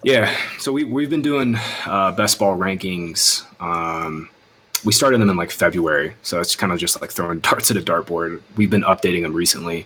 Yeah, 0.03 0.36
so 0.58 0.71
we 0.71 0.84
we've 0.84 1.10
been 1.10 1.21
doing 1.21 1.55
uh, 1.86 2.12
best 2.12 2.39
ball 2.39 2.58
rankings. 2.58 3.45
Um, 3.62 4.29
we 4.84 4.93
started 4.93 5.19
them 5.19 5.29
in 5.29 5.36
like 5.36 5.51
February, 5.51 6.15
so 6.23 6.39
it's 6.39 6.55
kind 6.55 6.71
of 6.71 6.79
just 6.79 6.99
like 7.01 7.12
throwing 7.12 7.39
darts 7.41 7.71
at 7.71 7.77
a 7.77 7.82
dartboard. 7.82 8.41
We've 8.55 8.69
been 8.69 8.84
updating 8.84 9.23
them 9.23 9.34
recently. 9.34 9.86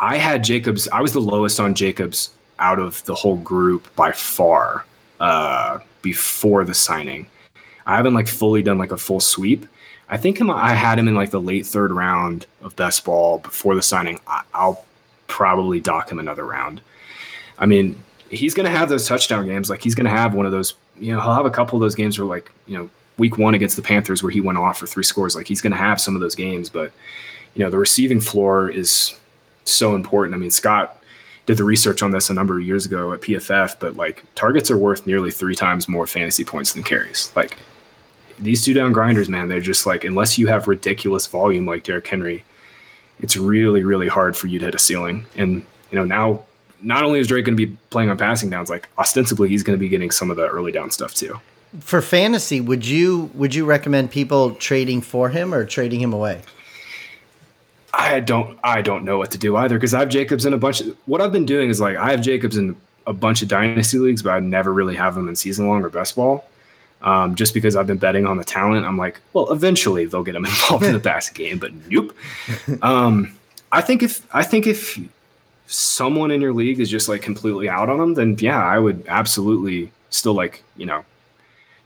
I 0.00 0.16
had 0.16 0.42
Jacobs. 0.44 0.88
I 0.88 1.00
was 1.00 1.12
the 1.12 1.20
lowest 1.20 1.60
on 1.60 1.74
Jacobs 1.74 2.30
out 2.58 2.78
of 2.78 3.04
the 3.04 3.14
whole 3.14 3.36
group 3.36 3.94
by 3.96 4.12
far 4.12 4.84
uh, 5.20 5.78
before 6.02 6.64
the 6.64 6.74
signing. 6.74 7.26
I 7.86 7.96
haven't 7.96 8.14
like 8.14 8.28
fully 8.28 8.62
done 8.62 8.78
like 8.78 8.92
a 8.92 8.96
full 8.96 9.20
sweep. 9.20 9.66
I 10.08 10.16
think 10.16 10.38
him, 10.38 10.50
I 10.50 10.74
had 10.74 10.98
him 10.98 11.08
in 11.08 11.14
like 11.14 11.30
the 11.30 11.40
late 11.40 11.66
third 11.66 11.90
round 11.90 12.46
of 12.62 12.76
best 12.76 13.04
ball 13.04 13.38
before 13.38 13.74
the 13.74 13.82
signing. 13.82 14.20
I, 14.26 14.42
I'll 14.52 14.84
probably 15.26 15.80
dock 15.80 16.10
him 16.10 16.18
another 16.18 16.44
round. 16.44 16.80
I 17.58 17.66
mean, 17.66 18.02
he's 18.34 18.54
going 18.54 18.64
to 18.64 18.76
have 18.76 18.88
those 18.88 19.06
touchdown 19.06 19.46
games. 19.46 19.70
Like 19.70 19.82
he's 19.82 19.94
going 19.94 20.04
to 20.04 20.10
have 20.10 20.34
one 20.34 20.46
of 20.46 20.52
those, 20.52 20.74
you 20.98 21.12
know, 21.12 21.20
he'll 21.20 21.34
have 21.34 21.46
a 21.46 21.50
couple 21.50 21.76
of 21.76 21.80
those 21.80 21.94
games 21.94 22.18
where 22.18 22.26
like, 22.26 22.50
you 22.66 22.76
know, 22.76 22.90
week 23.18 23.38
one 23.38 23.54
against 23.54 23.76
the 23.76 23.82
Panthers 23.82 24.22
where 24.22 24.32
he 24.32 24.40
went 24.40 24.58
off 24.58 24.78
for 24.78 24.86
three 24.86 25.04
scores. 25.04 25.36
Like 25.36 25.46
he's 25.46 25.60
going 25.60 25.72
to 25.72 25.76
have 25.76 26.00
some 26.00 26.14
of 26.14 26.20
those 26.20 26.34
games, 26.34 26.68
but 26.68 26.92
you 27.54 27.64
know, 27.64 27.70
the 27.70 27.78
receiving 27.78 28.20
floor 28.20 28.68
is 28.68 29.14
so 29.64 29.94
important. 29.94 30.34
I 30.34 30.38
mean, 30.38 30.50
Scott 30.50 31.00
did 31.46 31.56
the 31.56 31.64
research 31.64 32.02
on 32.02 32.10
this 32.10 32.30
a 32.30 32.34
number 32.34 32.58
of 32.58 32.64
years 32.64 32.86
ago 32.86 33.12
at 33.12 33.20
PFF, 33.20 33.78
but 33.78 33.96
like 33.96 34.24
targets 34.34 34.70
are 34.70 34.78
worth 34.78 35.06
nearly 35.06 35.30
three 35.30 35.54
times 35.54 35.88
more 35.88 36.06
fantasy 36.06 36.44
points 36.44 36.72
than 36.72 36.82
carries. 36.82 37.30
Like 37.36 37.56
these 38.38 38.64
two 38.64 38.74
down 38.74 38.92
grinders, 38.92 39.28
man, 39.28 39.48
they're 39.48 39.60
just 39.60 39.86
like, 39.86 40.04
unless 40.04 40.38
you 40.38 40.46
have 40.48 40.66
ridiculous 40.66 41.26
volume 41.26 41.66
like 41.66 41.84
Derrick 41.84 42.06
Henry, 42.06 42.44
it's 43.20 43.36
really, 43.36 43.84
really 43.84 44.08
hard 44.08 44.36
for 44.36 44.48
you 44.48 44.58
to 44.58 44.64
hit 44.64 44.74
a 44.74 44.78
ceiling. 44.78 45.26
And, 45.36 45.64
you 45.90 45.98
know, 45.98 46.04
now 46.04 46.44
not 46.84 47.02
only 47.02 47.18
is 47.18 47.28
Drake 47.28 47.44
going 47.44 47.56
to 47.56 47.66
be 47.66 47.76
playing 47.90 48.10
on 48.10 48.18
passing 48.18 48.50
downs, 48.50 48.70
like 48.70 48.88
ostensibly 48.98 49.48
he's 49.48 49.62
going 49.62 49.76
to 49.76 49.80
be 49.80 49.88
getting 49.88 50.10
some 50.10 50.30
of 50.30 50.36
the 50.36 50.46
early 50.46 50.70
down 50.70 50.90
stuff 50.90 51.14
too. 51.14 51.40
For 51.80 52.00
fantasy, 52.00 52.60
would 52.60 52.86
you 52.86 53.30
would 53.34 53.54
you 53.54 53.64
recommend 53.64 54.10
people 54.10 54.54
trading 54.54 55.00
for 55.00 55.28
him 55.28 55.52
or 55.52 55.64
trading 55.64 56.00
him 56.00 56.12
away? 56.12 56.42
I 57.92 58.20
don't 58.20 58.58
I 58.62 58.82
don't 58.82 59.04
know 59.04 59.18
what 59.18 59.30
to 59.32 59.38
do 59.38 59.56
either 59.56 59.76
because 59.76 59.94
I 59.94 60.00
have 60.00 60.08
Jacobs 60.08 60.44
in 60.44 60.52
a 60.52 60.58
bunch 60.58 60.80
of 60.80 60.96
what 61.06 61.20
I've 61.20 61.32
been 61.32 61.46
doing 61.46 61.70
is 61.70 61.80
like 61.80 61.96
I 61.96 62.10
have 62.10 62.20
Jacobs 62.20 62.56
in 62.56 62.76
a 63.06 63.12
bunch 63.12 63.42
of 63.42 63.48
dynasty 63.48 63.98
leagues, 63.98 64.22
but 64.22 64.30
I 64.30 64.40
never 64.40 64.72
really 64.72 64.94
have 64.94 65.16
him 65.16 65.28
in 65.28 65.36
season 65.36 65.68
long 65.68 65.82
or 65.82 65.90
best 65.90 66.16
ball. 66.16 66.44
Um, 67.02 67.34
just 67.34 67.52
because 67.52 67.76
I've 67.76 67.86
been 67.86 67.98
betting 67.98 68.26
on 68.26 68.38
the 68.38 68.44
talent, 68.44 68.86
I'm 68.86 68.96
like, 68.96 69.20
well, 69.34 69.52
eventually 69.52 70.06
they'll 70.06 70.22
get 70.22 70.34
him 70.34 70.44
involved 70.46 70.84
in 70.84 70.92
the 70.92 71.00
passing 71.10 71.34
game, 71.34 71.58
but 71.58 71.72
nope. 71.90 72.16
Um, 72.82 73.36
I 73.72 73.80
think 73.80 74.02
if 74.02 74.26
I 74.34 74.42
think 74.42 74.66
if 74.66 74.98
someone 75.66 76.30
in 76.30 76.40
your 76.40 76.52
league 76.52 76.80
is 76.80 76.90
just 76.90 77.08
like 77.08 77.22
completely 77.22 77.68
out 77.68 77.88
on 77.88 78.00
him, 78.00 78.14
then 78.14 78.36
yeah, 78.38 78.62
I 78.62 78.78
would 78.78 79.04
absolutely 79.08 79.90
still 80.10 80.34
like 80.34 80.62
you 80.76 80.86
know 80.86 81.04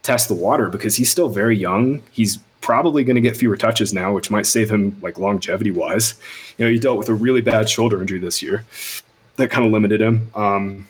test 0.03 0.29
the 0.29 0.35
water 0.35 0.68
because 0.68 0.97
he's 0.97 1.11
still 1.11 1.29
very 1.29 1.57
young. 1.57 2.03
He's 2.11 2.39
probably 2.61 3.05
going 3.05 3.16
to 3.16 3.22
get 3.22 3.37
fewer 3.37 3.57
touches 3.57 3.93
now, 3.95 4.12
which 4.12 4.31
might 4.31 4.47
save 4.47 4.70
him 4.70 4.97
like 5.01 5.18
longevity 5.18 5.70
wise. 5.70 6.14
You 6.57 6.64
know, 6.64 6.70
he 6.70 6.79
dealt 6.79 6.99
with 6.99 7.09
a 7.09 7.14
really 7.14 7.41
bad 7.41 7.68
shoulder 7.68 8.01
injury 8.01 8.18
this 8.18 8.43
year 8.43 8.64
that 9.37 9.51
kind 9.51 9.66
of 9.66 9.72
limited 9.72 10.01
him. 10.01 10.31
Um, 10.35 10.89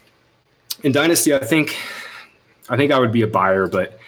in 0.82 0.92
Dynasty, 0.92 1.34
I 1.34 1.44
think 1.44 1.76
I 2.68 2.76
think 2.76 2.92
I 2.92 2.98
would 2.98 3.12
be 3.12 3.22
a 3.22 3.26
buyer, 3.26 3.66
but 3.66 3.98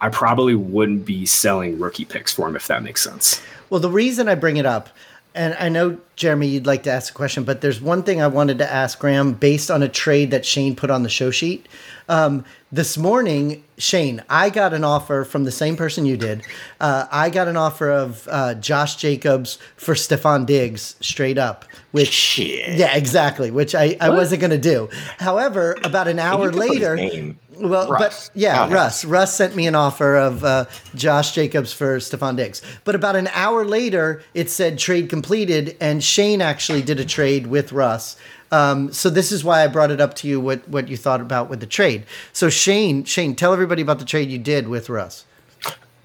I 0.00 0.08
probably 0.08 0.54
wouldn't 0.54 1.04
be 1.04 1.26
selling 1.26 1.78
rookie 1.78 2.04
picks 2.04 2.32
for 2.32 2.48
him 2.48 2.56
if 2.56 2.66
that 2.68 2.82
makes 2.82 3.02
sense. 3.02 3.42
Well, 3.68 3.80
the 3.80 3.90
reason 3.90 4.28
I 4.28 4.34
bring 4.34 4.56
it 4.56 4.66
up, 4.66 4.88
and 5.34 5.54
I 5.54 5.68
know 5.68 5.98
Jeremy, 6.20 6.48
you'd 6.48 6.66
like 6.66 6.82
to 6.82 6.90
ask 6.90 7.14
a 7.14 7.16
question, 7.16 7.44
but 7.44 7.62
there's 7.62 7.80
one 7.80 8.02
thing 8.02 8.20
I 8.20 8.26
wanted 8.26 8.58
to 8.58 8.70
ask 8.70 8.98
Graham 8.98 9.32
based 9.32 9.70
on 9.70 9.82
a 9.82 9.88
trade 9.88 10.32
that 10.32 10.44
Shane 10.44 10.76
put 10.76 10.90
on 10.90 11.02
the 11.02 11.08
show 11.08 11.30
sheet. 11.30 11.66
Um, 12.10 12.44
this 12.70 12.98
morning, 12.98 13.64
Shane, 13.78 14.22
I 14.28 14.50
got 14.50 14.74
an 14.74 14.84
offer 14.84 15.24
from 15.24 15.44
the 15.44 15.50
same 15.50 15.76
person 15.78 16.04
you 16.04 16.18
did. 16.18 16.42
Uh, 16.78 17.06
I 17.10 17.30
got 17.30 17.48
an 17.48 17.56
offer 17.56 17.90
of 17.90 18.28
uh, 18.30 18.52
Josh 18.56 18.96
Jacobs 18.96 19.56
for 19.76 19.94
Stefon 19.94 20.44
Diggs 20.44 20.94
straight 21.00 21.38
up, 21.38 21.64
which 21.92 22.10
Shit. 22.12 22.76
yeah, 22.76 22.94
exactly, 22.94 23.50
which 23.50 23.74
I, 23.74 23.96
I 23.98 24.10
wasn't 24.10 24.42
going 24.42 24.50
to 24.50 24.58
do. 24.58 24.90
However, 25.18 25.78
about 25.84 26.06
an 26.06 26.18
hour 26.18 26.44
You 26.46 26.50
can 26.50 26.58
put 26.60 26.68
his 26.68 26.80
later, 26.82 27.34
well, 27.60 27.90
Russ. 27.90 28.28
but 28.28 28.30
yeah, 28.34 28.66
it. 28.66 28.72
Russ. 28.72 29.04
Russ 29.04 29.34
sent 29.34 29.54
me 29.54 29.66
an 29.66 29.74
offer 29.74 30.16
of 30.16 30.44
uh, 30.44 30.64
Josh 30.94 31.32
Jacobs 31.34 31.72
for 31.72 31.98
Stefon 31.98 32.36
Diggs. 32.36 32.62
But 32.84 32.94
about 32.94 33.16
an 33.16 33.28
hour 33.28 33.64
later, 33.64 34.22
it 34.34 34.48
said 34.50 34.78
trade 34.78 35.10
completed, 35.10 35.76
and 35.80 36.02
Shane 36.10 36.42
actually 36.42 36.82
did 36.82 36.98
a 36.98 37.04
trade 37.04 37.46
with 37.46 37.72
Russ. 37.72 38.16
Um, 38.52 38.92
so 38.92 39.08
this 39.10 39.30
is 39.30 39.44
why 39.44 39.62
I 39.62 39.68
brought 39.68 39.92
it 39.92 40.00
up 40.00 40.14
to 40.14 40.28
you 40.28 40.40
what 40.40 40.68
what 40.68 40.88
you 40.88 40.96
thought 40.96 41.20
about 41.20 41.48
with 41.48 41.60
the 41.60 41.66
trade. 41.66 42.04
So 42.32 42.50
Shane, 42.50 43.04
Shane, 43.04 43.36
tell 43.36 43.52
everybody 43.52 43.80
about 43.82 44.00
the 44.00 44.04
trade 44.04 44.28
you 44.30 44.38
did 44.38 44.66
with 44.68 44.88
Russ. 44.88 45.24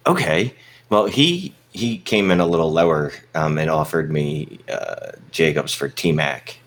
Okay. 0.05 0.53
Well, 0.89 1.07
he 1.07 1.55
he 1.71 1.97
came 1.97 2.29
in 2.31 2.39
a 2.39 2.45
little 2.45 2.71
lower 2.71 3.11
um, 3.33 3.57
and 3.57 3.69
offered 3.69 4.11
me 4.11 4.59
uh, 4.69 5.11
Jacobs 5.31 5.73
for 5.73 5.89
T 5.89 6.11
Mac, 6.11 6.59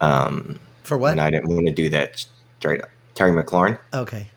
um, 0.00 0.58
For 0.82 0.96
what? 0.96 1.12
and 1.12 1.20
I 1.20 1.30
didn't 1.30 1.54
want 1.54 1.66
to 1.66 1.72
do 1.72 1.88
that 1.90 2.24
straight 2.58 2.80
up. 2.82 2.88
Terry 3.14 3.30
McLaurin, 3.32 3.78
okay. 3.92 4.28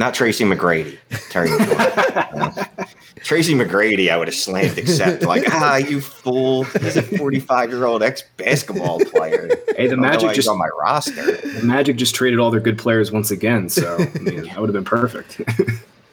Not 0.00 0.14
Tracy 0.14 0.44
McGrady. 0.44 0.98
Terry 1.30 1.48
McLaurin. 1.50 2.66
Uh, 2.80 2.84
Tracy 3.22 3.54
McGrady, 3.54 4.10
I 4.10 4.16
would 4.16 4.26
have 4.28 4.34
slammed 4.34 4.78
except 4.78 5.22
like, 5.22 5.44
ah, 5.52 5.76
you 5.76 6.00
fool! 6.00 6.64
He's 6.64 6.96
a 6.96 7.02
forty-five-year-old 7.02 8.02
ex-basketball 8.02 9.00
player. 9.00 9.48
Hey, 9.48 9.52
the 9.66 9.82
I 9.82 9.86
don't 9.88 10.00
know 10.00 10.08
Magic 10.08 10.32
just 10.32 10.48
on 10.48 10.58
my 10.58 10.68
roster. 10.80 11.12
the 11.36 11.60
Magic 11.62 11.96
just 11.96 12.14
traded 12.14 12.38
all 12.40 12.50
their 12.50 12.60
good 12.60 12.78
players 12.78 13.12
once 13.12 13.30
again. 13.30 13.68
So 13.68 13.96
I 13.98 14.18
mean, 14.20 14.44
that 14.44 14.58
would 14.58 14.68
have 14.68 14.72
been 14.74 14.84
perfect. 14.84 15.40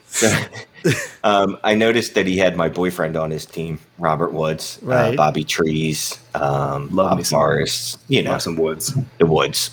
So, 0.08 0.30
um, 1.24 1.56
I 1.64 1.74
noticed 1.74 2.14
that 2.14 2.26
he 2.26 2.36
had 2.36 2.56
my 2.56 2.68
boyfriend 2.68 3.16
on 3.16 3.30
his 3.30 3.46
team, 3.46 3.78
Robert 3.98 4.32
Woods, 4.32 4.78
Right. 4.82 5.14
uh, 5.14 5.16
Bobby 5.16 5.44
Trees, 5.44 6.18
um, 6.34 6.90
Love 6.94 7.16
me 7.18 7.22
Bob 7.22 7.26
Forrest, 7.26 7.98
you 8.08 8.22
know, 8.22 8.32
Love 8.32 8.42
some 8.42 8.56
woods. 8.56 8.94
the 9.18 9.26
Woods. 9.26 9.70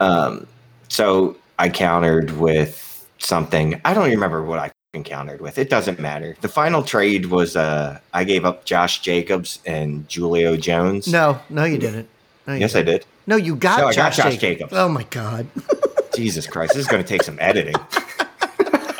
Um, 0.00 0.46
so 0.88 1.36
I 1.58 1.68
countered 1.68 2.36
with 2.38 2.84
something. 3.18 3.80
I 3.84 3.94
don't 3.94 4.08
remember 4.10 4.42
what 4.42 4.58
I 4.58 4.70
encountered 4.94 5.40
with. 5.40 5.58
It 5.58 5.68
doesn't 5.70 5.98
matter. 6.00 6.36
The 6.40 6.48
final 6.48 6.82
trade 6.82 7.26
was 7.26 7.56
uh, 7.56 8.00
I 8.14 8.24
gave 8.24 8.44
up 8.44 8.64
Josh 8.64 9.00
Jacobs 9.00 9.58
and 9.66 10.10
Julio 10.10 10.56
Jones. 10.56 11.06
No, 11.08 11.38
no, 11.50 11.64
you 11.64 11.78
didn't. 11.78 12.08
No, 12.46 12.54
you 12.54 12.60
Yes, 12.60 12.74
I 12.74 12.82
didn't. 12.82 13.00
did. 13.02 13.06
No, 13.26 13.36
you 13.36 13.56
got, 13.56 13.80
No, 13.80 13.86
I 13.88 13.94
got 13.94 14.12
Josh, 14.12 14.16
Josh 14.16 14.24
Jacobs. 14.36 14.40
Jacobs. 14.40 14.72
Oh 14.74 14.88
my 14.88 15.02
god. 15.04 15.46
Jesus 16.14 16.46
Christ, 16.46 16.72
this 16.74 16.80
is 16.82 16.88
going 16.88 17.02
to 17.02 17.08
take 17.08 17.22
some 17.22 17.36
editing. 17.40 17.74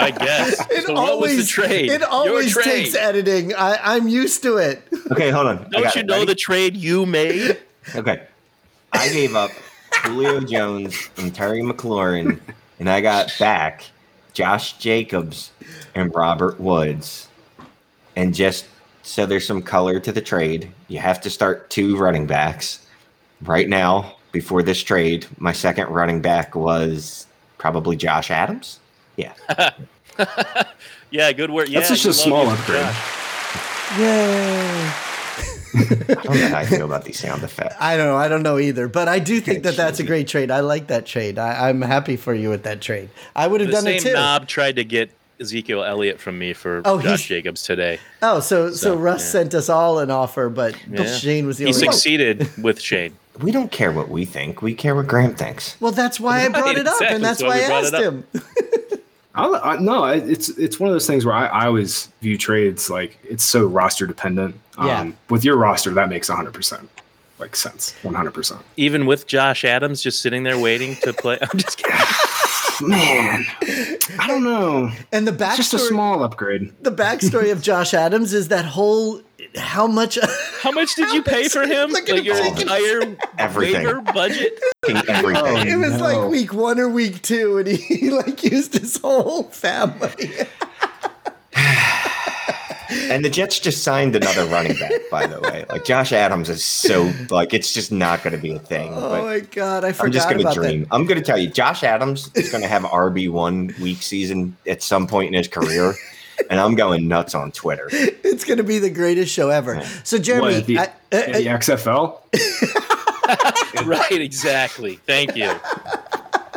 I 0.00 0.10
guess. 0.12 0.64
It 0.70 0.84
so 0.86 0.92
what 0.94 1.18
was 1.20 1.36
the 1.36 1.44
trade? 1.44 1.90
It 1.90 2.02
always 2.02 2.52
trade. 2.52 2.64
takes 2.64 2.94
editing. 2.94 3.54
I, 3.54 3.78
I'm 3.82 4.06
used 4.06 4.42
to 4.44 4.58
it. 4.58 4.82
Okay, 5.10 5.30
hold 5.30 5.46
on. 5.48 5.68
Don't 5.70 5.92
you 5.94 6.00
it. 6.02 6.06
know 6.06 6.14
Ready? 6.14 6.26
the 6.26 6.34
trade 6.34 6.76
you 6.76 7.06
made? 7.06 7.58
Okay. 7.96 8.22
I 8.92 9.08
gave 9.08 9.34
up 9.34 9.50
Julio 10.02 10.40
Jones 10.40 11.08
and 11.16 11.34
Terry 11.34 11.62
McLaurin, 11.62 12.38
and 12.78 12.88
I 12.90 13.00
got 13.00 13.34
back 13.38 13.82
Josh 14.38 14.74
Jacobs 14.78 15.50
and 15.96 16.14
Robert 16.14 16.60
Woods. 16.60 17.26
And 18.14 18.32
just 18.32 18.66
so 19.02 19.26
there's 19.26 19.44
some 19.44 19.60
color 19.62 19.98
to 19.98 20.12
the 20.12 20.20
trade, 20.20 20.70
you 20.86 21.00
have 21.00 21.20
to 21.22 21.28
start 21.28 21.70
two 21.70 21.96
running 21.96 22.24
backs. 22.24 22.86
Right 23.42 23.68
now, 23.68 24.14
before 24.30 24.62
this 24.62 24.80
trade, 24.80 25.26
my 25.38 25.52
second 25.52 25.88
running 25.88 26.22
back 26.22 26.54
was 26.54 27.26
probably 27.58 27.96
Josh 27.96 28.30
Adams. 28.30 28.78
Yeah. 29.16 29.34
Yeah, 31.10 31.32
good 31.32 31.50
work. 31.50 31.70
Yeah, 31.70 31.78
That's 31.80 31.88
just 31.88 32.04
you 32.04 32.10
a 32.10 32.12
small 32.12 32.50
upgrade. 32.50 32.82
Josh. 32.82 33.98
Yay. 33.98 35.07
I 35.74 36.14
don't 36.14 36.24
know 36.36 36.48
how 36.48 36.58
I 36.58 36.66
feel 36.66 36.84
about 36.84 37.04
these 37.04 37.18
sound 37.18 37.42
effects. 37.42 37.74
I 37.80 37.96
don't 37.96 38.06
know. 38.06 38.16
I 38.16 38.28
don't 38.28 38.42
know 38.42 38.58
either. 38.58 38.88
But 38.88 39.08
I 39.08 39.18
do 39.18 39.40
think 39.40 39.62
that 39.64 39.76
that's 39.76 40.00
a 40.00 40.04
great 40.04 40.28
trade. 40.28 40.50
I 40.50 40.60
like 40.60 40.86
that 40.88 41.06
trade. 41.06 41.38
I, 41.38 41.68
I'm 41.68 41.82
happy 41.82 42.16
for 42.16 42.34
you 42.34 42.48
with 42.50 42.62
that 42.64 42.80
trade. 42.80 43.08
I 43.36 43.46
would 43.46 43.60
have 43.60 43.68
The 43.70 43.76
done 43.76 43.86
it 43.86 44.00
same 44.02 44.12
too. 44.12 44.16
knob 44.18 44.46
tried 44.48 44.76
to 44.76 44.84
get 44.84 45.10
Ezekiel 45.40 45.84
Elliott 45.84 46.18
from 46.20 46.38
me 46.38 46.52
for 46.52 46.82
Oh, 46.84 47.00
Josh 47.00 47.28
Jacobs 47.28 47.62
today. 47.62 48.00
Oh, 48.22 48.40
so, 48.40 48.70
so 48.70 48.74
So, 48.74 48.96
Russ 48.96 49.20
yeah. 49.22 49.30
sent 49.40 49.54
us 49.54 49.68
all 49.68 49.98
an 50.00 50.10
offer, 50.10 50.48
but 50.48 50.74
Yeah. 50.90 51.04
Shane 51.06 51.46
was 51.46 51.58
the 51.58 51.64
He 51.66 51.72
only 51.74 51.86
one. 51.86 51.92
succeeded 51.94 52.48
with 52.62 52.80
Shane. 52.80 53.14
We 53.40 53.52
don't 53.52 53.70
care 53.70 53.92
what 53.92 54.08
we 54.08 54.24
think. 54.24 54.62
We 54.62 54.74
care 54.74 54.96
what 54.96 55.06
Graham 55.06 55.36
thinks. 55.36 55.76
Well, 55.80 55.92
that's 55.92 56.18
why 56.18 56.44
I 56.44 56.48
brought 56.48 56.76
it 56.76 56.88
up, 56.88 56.94
exactly. 56.94 57.14
and 57.14 57.24
that's 57.24 57.38
So 57.38 57.46
why 57.46 57.58
I 57.58 57.60
asked 57.60 57.94
him. 57.94 58.24
I, 59.36 59.46
I, 59.46 59.76
no, 59.78 60.04
it's 60.06 60.48
it's 60.48 60.80
one 60.80 60.88
of 60.88 60.94
those 60.94 61.06
things 61.06 61.24
where 61.24 61.34
I, 61.36 61.46
I 61.46 61.66
always 61.66 62.08
view 62.20 62.36
trades 62.36 62.90
like 62.90 63.16
it's 63.22 63.44
so 63.44 63.64
roster 63.64 64.08
dependent. 64.08 64.56
Um, 64.78 64.86
Yeah. 64.86 65.10
With 65.28 65.44
your 65.44 65.56
roster, 65.56 65.90
that 65.90 66.08
makes 66.08 66.28
100 66.28 66.54
percent 66.54 66.88
like 67.38 67.54
sense. 67.54 67.94
100. 68.02 68.32
percent 68.32 68.60
Even 68.76 69.06
with 69.06 69.26
Josh 69.26 69.64
Adams 69.64 70.02
just 70.02 70.20
sitting 70.22 70.42
there 70.42 70.58
waiting 70.58 70.96
to 71.02 71.12
play. 71.12 71.38
I'm 71.42 71.58
just 71.58 71.78
kidding. 71.78 71.98
Man, 72.88 73.44
I 74.20 74.26
don't 74.28 74.44
know. 74.44 74.92
And 75.12 75.26
the 75.26 75.32
It's 75.32 75.56
just 75.56 75.74
a 75.74 75.78
small 75.80 76.22
upgrade. 76.22 76.72
the 76.80 76.92
backstory 76.92 77.50
of 77.50 77.60
Josh 77.60 77.92
Adams 77.92 78.32
is 78.32 78.48
that 78.48 78.64
whole 78.64 79.20
how 79.56 79.86
much 79.86 80.18
How 80.62 80.70
much 80.72 80.94
did 80.94 81.12
you 81.12 81.22
pay 81.22 81.48
for 81.48 81.62
him? 81.66 81.90
Like 81.90 82.08
your 82.08 82.44
entire 82.44 83.16
Everything. 83.38 84.04
budget? 84.04 84.60
Everything. 84.88 85.68
it 85.68 85.76
was 85.76 85.92
no. 85.92 85.98
like 85.98 86.30
week 86.30 86.52
one 86.52 86.78
or 86.78 86.88
week 86.88 87.22
two, 87.22 87.58
and 87.58 87.68
he 87.68 88.10
like 88.10 88.42
used 88.44 88.74
his 88.74 88.98
whole 88.98 89.44
family. 89.44 90.30
And 93.10 93.24
the 93.24 93.30
Jets 93.30 93.58
just 93.58 93.82
signed 93.82 94.14
another 94.16 94.44
running 94.46 94.76
back, 94.76 94.92
by 95.10 95.26
the 95.26 95.40
way. 95.40 95.64
Like 95.68 95.84
Josh 95.84 96.12
Adams 96.12 96.48
is 96.48 96.64
so 96.64 97.12
like 97.30 97.54
it's 97.54 97.72
just 97.72 97.90
not 97.92 98.22
going 98.22 98.34
to 98.36 98.40
be 98.42 98.52
a 98.52 98.58
thing. 98.58 98.92
Oh 98.94 99.10
but 99.10 99.24
my 99.24 99.40
god, 99.40 99.84
I 99.84 99.92
forgot 99.92 100.06
I'm 100.06 100.12
just 100.12 100.28
going 100.28 100.38
to 100.38 100.44
about 100.44 100.54
dream. 100.54 100.86
I'm 100.90 101.06
going 101.06 101.18
to 101.18 101.24
tell 101.24 101.38
you, 101.38 101.48
Josh 101.48 101.82
Adams 101.82 102.30
is 102.34 102.50
going 102.50 102.62
to 102.62 102.68
have 102.68 102.82
RB 102.82 103.30
one 103.30 103.74
week 103.80 104.02
season 104.02 104.56
at 104.66 104.82
some 104.82 105.06
point 105.06 105.28
in 105.28 105.34
his 105.34 105.48
career, 105.48 105.94
and 106.50 106.60
I'm 106.60 106.74
going 106.74 107.08
nuts 107.08 107.34
on 107.34 107.52
Twitter. 107.52 107.88
It's 107.92 108.44
going 108.44 108.58
to 108.58 108.64
be 108.64 108.78
the 108.78 108.90
greatest 108.90 109.32
show 109.32 109.48
ever. 109.50 109.82
So 110.04 110.18
Jeremy, 110.18 110.54
What, 110.54 110.66
the, 110.66 110.78
I, 110.78 110.82
I- 111.12 111.22
in 111.24 111.32
the 111.32 111.48
uh, 111.48 111.58
XFL? 111.58 112.20
right, 113.86 114.20
exactly. 114.20 114.96
Thank 115.06 115.36
you. 115.36 115.52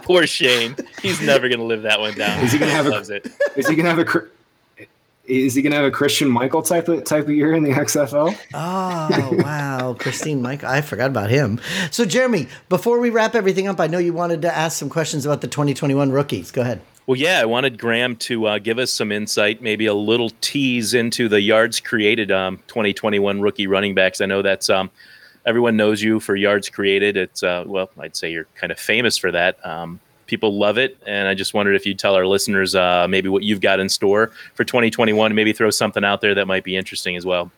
Poor 0.03 0.25
Shane. 0.27 0.75
He's 1.01 1.21
never 1.21 1.47
going 1.47 1.59
to 1.59 1.65
live 1.65 1.83
that 1.83 1.99
one 1.99 2.13
down. 2.17 2.43
Is 2.43 2.51
he 2.51 2.59
gonna 2.59 2.71
have 2.71 2.87
a- 2.87 2.89
loves 2.89 3.09
it. 3.09 3.27
Is 3.55 3.67
he 3.67 3.75
gonna 3.75 3.89
have 3.93 3.99
a? 3.99 4.27
Chri- 5.31 5.45
Is 5.45 5.55
he 5.55 5.61
gonna 5.61 5.75
have 5.75 5.85
a 5.85 5.91
Christine 5.91 6.29
Michael 6.29 6.61
type 6.61 6.87
of 6.87 7.03
type 7.03 7.23
of 7.25 7.31
year 7.31 7.53
in 7.53 7.63
the 7.63 7.71
XFL? 7.71 8.37
Oh 8.53 9.37
wow, 9.43 9.95
Christine 9.97 10.41
Mike, 10.41 10.63
I 10.63 10.81
forgot 10.81 11.09
about 11.09 11.29
him. 11.29 11.59
So 11.91 12.05
Jeremy, 12.05 12.47
before 12.69 12.99
we 12.99 13.09
wrap 13.09 13.35
everything 13.35 13.67
up, 13.67 13.79
I 13.79 13.87
know 13.87 13.97
you 13.97 14.13
wanted 14.13 14.41
to 14.43 14.55
ask 14.55 14.77
some 14.77 14.89
questions 14.89 15.25
about 15.25 15.41
the 15.41 15.47
2021 15.47 16.11
rookies. 16.11 16.51
Go 16.51 16.61
ahead. 16.61 16.81
Well, 17.07 17.17
yeah, 17.17 17.41
I 17.41 17.45
wanted 17.45 17.79
Graham 17.79 18.15
to 18.17 18.45
uh, 18.45 18.59
give 18.59 18.77
us 18.77 18.93
some 18.93 19.11
insight, 19.11 19.61
maybe 19.61 19.87
a 19.87 19.93
little 19.93 20.29
tease 20.39 20.93
into 20.93 21.27
the 21.27 21.41
yards 21.41 21.79
created 21.79 22.31
um, 22.31 22.57
2021 22.67 23.41
rookie 23.41 23.67
running 23.67 23.95
backs. 23.95 24.21
I 24.21 24.27
know 24.27 24.43
that's 24.43 24.69
um, 24.69 24.91
everyone 25.45 25.75
knows 25.75 26.01
you 26.01 26.19
for 26.19 26.35
yards 26.35 26.69
created. 26.69 27.17
It's 27.17 27.41
uh, 27.41 27.63
well, 27.65 27.89
I'd 27.97 28.15
say 28.15 28.31
you're 28.31 28.47
kind 28.55 28.71
of 28.71 28.79
famous 28.79 29.17
for 29.17 29.31
that. 29.31 29.65
Um, 29.65 29.99
people 30.31 30.57
love 30.57 30.79
it, 30.79 30.97
and 31.05 31.27
I 31.27 31.35
just 31.35 31.53
wondered 31.53 31.75
if 31.75 31.85
you'd 31.85 31.99
tell 31.99 32.15
our 32.15 32.25
listeners 32.25 32.73
uh, 32.73 33.05
maybe 33.07 33.29
what 33.29 33.43
you've 33.43 33.61
got 33.61 33.79
in 33.79 33.89
store 33.89 34.31
for 34.55 34.63
2021, 34.63 35.35
maybe 35.35 35.53
throw 35.53 35.69
something 35.69 36.03
out 36.03 36.21
there 36.21 36.33
that 36.33 36.47
might 36.47 36.63
be 36.63 36.75
interesting 36.75 37.15
as 37.15 37.25
well. 37.25 37.51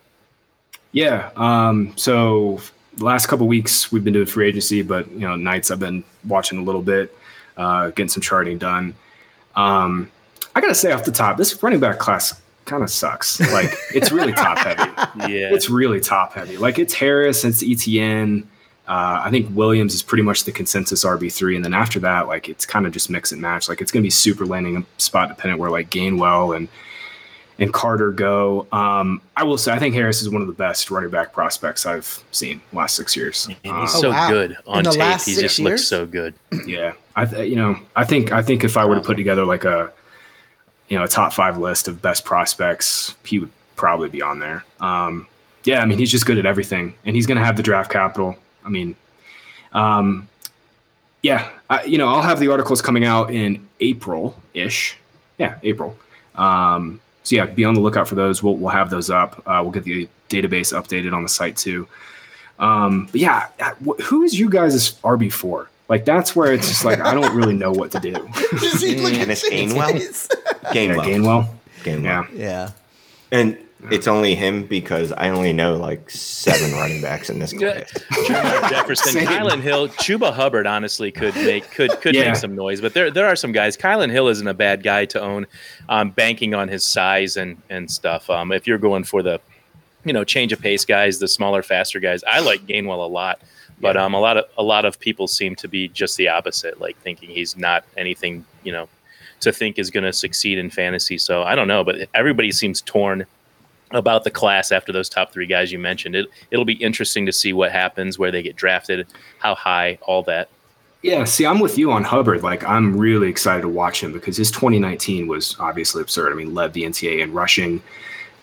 Yeah. 0.92 1.30
Um, 1.36 1.94
so 1.96 2.60
the 2.98 3.06
last 3.06 3.28
couple 3.28 3.48
weeks 3.48 3.92
we've 3.92 4.04
been 4.04 4.14
doing 4.14 4.26
free 4.26 4.48
agency, 4.48 4.82
but 4.82 5.10
you 5.12 5.20
know, 5.20 5.36
nights 5.36 5.72
I've 5.72 5.80
been 5.80 6.04
watching 6.28 6.58
a 6.58 6.64
little 6.64 6.82
bit, 6.82 7.16
uh, 7.56 7.90
getting 7.90 8.10
some 8.10 8.22
charting 8.22 8.58
done. 8.58 8.96
Um, 9.56 10.12
I 10.56 10.62
gotta 10.62 10.76
say 10.76 10.92
off 10.92 11.06
the 11.06 11.12
top, 11.12 11.38
this 11.38 11.62
running 11.64 11.80
back 11.80 12.00
class 12.00 12.40
kind 12.66 12.84
of 12.84 12.90
sucks. 12.90 13.40
Like 13.40 13.74
it's 13.94 14.12
really 14.12 14.34
top 14.34 14.58
heavy. 14.58 14.92
Yeah, 15.32 15.54
It's 15.54 15.70
really 15.70 16.00
top 16.00 16.34
heavy. 16.34 16.58
Like 16.58 16.80
it's 16.80 16.94
Harris, 16.94 17.46
it's 17.46 17.64
Etienne. 17.64 18.50
Uh, 18.88 19.22
I 19.24 19.30
think 19.32 19.56
Williams 19.56 19.94
is 19.94 20.02
pretty 20.04 20.24
much 20.24 20.44
the 20.44 20.52
consensus 20.52 21.06
RB 21.06 21.32
three, 21.32 21.56
and 21.56 21.64
then 21.64 21.74
after 21.74 22.00
that, 22.02 22.28
like 22.28 22.50
it's 22.50 22.66
kind 22.66 22.86
of 22.86 22.92
just 22.92 23.10
mix 23.10 23.32
and 23.32 23.42
match. 23.42 23.70
Like 23.70 23.80
it's 23.82 23.92
gonna 23.92 24.04
be 24.04 24.10
super 24.10 24.46
landing 24.46 24.86
spot 24.98 25.30
dependent, 25.30 25.60
where 25.60 25.70
like 25.70 25.90
Gainwell 25.90 26.56
and 26.56 26.68
and 27.60 27.72
Carter 27.72 28.12
go. 28.12 28.68
Um, 28.72 29.22
I 29.38 29.44
will 29.44 29.58
say, 29.58 29.72
I 29.72 29.80
think 29.80 29.94
Harris 29.96 30.22
is 30.22 30.30
one 30.30 30.42
of 30.42 30.48
the 30.48 30.54
best 30.54 30.90
running 30.92 31.12
back 31.12 31.32
prospects 31.34 31.86
I've 31.86 32.24
seen 32.32 32.62
last 32.74 32.96
six 32.96 33.16
years. 33.16 33.46
and 33.48 33.56
he's 33.82 33.96
Oh, 33.96 34.02
so 34.02 34.10
wow. 34.10 34.28
good 34.30 34.52
In 34.52 34.58
on 34.66 34.84
the 34.84 34.90
tape. 34.92 35.00
last 35.00 35.26
He 35.28 35.34
six 35.34 35.42
just 35.44 35.60
looks 35.60 35.84
so 35.86 36.06
good. 36.06 36.34
yeah, 36.66 36.94
I 37.16 37.26
th- 37.26 37.50
you 37.50 37.56
know 37.56 37.80
I 37.96 38.04
think 38.04 38.32
I 38.34 38.42
think 38.42 38.64
if 38.66 38.76
I 38.76 38.84
were 38.86 38.96
to 38.96 39.02
put 39.02 39.16
together 39.18 39.46
like 39.46 39.64
a 39.66 39.94
you 40.90 40.98
know 40.98 41.06
a 41.06 41.08
top 41.08 41.32
five 41.32 41.58
list 41.58 41.88
of 41.88 42.02
best 42.02 42.26
prospects, 42.26 43.16
he 43.24 43.40
would 43.40 43.52
probably 43.78 44.10
be 44.10 44.22
on 44.22 44.40
there. 44.40 44.66
Um, 44.82 45.28
yeah, 45.64 45.82
I 45.82 45.86
mean, 45.86 45.98
he's 46.00 46.12
just 46.12 46.26
good 46.26 46.38
at 46.38 46.46
everything, 46.46 46.94
and 47.06 47.16
he's 47.16 47.26
going 47.26 47.38
to 47.38 47.46
have 47.46 47.56
the 47.56 47.64
draft 47.64 47.90
capital. 47.90 48.36
I 48.66 48.70
mean, 48.70 48.96
um, 49.74 50.28
yeah, 51.22 51.50
I, 51.70 51.84
you 51.84 51.98
know, 51.98 52.08
I'll 52.08 52.22
have 52.22 52.40
the 52.40 52.50
articles 52.50 52.82
coming 52.82 53.06
out 53.06 53.32
in 53.32 53.68
April 53.80 54.36
ish. 54.54 54.98
Yeah, 55.38 55.58
April. 55.64 55.98
Um, 56.36 57.00
so 57.24 57.36
yeah, 57.36 57.46
be 57.46 57.66
on 57.66 57.74
the 57.74 57.80
lookout 57.80 58.08
for 58.08 58.16
those. 58.16 58.44
We'll 58.44 58.56
we'll 58.56 58.72
have 58.72 58.90
those 58.90 59.10
up. 59.10 59.42
Uh, 59.46 59.60
we'll 59.64 59.72
get 59.72 59.84
the 59.84 60.08
database 60.30 60.74
updated 60.78 61.14
on 61.14 61.24
the 61.24 61.30
site 61.30 61.58
too. 61.58 61.88
Um, 62.60 63.08
but 63.12 63.22
yeah, 63.22 63.48
who 64.04 64.24
is 64.24 64.38
you 64.38 64.50
guys' 64.50 64.94
RB 65.02 65.32
four? 65.32 65.70
Like 65.90 66.06
that's 66.06 66.36
where 66.36 66.54
it's 66.54 66.68
just 66.68 66.86
like 66.86 67.00
I 67.00 67.14
don't 67.14 67.36
really 67.36 67.56
know 67.56 67.72
what 67.72 67.92
to 67.92 68.00
do. 68.00 68.14
Does 68.52 68.82
he 68.82 68.96
look 68.96 69.14
at 69.14 69.20
Kenneth 69.20 69.40
Shane's 69.40 69.74
Gainwell? 69.74 69.92
face? 69.92 70.30
yeah, 70.64 70.74
Gainwell. 70.74 71.06
Gainwell. 71.06 71.48
Gainwell. 71.84 72.04
Yeah. 72.04 72.26
Yeah. 72.34 72.72
And 73.32 73.58
it's 73.92 74.08
only 74.08 74.36
him 74.36 74.66
because 74.66 75.12
I 75.12 75.30
only 75.30 75.54
know 75.54 75.76
like 75.76 76.10
seven 76.10 76.72
running 76.74 77.02
backs 77.02 77.30
in 77.30 77.40
this 77.40 77.54
Yeah. 77.54 77.82
class. 77.84 78.70
Jefferson, 78.70 79.14
Same. 79.14 79.28
Kylin 79.28 79.62
Hill, 79.62 79.90
Chuba 79.90 80.34
Hubbard 80.34 80.66
honestly 80.68 81.12
could 81.12 81.36
make 81.36 81.70
could 81.72 81.92
could 82.02 82.16
Yeah. 82.16 82.26
make 82.26 82.36
some 82.36 82.56
noise, 82.56 82.82
but 82.82 82.94
there 82.94 83.12
there 83.12 83.26
are 83.28 83.36
some 83.36 83.52
guys. 83.52 83.76
Kylin 83.78 84.12
Hill 84.12 84.28
isn't 84.28 84.48
a 84.48 84.54
bad 84.54 84.84
guy 84.84 85.06
to 85.06 85.22
own, 85.22 85.48
um, 85.90 86.12
banking 86.12 86.54
on 86.54 86.68
his 86.68 86.86
size 86.86 87.38
and 87.38 87.62
and 87.70 87.90
stuff. 87.90 88.30
Um, 88.30 88.52
if 88.52 88.68
you're 88.68 88.78
going 88.78 89.04
for 89.04 89.22
the, 89.24 89.40
you 90.06 90.14
know, 90.14 90.24
change 90.24 90.52
of 90.54 90.60
pace 90.62 90.86
guys, 90.86 91.20
the 91.20 91.28
smaller, 91.28 91.62
faster 91.64 92.00
guys, 92.00 92.24
I 92.30 92.40
like 92.40 92.66
Gainwell 92.66 93.04
a 93.04 93.08
lot. 93.10 93.40
But 93.82 93.98
um, 93.98 94.14
a 94.14 94.20
lot 94.20 94.38
of 94.38 94.46
a 94.58 94.64
lot 94.64 94.86
of 94.86 95.00
people 95.00 95.28
seem 95.28 95.56
to 95.58 95.68
be 95.68 95.88
just 95.90 96.16
the 96.18 96.30
opposite, 96.30 96.80
like 96.80 96.98
thinking 97.02 97.30
he's 97.30 97.58
not 97.58 97.84
anything, 97.98 98.46
you 98.64 98.72
know, 98.72 98.88
to 99.42 99.52
think 99.52 99.78
is 99.78 99.90
going 99.90 100.06
to 100.06 100.14
succeed 100.14 100.58
in 100.58 100.70
fantasy. 100.70 101.18
So 101.18 101.44
I 101.44 101.56
don't 101.56 101.68
know, 101.68 101.84
but 101.84 102.08
everybody 102.14 102.52
seems 102.52 102.80
torn 102.82 103.26
about 103.94 104.24
the 104.24 104.32
class 104.32 104.72
after 104.72 104.92
those 104.92 105.10
top 105.10 105.32
three 105.32 105.46
guys 105.46 105.72
you 105.72 105.80
mentioned. 105.80 106.16
It 106.16 106.28
it'll 106.52 106.66
be 106.66 106.74
interesting 106.74 107.26
to 107.26 107.32
see 107.34 107.54
what 107.54 107.72
happens, 107.72 108.18
where 108.20 108.32
they 108.32 108.42
get 108.42 108.56
drafted, 108.56 109.08
how 109.40 109.56
high, 109.56 109.98
all 110.02 110.24
that. 110.24 110.50
Yeah, 111.02 111.26
see, 111.26 111.46
I'm 111.46 111.60
with 111.60 111.78
you 111.78 111.92
on 111.92 112.04
Hubbard. 112.06 112.44
Like, 112.44 112.64
I'm 112.64 112.96
really 112.98 113.28
excited 113.28 113.62
to 113.64 113.68
watch 113.68 114.02
him 114.02 114.14
because 114.14 114.38
his 114.38 114.50
2019 114.52 115.28
was 115.28 115.58
obviously 115.60 116.02
absurd. 116.02 116.32
I 116.32 116.36
mean, 116.36 116.54
led 116.54 116.72
the 116.72 116.84
NCAA 116.84 117.20
in 117.20 117.34
rushing. 117.34 117.84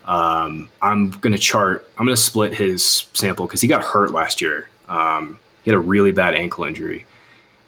Um, 0.04 0.68
I'm 0.82 1.10
going 1.10 1.32
to 1.32 1.38
chart, 1.38 1.88
I'm 1.96 2.04
going 2.04 2.14
to 2.16 2.20
split 2.20 2.52
his 2.52 3.06
sample 3.14 3.46
because 3.46 3.62
he 3.62 3.68
got 3.68 3.82
hurt 3.82 4.10
last 4.12 4.42
year. 4.42 4.68
Um, 4.88 5.38
he 5.62 5.70
had 5.70 5.76
a 5.76 5.80
really 5.80 6.12
bad 6.12 6.34
ankle 6.34 6.64
injury. 6.64 7.06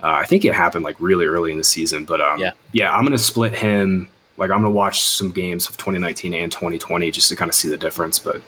Uh, 0.02 0.08
I 0.08 0.24
think 0.26 0.44
it 0.44 0.52
happened 0.54 0.84
like 0.84 0.96
really 0.98 1.24
early 1.24 1.52
in 1.52 1.58
the 1.58 1.64
season, 1.64 2.04
but 2.04 2.20
um, 2.20 2.38
Yeah. 2.38 2.52
yeah, 2.72 2.92
I'm 2.92 3.00
going 3.02 3.12
to 3.12 3.18
split 3.18 3.54
him. 3.54 4.08
Like, 4.36 4.50
I'm 4.50 4.62
going 4.62 4.72
to 4.72 4.76
watch 4.76 5.02
some 5.02 5.30
games 5.30 5.68
of 5.68 5.76
2019 5.76 6.34
and 6.34 6.50
2020 6.50 7.10
just 7.10 7.28
to 7.28 7.36
kind 7.36 7.48
of 7.48 7.54
see 7.54 7.68
the 7.68 7.76
difference. 7.76 8.18
But 8.18 8.42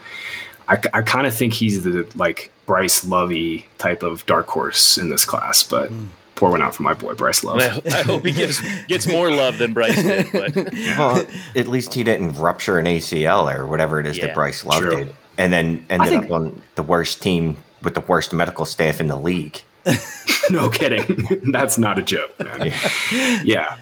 I, 0.68 0.78
I 0.93 1.03
kind 1.03 1.26
of 1.26 1.35
think 1.35 1.53
he's 1.53 1.82
the 1.82 2.11
like 2.14 2.51
Bryce 2.66 3.05
Lovey 3.05 3.66
type 3.78 4.03
of 4.03 4.24
dark 4.26 4.47
horse 4.49 4.97
in 4.99 5.11
this 5.11 5.24
class, 5.24 5.62
but 5.62 5.91
hmm. 5.91 6.07
pour 6.37 6.51
one 6.51 6.62
out 6.62 6.74
for 6.74 6.82
my 6.82 6.95
boy 6.95 7.14
Bryce 7.14 7.45
Love. 7.45 7.61
I, 7.61 7.82
I 7.99 8.03
hope 8.03 8.24
he 8.24 8.32
gets 8.32 8.61
gets 8.87 9.07
more 9.07 9.30
love 9.30 9.59
than 9.59 9.72
Bryce 9.74 10.03
did. 10.03 10.32
But 10.32 10.55
Well, 10.74 11.26
at 11.55 11.68
least 11.68 11.93
he 11.95 12.03
didn't 12.03 12.32
rupture 12.39 12.78
an 12.78 12.87
ACL 12.87 13.55
or 13.55 13.66
whatever 13.66 14.01
it 14.01 14.07
is 14.07 14.16
Yeah, 14.16 14.26
that 14.26 14.35
Bryce 14.35 14.64
Love 14.64 14.80
true. 14.80 14.97
did, 14.97 15.14
and 15.37 15.53
then 15.53 15.85
ended 15.91 16.09
think- 16.09 16.24
up 16.24 16.30
on 16.30 16.62
the 16.76 16.82
worst 16.82 17.22
team 17.22 17.57
with 17.82 17.95
the 17.95 18.01
worst 18.01 18.32
medical 18.32 18.64
staff 18.64 19.01
in 19.01 19.09
the 19.09 19.16
league. 19.16 19.61
no 20.51 20.70
kidding. 20.70 21.43
That's 21.53 21.76
not 21.76 21.99
a 21.99 22.03
joke, 22.03 22.39
man. 22.41 22.72
yeah. 23.12 23.43
Yeah. 23.45 23.76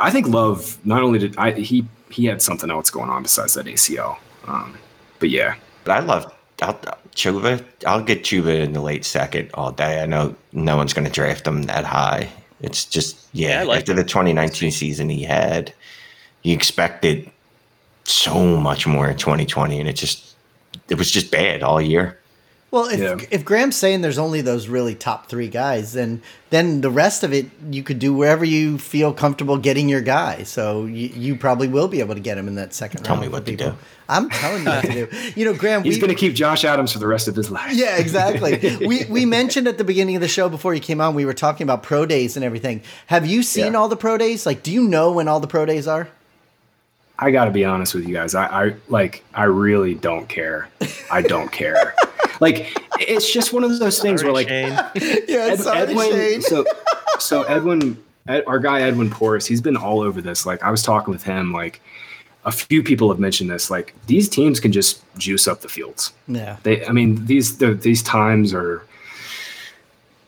I 0.00 0.10
think 0.10 0.28
Love 0.28 0.78
not 0.84 1.02
only 1.02 1.18
did 1.18 1.36
I 1.36 1.52
he 1.52 1.86
he 2.10 2.26
had 2.26 2.40
something 2.40 2.70
else 2.70 2.90
going 2.90 3.10
on 3.10 3.22
besides 3.22 3.54
that 3.54 3.66
ACL. 3.66 4.18
Um, 4.46 4.76
but 5.18 5.30
yeah. 5.30 5.56
But 5.84 5.92
I 5.92 6.00
love 6.00 6.32
I'll, 6.62 6.74
Chuba. 7.14 7.64
I'll 7.86 8.02
get 8.02 8.22
Chuba 8.22 8.62
in 8.62 8.72
the 8.72 8.80
late 8.80 9.04
second 9.04 9.50
all 9.54 9.72
day. 9.72 10.02
I 10.02 10.06
know 10.06 10.34
no 10.52 10.76
one's 10.76 10.92
going 10.92 11.06
to 11.06 11.12
draft 11.12 11.46
him 11.46 11.62
that 11.64 11.84
high. 11.84 12.30
It's 12.60 12.84
just 12.84 13.28
yeah. 13.32 13.60
Yeah, 13.60 13.64
like 13.64 13.80
after 13.80 13.92
him. 13.92 13.98
the 13.98 14.04
2019 14.04 14.70
season 14.70 15.08
he 15.08 15.22
had, 15.22 15.72
you 16.42 16.54
expected 16.54 17.30
so 18.04 18.58
much 18.58 18.86
more 18.86 19.08
in 19.08 19.16
2020, 19.16 19.80
and 19.80 19.88
it 19.88 19.94
just 19.94 20.36
it 20.88 20.96
was 20.96 21.10
just 21.10 21.30
bad 21.30 21.62
all 21.62 21.80
year. 21.80 22.18
Well, 22.74 22.86
if 22.88 22.98
Yeah. 22.98 23.16
if 23.30 23.44
Graham's 23.44 23.76
saying 23.76 24.00
there's 24.00 24.18
only 24.18 24.40
those 24.40 24.66
really 24.66 24.96
top 24.96 25.28
three 25.28 25.46
guys, 25.48 25.92
then 25.92 26.22
then 26.50 26.80
the 26.80 26.90
rest 26.90 27.22
of 27.22 27.32
it 27.32 27.46
you 27.70 27.82
could 27.84 28.00
do 28.00 28.12
wherever 28.12 28.44
you 28.44 28.78
feel 28.78 29.12
comfortable 29.12 29.56
getting 29.58 29.88
your 29.88 30.00
guy. 30.00 30.42
So 30.42 30.84
you, 30.84 31.08
you 31.14 31.36
probably 31.36 31.68
will 31.68 31.86
be 31.86 32.00
able 32.00 32.14
to 32.14 32.20
get 32.20 32.36
him 32.36 32.48
in 32.48 32.56
that 32.56 32.74
second 32.74 33.04
Tell 33.04 33.14
round. 33.14 33.20
me 33.22 33.26
for 33.28 33.32
what 33.34 33.46
to 33.46 33.52
people. 33.52 33.70
do. 33.70 33.76
I'm 34.08 34.28
telling 34.28 34.64
you 34.64 34.68
what 34.70 34.84
to 34.84 34.92
do. 34.92 35.08
You 35.36 35.44
know, 35.44 35.54
Graham, 35.54 35.84
He's 35.84 35.98
gonna 35.98 36.14
keep 36.16 36.34
Josh 36.34 36.64
Adams 36.64 36.92
for 36.92 36.98
the 36.98 37.06
rest 37.06 37.28
of 37.28 37.36
his 37.36 37.48
life. 37.50 37.72
yeah, 37.74 37.96
exactly. 37.96 38.76
we 38.86 39.04
we 39.08 39.24
mentioned 39.24 39.68
at 39.68 39.78
the 39.78 39.84
beginning 39.84 40.16
of 40.16 40.20
the 40.20 40.28
show 40.28 40.48
before 40.48 40.74
you 40.74 40.80
came 40.80 41.00
on, 41.00 41.14
we 41.14 41.24
were 41.24 41.32
talking 41.32 41.64
about 41.64 41.84
pro 41.84 42.04
days 42.06 42.34
and 42.36 42.44
everything. 42.44 42.82
Have 43.06 43.24
you 43.24 43.42
seen 43.44 43.72
Yeah. 43.74 43.78
all 43.78 43.88
the 43.88 43.96
pro 43.96 44.18
days? 44.18 44.46
Like, 44.46 44.62
do 44.64 44.72
you 44.72 44.88
know 44.88 45.12
when 45.12 45.28
all 45.28 45.38
the 45.38 45.46
pro 45.46 45.64
days 45.64 45.86
are? 45.86 46.08
I 47.16 47.30
gotta 47.30 47.52
be 47.52 47.64
honest 47.64 47.94
with 47.94 48.08
you 48.08 48.14
guys. 48.14 48.34
I, 48.34 48.46
I 48.66 48.74
like 48.88 49.22
I 49.32 49.44
really 49.44 49.94
don't 49.94 50.28
care. 50.28 50.68
I 51.10 51.22
don't 51.22 51.52
care. 51.52 51.94
like 52.40 52.76
it's 53.00 53.32
just 53.32 53.52
one 53.52 53.64
of 53.64 53.78
those 53.78 54.00
things 54.00 54.20
Sorry, 54.20 54.32
where 54.32 54.42
like 54.42 54.48
Yeah, 55.28 55.38
Ed- 55.38 55.60
sorry, 55.60 55.78
Edwin, 55.78 56.42
so 56.42 56.64
so 57.18 57.42
Edwin, 57.44 58.02
Ed, 58.26 58.44
our 58.46 58.58
guy 58.58 58.82
Edwin 58.82 59.10
Porras, 59.10 59.46
he's 59.46 59.60
been 59.60 59.76
all 59.76 60.00
over 60.00 60.20
this. 60.20 60.46
Like 60.46 60.62
I 60.62 60.70
was 60.70 60.82
talking 60.82 61.12
with 61.12 61.22
him, 61.22 61.52
like 61.52 61.80
a 62.44 62.52
few 62.52 62.82
people 62.82 63.08
have 63.08 63.18
mentioned 63.18 63.50
this. 63.50 63.70
Like 63.70 63.94
these 64.06 64.28
teams 64.28 64.60
can 64.60 64.72
just 64.72 65.02
juice 65.16 65.48
up 65.48 65.60
the 65.60 65.68
fields. 65.68 66.12
Yeah. 66.28 66.58
They, 66.62 66.86
I 66.86 66.92
mean, 66.92 67.24
these 67.26 67.58
the, 67.58 67.74
these 67.74 68.02
times 68.02 68.52
are 68.52 68.84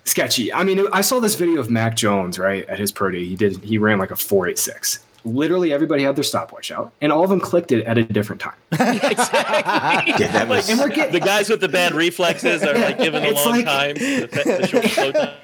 sketchy. 0.04 0.52
I 0.52 0.64
mean, 0.64 0.86
I 0.92 1.02
saw 1.02 1.20
this 1.20 1.34
video 1.34 1.60
of 1.60 1.70
Mac 1.70 1.96
Jones 1.96 2.38
right 2.38 2.64
at 2.66 2.78
his 2.78 2.92
pro 2.92 3.10
day. 3.10 3.24
He 3.24 3.36
did 3.36 3.62
he 3.62 3.78
ran 3.78 3.98
like 3.98 4.10
a 4.10 4.16
four 4.16 4.48
eight 4.48 4.58
six. 4.58 5.00
Literally 5.26 5.72
everybody 5.72 6.04
had 6.04 6.14
their 6.16 6.22
stopwatch 6.24 6.70
out, 6.70 6.92
and 7.00 7.10
all 7.12 7.24
of 7.24 7.30
them 7.30 7.40
clicked 7.40 7.72
it 7.72 7.84
at 7.84 7.98
a 7.98 8.04
different 8.04 8.40
time. 8.40 8.54
Yeah, 8.72 10.28
that 10.32 10.46
was. 10.48 10.68
And 10.68 10.78
we're 10.78 10.88
getting 10.88 11.12
the 11.12 11.20
guys 11.20 11.48
with 11.48 11.60
the 11.60 11.68
bad 11.68 11.94
reflexes 11.94 12.62
are 12.62 12.74
like 12.78 12.98
given 12.98 13.22
the 13.22 13.30
It's 13.30 13.44
long 13.44 13.56
like- 13.56 13.64
time, 13.66 13.94
the, 13.96 14.28
the 14.60 14.66
short 14.66 14.84
slow 14.86 15.12
time. 15.12 15.34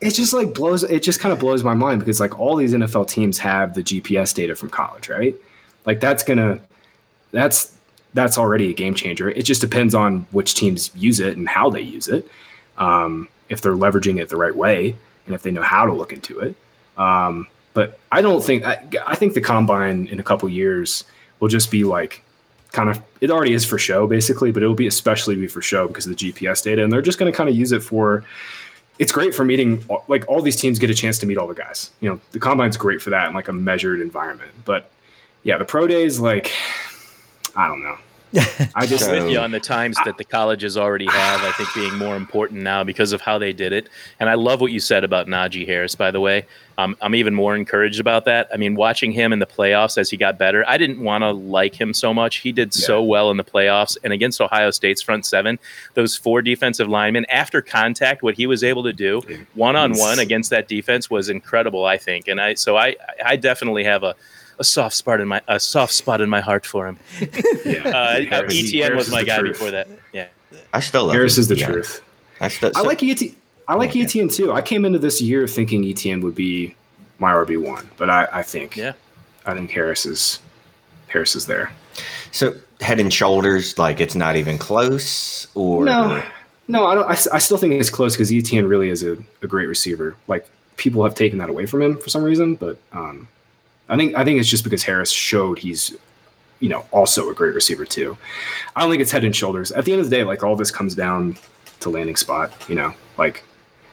it 0.00 0.10
just 0.10 0.32
like 0.32 0.54
blows 0.54 0.82
it 0.84 1.02
just 1.02 1.20
kind 1.20 1.32
of 1.32 1.38
blows 1.38 1.62
my 1.64 1.74
mind 1.74 2.00
because 2.00 2.20
like 2.20 2.38
all 2.38 2.56
these 2.56 2.72
NFL 2.74 3.08
teams 3.08 3.38
have 3.38 3.74
the 3.74 3.82
GPS 3.82 4.34
data 4.34 4.54
from 4.56 4.70
college, 4.70 5.08
right? 5.08 5.34
Like 5.86 6.00
that's 6.00 6.22
gonna 6.24 6.60
that's 7.30 7.72
that's 8.14 8.38
already 8.38 8.70
a 8.70 8.74
game 8.74 8.94
changer. 8.94 9.30
It 9.30 9.42
just 9.42 9.60
depends 9.60 9.94
on 9.94 10.26
which 10.32 10.54
teams 10.54 10.90
use 10.96 11.20
it 11.20 11.36
and 11.36 11.48
how 11.48 11.70
they 11.70 11.82
use 11.82 12.08
it. 12.08 12.28
Um, 12.76 13.28
if 13.48 13.60
they're 13.60 13.76
leveraging 13.76 14.20
it 14.20 14.28
the 14.28 14.36
right 14.36 14.54
way 14.54 14.96
and 15.26 15.34
if 15.34 15.42
they 15.42 15.50
know 15.50 15.62
how 15.62 15.86
to 15.86 15.92
look 15.92 16.12
into 16.12 16.40
it. 16.40 16.54
Um, 16.96 17.46
but 17.78 17.96
I 18.10 18.22
don't 18.22 18.42
think 18.42 18.64
I, 18.64 18.84
I 19.06 19.14
think 19.14 19.34
the 19.34 19.40
combine 19.40 20.08
in 20.08 20.18
a 20.18 20.24
couple 20.24 20.48
years 20.48 21.04
will 21.38 21.46
just 21.46 21.70
be 21.70 21.84
like 21.84 22.24
kind 22.72 22.90
of 22.90 23.00
it 23.20 23.30
already 23.30 23.52
is 23.52 23.64
for 23.64 23.78
show 23.78 24.08
basically, 24.08 24.50
but 24.50 24.64
it 24.64 24.66
will 24.66 24.74
be 24.74 24.88
especially 24.88 25.36
be 25.36 25.46
for 25.46 25.62
show 25.62 25.86
because 25.86 26.04
of 26.04 26.16
the 26.16 26.32
GPS 26.32 26.60
data, 26.60 26.82
and 26.82 26.92
they're 26.92 27.00
just 27.00 27.20
going 27.20 27.30
to 27.30 27.36
kind 27.36 27.48
of 27.48 27.54
use 27.54 27.70
it 27.70 27.84
for 27.84 28.24
it's 28.98 29.12
great 29.12 29.32
for 29.32 29.44
meeting 29.44 29.84
like 30.08 30.26
all 30.26 30.42
these 30.42 30.56
teams 30.56 30.80
get 30.80 30.90
a 30.90 30.94
chance 30.94 31.20
to 31.20 31.26
meet 31.26 31.38
all 31.38 31.46
the 31.46 31.54
guys. 31.54 31.92
You 32.00 32.10
know, 32.10 32.20
the 32.32 32.40
combine's 32.40 32.76
great 32.76 33.00
for 33.00 33.10
that 33.10 33.28
in 33.28 33.34
like 33.34 33.46
a 33.46 33.52
measured 33.52 34.00
environment. 34.00 34.50
But 34.64 34.90
yeah, 35.44 35.56
the 35.56 35.64
pro 35.64 35.86
days, 35.86 36.18
like 36.18 36.50
I 37.54 37.68
don't 37.68 37.80
know. 37.80 37.96
I 38.74 38.86
just 38.86 39.04
So- 39.04 39.12
with 39.12 39.30
you 39.30 39.38
on 39.38 39.50
the 39.50 39.60
times 39.60 39.96
that 40.04 40.18
the 40.18 40.24
colleges 40.24 40.76
already 40.76 41.06
have, 41.06 41.42
I 41.42 41.52
think 41.52 41.68
being 41.74 41.96
more 41.96 42.16
important 42.16 42.62
now 42.62 42.84
because 42.84 43.12
of 43.12 43.20
how 43.20 43.38
they 43.38 43.52
did 43.52 43.72
it. 43.72 43.88
And 44.20 44.28
I 44.28 44.34
love 44.34 44.60
what 44.60 44.72
you 44.72 44.80
said 44.80 45.04
about 45.04 45.26
Najee 45.26 45.66
Harris, 45.66 45.94
by 45.94 46.10
the 46.10 46.20
way. 46.20 46.46
Um, 46.76 46.96
I'm 47.02 47.16
even 47.16 47.34
more 47.34 47.56
encouraged 47.56 47.98
about 47.98 48.24
that. 48.26 48.48
I 48.52 48.56
mean, 48.56 48.76
watching 48.76 49.10
him 49.10 49.32
in 49.32 49.40
the 49.40 49.46
playoffs 49.46 49.98
as 49.98 50.10
he 50.10 50.16
got 50.16 50.38
better, 50.38 50.64
I 50.68 50.78
didn't 50.78 51.00
want 51.00 51.22
to 51.22 51.32
like 51.32 51.74
him 51.74 51.92
so 51.92 52.14
much. 52.14 52.36
He 52.36 52.52
did 52.52 52.72
so 52.72 53.02
well 53.02 53.32
in 53.32 53.36
the 53.36 53.42
playoffs 53.42 53.96
and 54.04 54.12
against 54.12 54.40
Ohio 54.40 54.70
State's 54.70 55.02
front 55.02 55.26
seven, 55.26 55.58
those 55.94 56.14
four 56.14 56.40
defensive 56.40 56.88
linemen 56.88 57.24
after 57.30 57.60
contact, 57.62 58.22
what 58.22 58.36
he 58.36 58.46
was 58.46 58.62
able 58.62 58.84
to 58.84 58.92
do 58.92 59.22
one 59.54 59.74
on 59.74 59.92
one 59.98 60.20
against 60.20 60.50
that 60.50 60.68
defense 60.68 61.10
was 61.10 61.28
incredible, 61.28 61.84
I 61.84 61.96
think. 61.96 62.28
And 62.28 62.40
I 62.40 62.54
so 62.54 62.76
I 62.76 62.94
I 63.24 63.34
definitely 63.34 63.82
have 63.82 64.04
a 64.04 64.14
a 64.58 64.64
soft 64.64 64.94
spot 64.96 65.20
in 65.20 65.28
my 65.28 65.40
a 65.48 65.58
soft 65.60 65.92
spot 65.92 66.20
in 66.20 66.28
my 66.28 66.40
heart 66.40 66.66
for 66.66 66.86
him. 66.86 66.98
yeah. 67.64 67.88
Uh, 67.88 68.20
Harris- 68.24 68.54
Etienne 68.54 68.82
Harris 68.82 68.96
was 69.06 69.10
my 69.10 69.24
guy 69.24 69.38
truth. 69.38 69.52
before 69.54 69.70
that. 69.70 69.88
Yeah. 70.12 70.28
I 70.72 70.80
still 70.80 71.04
love 71.04 71.14
Harris 71.14 71.36
him, 71.36 71.40
is 71.42 71.48
the 71.48 71.56
yeah. 71.56 71.66
truth. 71.66 72.02
I 72.40 72.48
still. 72.48 72.72
I 72.74 72.82
like 72.82 73.02
ET. 73.02 73.20
I 73.66 73.74
like 73.74 73.94
Yeah. 73.94 74.04
Etienne 74.04 74.28
too. 74.28 74.52
I 74.52 74.62
came 74.62 74.84
into 74.84 74.98
this 74.98 75.20
year 75.20 75.46
thinking 75.46 75.84
Etienne 75.84 76.20
would 76.22 76.34
be 76.34 76.74
my 77.18 77.32
RB 77.32 77.62
one, 77.62 77.88
but 77.96 78.08
I, 78.10 78.28
I 78.32 78.42
think 78.42 78.76
Yeah. 78.76 78.92
I 79.46 79.54
think 79.54 79.70
Harris 79.70 80.06
is 80.06 80.40
Harris 81.08 81.34
is 81.36 81.46
there. 81.46 81.72
So 82.32 82.54
head 82.80 83.00
and 83.00 83.12
shoulders, 83.12 83.78
like 83.78 84.00
it's 84.00 84.14
not 84.14 84.36
even 84.36 84.58
close, 84.58 85.46
or 85.54 85.84
No, 85.84 86.22
no, 86.68 86.86
I 86.86 86.94
don't. 86.94 87.08
I 87.10 87.38
still 87.38 87.56
think 87.56 87.74
it's 87.74 87.90
close 87.90 88.14
because 88.14 88.32
Etienne 88.32 88.66
really 88.66 88.90
is 88.90 89.02
a, 89.02 89.16
a 89.42 89.46
great 89.46 89.66
receiver. 89.66 90.14
Like 90.28 90.48
people 90.76 91.02
have 91.02 91.14
taken 91.14 91.38
that 91.38 91.48
away 91.50 91.66
from 91.66 91.82
him 91.82 91.98
for 91.98 92.08
some 92.08 92.22
reason, 92.22 92.54
but 92.54 92.78
um, 92.92 93.26
I 93.88 93.96
think 93.96 94.14
I 94.16 94.24
think 94.24 94.38
it's 94.40 94.48
just 94.48 94.64
because 94.64 94.82
Harris 94.82 95.10
showed 95.10 95.58
he's 95.58 95.94
you 96.60 96.68
know, 96.68 96.84
also 96.90 97.30
a 97.30 97.34
great 97.34 97.54
receiver 97.54 97.84
too. 97.84 98.18
I 98.74 98.80
don't 98.80 98.90
think 98.90 99.00
it's 99.00 99.12
head 99.12 99.22
and 99.24 99.34
shoulders. 99.34 99.70
At 99.70 99.84
the 99.84 99.92
end 99.92 100.00
of 100.00 100.10
the 100.10 100.16
day, 100.16 100.24
like 100.24 100.42
all 100.42 100.56
this 100.56 100.72
comes 100.72 100.94
down 100.96 101.36
to 101.80 101.88
landing 101.90 102.16
spot. 102.16 102.52
You 102.68 102.74
know, 102.74 102.94
like 103.16 103.44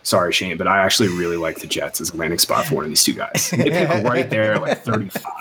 sorry 0.02 0.34
Shane, 0.34 0.58
but 0.58 0.68
I 0.68 0.80
actually 0.80 1.10
really 1.10 1.38
like 1.38 1.60
the 1.60 1.68
Jets 1.68 2.02
as 2.02 2.10
a 2.12 2.18
landing 2.18 2.39
spot 2.39 2.66
for 2.66 2.76
one 2.76 2.84
of 2.86 2.89
these 2.89 3.04
two 3.04 3.14
guys. 3.14 3.52
They 3.52 3.70
pick 3.70 3.89
right 4.04 4.28
there, 4.32 4.58
like 4.58 4.84
thirty 4.84 5.10
five. 5.10 5.32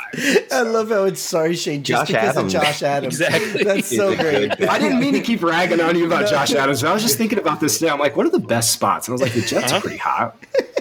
I 0.52 0.60
love 0.62 0.90
how 0.90 1.04
it's 1.04 1.20
sorry, 1.22 1.56
Shane, 1.56 1.82
just 1.82 2.02
Josh 2.02 2.08
because 2.08 2.36
Adams. 2.36 2.54
of 2.54 2.62
Josh 2.62 2.82
Adams. 2.82 3.20
Exactly. 3.20 3.64
That's 3.64 3.96
so 3.96 4.14
great. 4.14 4.52
I 4.68 4.78
didn't 4.78 5.00
mean 5.00 5.14
to 5.14 5.20
keep 5.22 5.42
ragging 5.42 5.80
on 5.80 5.96
you 5.96 6.06
about 6.06 6.28
Josh 6.30 6.52
Adams, 6.52 6.82
but 6.82 6.90
I 6.90 6.92
was 6.94 7.02
just 7.02 7.16
thinking 7.16 7.38
about 7.38 7.58
this 7.58 7.78
today. 7.78 7.90
I'm 7.90 7.98
like, 7.98 8.16
what 8.16 8.26
are 8.26 8.30
the 8.30 8.38
best 8.38 8.72
spots? 8.72 9.08
And 9.08 9.12
I 9.12 9.14
was 9.14 9.22
like, 9.22 9.32
the 9.32 9.40
Jets 9.40 9.72
Uh-huh. 9.72 9.76
are 9.78 9.80
pretty 9.80 9.96
hot. 9.96 10.36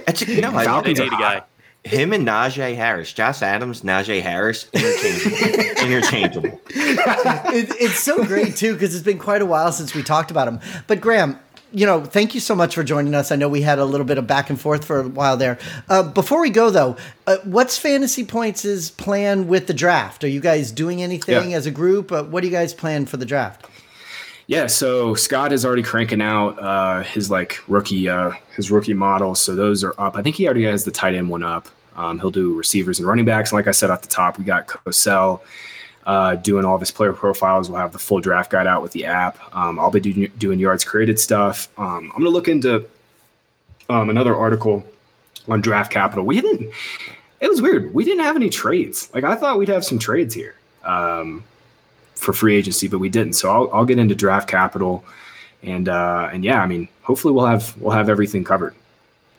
That's 0.05 0.21
a, 0.23 0.41
no, 0.41 0.49
I 0.49 0.51
love 0.51 0.83
They 0.83 0.93
Falcons 0.95 0.99
it. 0.99 1.03
need 1.03 1.13
a 1.13 1.17
guy. 1.17 1.41
Him 1.83 2.13
and 2.13 2.25
Najee 2.27 2.75
Harris, 2.75 3.11
Josh 3.11 3.41
Adams, 3.41 3.81
Najee 3.81 4.21
Harris, 4.21 4.67
interchangeable. 4.73 5.77
interchangeable. 5.83 6.61
it, 6.69 7.69
it's 7.79 7.99
so 7.99 8.23
great 8.23 8.55
too 8.55 8.73
because 8.73 8.95
it's 8.95 9.03
been 9.03 9.19
quite 9.19 9.41
a 9.41 9.45
while 9.45 9.71
since 9.71 9.93
we 9.93 10.01
talked 10.03 10.31
about 10.31 10.47
him. 10.47 10.59
But 10.87 11.01
Graham, 11.01 11.37
you 11.73 11.85
know, 11.85 12.05
thank 12.05 12.35
you 12.35 12.39
so 12.39 12.55
much 12.55 12.75
for 12.75 12.83
joining 12.83 13.13
us. 13.15 13.31
I 13.31 13.35
know 13.35 13.49
we 13.49 13.63
had 13.63 13.79
a 13.79 13.85
little 13.85 14.05
bit 14.05 14.17
of 14.17 14.27
back 14.27 14.49
and 14.49 14.59
forth 14.61 14.85
for 14.85 15.01
a 15.01 15.07
while 15.09 15.35
there. 15.37 15.57
Uh, 15.89 16.03
before 16.03 16.39
we 16.39 16.51
go 16.51 16.69
though, 16.69 16.95
uh, 17.27 17.37
what's 17.43 17.77
Fantasy 17.77 18.23
Points' 18.23 18.89
plan 18.89 19.47
with 19.47 19.67
the 19.67 19.73
draft? 19.73 20.23
Are 20.23 20.27
you 20.29 20.39
guys 20.39 20.71
doing 20.71 21.01
anything 21.01 21.49
Yeah. 21.51 21.57
as 21.57 21.65
a 21.65 21.71
group? 21.71 22.11
Uh, 22.11 22.23
what 22.23 22.41
do 22.41 22.47
you 22.47 22.53
guys 22.53 22.73
plan 22.73 23.05
for 23.07 23.17
the 23.17 23.25
draft? 23.25 23.65
Yeah, 24.47 24.67
so 24.67 25.15
Scott 25.15 25.53
is 25.53 25.65
already 25.65 25.83
cranking 25.83 26.21
out 26.21 26.59
uh, 26.61 27.03
his 27.03 27.31
like 27.31 27.59
rookie 27.67 28.09
uh, 28.09 28.31
his 28.55 28.69
rookie 28.71 28.93
models. 28.93 29.39
So 29.41 29.55
those 29.55 29.83
are 29.83 29.93
up. 29.97 30.17
I 30.17 30.21
think 30.21 30.35
he 30.35 30.45
already 30.45 30.63
has 30.65 30.83
the 30.83 30.91
tight 30.91 31.15
end 31.15 31.29
one 31.29 31.43
up. 31.43 31.67
Um, 31.95 32.19
he'll 32.19 32.31
do 32.31 32.53
receivers 32.55 32.99
and 32.99 33.07
running 33.07 33.25
backs. 33.25 33.51
And 33.51 33.57
like 33.57 33.67
I 33.67 33.71
said 33.71 33.89
at 33.89 34.01
the 34.01 34.07
top, 34.07 34.37
we 34.37 34.43
got 34.43 34.67
Cosell 34.67 35.41
uh, 36.05 36.35
doing 36.35 36.65
all 36.65 36.75
of 36.75 36.81
his 36.81 36.91
player 36.91 37.13
profiles. 37.13 37.69
We'll 37.69 37.79
have 37.79 37.93
the 37.93 37.99
full 37.99 38.19
draft 38.19 38.51
guide 38.51 38.67
out 38.67 38.81
with 38.81 38.91
the 38.91 39.05
app. 39.05 39.37
Um, 39.55 39.79
I'll 39.79 39.91
be 39.91 39.99
do- 39.99 40.27
doing 40.27 40.59
yards 40.59 40.83
created 40.83 41.19
stuff. 41.19 41.69
Um, 41.77 42.11
I'm 42.13 42.19
gonna 42.19 42.29
look 42.29 42.47
into 42.47 42.85
um, 43.89 44.09
another 44.09 44.35
article 44.35 44.85
on 45.47 45.61
Draft 45.61 45.91
Capital. 45.91 46.25
We 46.25 46.41
didn't. 46.41 46.71
It 47.39 47.49
was 47.49 47.61
weird. 47.61 47.93
We 47.93 48.05
didn't 48.05 48.23
have 48.23 48.35
any 48.35 48.49
trades. 48.49 49.09
Like 49.13 49.23
I 49.23 49.35
thought 49.35 49.57
we'd 49.57 49.69
have 49.69 49.85
some 49.85 49.99
trades 49.99 50.33
here. 50.33 50.55
Um, 50.83 51.43
for 52.23 52.33
free 52.33 52.55
agency, 52.55 52.87
but 52.87 52.99
we 52.99 53.09
didn't. 53.09 53.33
So 53.33 53.51
I'll, 53.51 53.69
I'll 53.73 53.85
get 53.85 53.99
into 53.99 54.15
draft 54.15 54.49
capital, 54.49 55.03
and 55.61 55.89
uh, 55.89 56.29
and 56.31 56.43
yeah, 56.43 56.61
I 56.61 56.67
mean, 56.67 56.87
hopefully 57.01 57.33
we'll 57.33 57.45
have 57.45 57.75
we'll 57.77 57.91
have 57.91 58.09
everything 58.09 58.43
covered. 58.43 58.73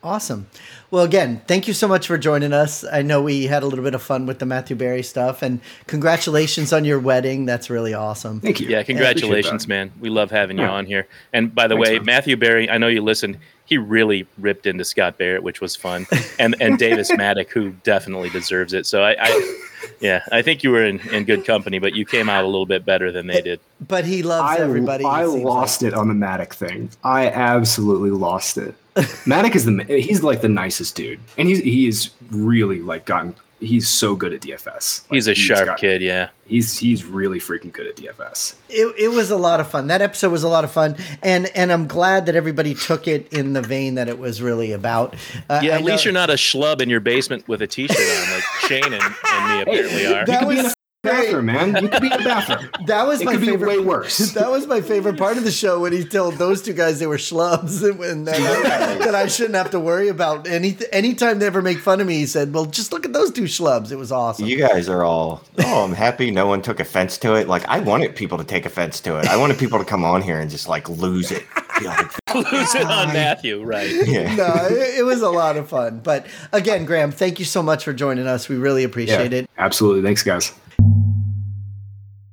Awesome. 0.03 0.45
Well, 0.91 1.03
again, 1.03 1.41
thank 1.47 1.67
you 1.67 1.73
so 1.73 1.87
much 1.87 2.05
for 2.05 2.15
joining 2.15 2.53
us. 2.53 2.85
I 2.85 3.01
know 3.01 3.23
we 3.23 3.47
had 3.47 3.63
a 3.63 3.65
little 3.65 3.83
bit 3.83 3.95
of 3.95 4.03
fun 4.03 4.27
with 4.27 4.37
the 4.37 4.45
Matthew 4.45 4.75
Berry 4.75 5.01
stuff, 5.01 5.41
and 5.41 5.59
congratulations 5.87 6.71
on 6.71 6.85
your 6.85 6.99
wedding. 6.99 7.45
That's 7.47 7.71
really 7.71 7.95
awesome. 7.95 8.39
Thank 8.39 8.59
you. 8.59 8.67
Yeah, 8.67 8.83
congratulations, 8.83 9.67
man. 9.67 9.91
We 9.99 10.09
love 10.09 10.29
having 10.29 10.59
you 10.59 10.63
on 10.63 10.85
here. 10.85 11.07
And 11.33 11.55
by 11.55 11.67
the 11.67 11.73
Thanks, 11.73 11.89
way, 11.89 11.97
man. 11.97 12.05
Matthew 12.05 12.37
Berry, 12.37 12.69
I 12.69 12.77
know 12.77 12.87
you 12.87 13.01
listened. 13.01 13.39
He 13.65 13.77
really 13.77 14.27
ripped 14.37 14.65
into 14.65 14.85
Scott 14.85 15.17
Barrett, 15.17 15.43
which 15.43 15.61
was 15.61 15.75
fun, 15.75 16.05
and 16.39 16.55
and 16.61 16.77
Davis 16.79 17.11
Mattek, 17.11 17.49
who 17.49 17.71
definitely 17.83 18.29
deserves 18.29 18.73
it. 18.73 18.85
So 18.85 19.03
I, 19.03 19.15
I 19.19 19.61
yeah, 19.99 20.23
I 20.31 20.41
think 20.41 20.63
you 20.63 20.71
were 20.71 20.83
in, 20.83 20.99
in 21.09 21.23
good 21.25 21.45
company, 21.45 21.79
but 21.79 21.95
you 21.95 22.05
came 22.05 22.29
out 22.29 22.43
a 22.43 22.47
little 22.47 22.65
bit 22.65 22.85
better 22.85 23.11
than 23.11 23.27
they 23.27 23.41
did. 23.41 23.59
But 23.85 24.05
he 24.05 24.23
loves 24.23 24.59
I, 24.59 24.63
everybody. 24.63 25.03
I 25.03 25.23
it 25.23 25.29
seems 25.29 25.43
lost 25.43 25.83
it 25.83 25.93
on 25.93 26.07
the 26.07 26.13
Mattek 26.13 26.53
thing. 26.53 26.89
I 27.03 27.29
absolutely 27.29 28.11
lost 28.11 28.57
it. 28.57 28.75
Mattek 28.95 29.55
is 29.55 29.65
the 29.65 29.83
he's 29.83 30.23
like 30.23 30.41
the 30.41 30.49
nicest 30.49 30.95
dude, 30.95 31.19
and 31.37 31.47
he's 31.47 31.59
he's 31.59 32.11
really 32.31 32.79
like 32.79 33.05
gotten. 33.05 33.35
He's 33.65 33.87
so 33.89 34.15
good 34.15 34.31
at 34.33 34.41
DFS. 34.41 35.03
Like, 35.09 35.15
He's 35.15 35.27
a 35.27 35.35
sharp 35.35 35.65
got- 35.65 35.77
kid, 35.79 36.01
yeah. 36.01 36.29
He's 36.47 36.77
he's 36.77 37.03
really 37.03 37.39
freaking 37.39 37.73
good 37.73 37.87
at 37.87 37.95
DFS. 37.95 38.53
it, 38.69 38.93
it 38.99 39.07
was 39.07 39.31
a 39.31 39.35
lot 39.37 39.59
of 39.59 39.67
fun. 39.67 39.87
That 39.87 40.03
episode 40.03 40.31
was 40.31 40.43
a 40.43 40.47
lot 40.47 40.63
of 40.63 40.71
fun, 40.71 40.95
and 41.23 41.47
and 41.55 41.71
I'm 41.71 41.87
glad 41.87 42.27
that 42.27 42.35
everybody 42.35 42.75
took 42.75 43.07
it 43.07 43.33
in 43.33 43.53
the 43.53 43.63
vein 43.63 43.95
that 43.95 44.07
it 44.07 44.19
was 44.19 44.41
really 44.43 44.71
about. 44.71 45.15
Uh, 45.49 45.61
Yeah, 45.63 45.71
I 45.71 45.75
at 45.77 45.83
least 45.83 46.05
know- 46.05 46.09
you're 46.09 46.13
not 46.13 46.29
a 46.29 46.33
schlub 46.33 46.81
in 46.81 46.89
your 46.89 46.99
basement 46.99 47.47
with 47.47 47.63
a 47.63 47.67
t-shirt 47.67 47.97
on, 47.97 48.31
like 48.31 48.43
Shane 48.67 48.83
and, 48.93 48.93
and 48.93 49.55
me 49.55 49.61
apparently 49.63 50.05
are. 50.05 50.25
That 50.25 50.41
You 50.41 50.47
could 50.47 50.49
be 50.53 50.59
in 50.59 50.63
was 50.65 50.73
a 50.73 50.74
bathroom, 51.05 51.45
man. 51.45 51.83
You 51.83 51.89
could 51.89 52.01
be 52.01 52.07
in 52.07 52.13
a 52.13 52.23
bathroom. 52.23 52.69
That 52.87 53.07
was 53.07 53.21
It 53.21 53.25
my 53.25 53.31
could 53.33 53.41
be 53.41 53.47
favorite. 53.47 53.67
way 53.67 53.79
worse. 53.79 54.31
That 54.33 54.49
was 54.51 54.67
my 54.67 54.81
favorite 54.81 55.17
part 55.17 55.37
of 55.37 55.43
the 55.43 55.51
show 55.51 55.79
when 55.79 55.91
he 55.93 56.03
told 56.03 56.35
those 56.35 56.61
two 56.61 56.73
guys 56.73 56.99
they 56.99 57.07
were 57.07 57.17
schlubs 57.17 57.83
and, 57.89 57.99
and 58.01 58.27
that, 58.27 58.99
that 58.99 59.15
I 59.15 59.27
shouldn't 59.27 59.55
have 59.55 59.71
to 59.71 59.79
worry 59.79 60.07
about 60.09 60.47
anything. 60.47 60.87
Anytime 60.91 61.39
they 61.39 61.45
ever 61.47 61.61
make 61.61 61.79
fun 61.79 62.01
of 62.01 62.07
me, 62.07 62.15
he 62.15 62.25
said, 62.25 62.53
"Well, 62.53 62.65
just 62.65 62.91
look 62.91 63.05
at 63.05 63.13
those 63.13 63.31
two 63.31 63.43
schlubs." 63.43 63.91
It 63.91 63.95
was 63.97 64.11
awesome. 64.11 64.45
You 64.45 64.57
guys 64.57 64.87
are 64.89 65.03
all, 65.03 65.41
oh, 65.59 65.83
I'm 65.83 65.93
happy 65.93 66.31
no 66.31 66.47
one 66.47 66.61
took 66.61 66.79
offense 66.79 67.17
to 67.19 67.35
it. 67.35 67.47
Like, 67.47 67.65
I 67.67 67.79
wanted 67.79 68.15
people 68.15 68.37
to 68.37 68.43
take 68.43 68.65
offense 68.65 68.99
to 69.01 69.17
it. 69.19 69.25
I 69.27 69.37
wanted 69.37 69.57
people 69.57 69.79
to 69.79 69.85
come 69.85 70.03
on 70.03 70.21
here 70.21 70.39
and 70.39 70.49
just 70.51 70.67
like 70.67 70.87
lose 70.89 71.31
it. 71.31 71.43
Like, 71.83 72.11
Lose 72.35 72.75
it 72.75 72.85
on 72.85 73.07
Matthew, 73.13 73.63
right? 73.63 73.89
yeah. 74.07 74.33
no, 74.35 74.45
it, 74.69 74.99
it 74.99 75.03
was 75.05 75.21
a 75.21 75.29
lot 75.29 75.55
of 75.57 75.67
fun. 75.69 75.99
But 76.03 76.25
again, 76.53 76.85
Graham, 76.85 77.11
thank 77.11 77.39
you 77.39 77.45
so 77.45 77.61
much 77.63 77.83
for 77.83 77.93
joining 77.93 78.27
us. 78.27 78.47
We 78.49 78.55
really 78.57 78.83
appreciate 78.83 79.33
it. 79.33 79.49
absolutely. 79.57 80.01
Thanks, 80.01 80.23
guys. 80.23 80.53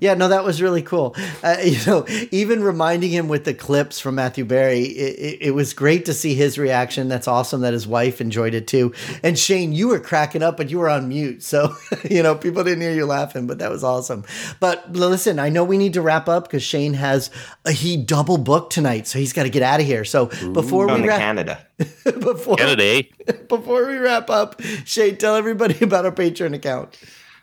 Yeah, 0.02 0.14
no, 0.14 0.26
that 0.26 0.42
was 0.42 0.60
really 0.60 0.82
cool. 0.82 1.14
Uh, 1.44 1.58
you 1.64 1.78
know, 1.86 2.04
even 2.32 2.64
reminding 2.64 3.12
him 3.12 3.28
with 3.28 3.44
the 3.44 3.54
clips 3.54 4.00
from 4.00 4.16
Matthew 4.16 4.44
Berry, 4.44 4.80
it, 4.80 5.18
it, 5.18 5.38
it 5.42 5.50
was 5.52 5.74
great 5.74 6.06
to 6.06 6.12
see 6.12 6.34
his 6.34 6.58
reaction. 6.58 7.06
That's 7.06 7.28
awesome 7.28 7.60
that 7.60 7.72
his 7.72 7.86
wife 7.86 8.20
enjoyed 8.20 8.52
it 8.52 8.66
too. 8.66 8.92
And 9.22 9.38
Shane, 9.38 9.72
you 9.72 9.86
were 9.86 10.00
cracking 10.00 10.42
up, 10.42 10.56
but 10.56 10.70
you 10.70 10.80
were 10.80 10.88
on 10.88 11.08
mute, 11.08 11.44
so 11.44 11.76
you 12.10 12.20
know 12.20 12.34
people 12.34 12.64
didn't 12.64 12.80
hear 12.80 12.92
you 12.92 13.06
laughing. 13.06 13.46
But 13.46 13.60
that 13.60 13.70
was 13.70 13.84
awesome. 13.84 14.24
But 14.58 14.90
listen, 14.92 15.38
I 15.38 15.50
know 15.50 15.62
we 15.62 15.78
need 15.78 15.92
to 15.92 16.02
wrap 16.02 16.28
up 16.28 16.48
because 16.48 16.64
Shane 16.64 16.94
has 16.94 17.30
a, 17.64 17.70
he 17.70 17.96
double 17.96 18.38
booked 18.38 18.72
tonight, 18.72 19.06
so 19.06 19.20
he's 19.20 19.32
got 19.32 19.44
to 19.44 19.50
get 19.50 19.62
out 19.62 19.78
of 19.78 19.86
here. 19.86 20.04
So 20.04 20.26
before 20.52 20.88
Going 20.88 21.02
we 21.02 21.06
to 21.06 21.10
wrap, 21.10 21.20
Canada. 21.20 21.64
before 22.04 22.56
Canada, 22.56 22.82
eh? 22.82 23.02
before 23.48 23.86
we 23.86 23.98
wrap 23.98 24.30
up, 24.30 24.60
Shane, 24.84 25.16
tell 25.16 25.36
everybody 25.36 25.84
about 25.84 26.06
our 26.06 26.12
Patreon 26.12 26.56
account. 26.56 26.98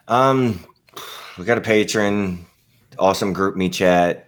Um, 0.10 0.60
we 1.38 1.46
got 1.46 1.58
a 1.58 1.62
patron, 1.62 2.46
awesome 3.00 3.34
group 3.34 3.56
me 3.56 3.70
chat, 3.70 4.28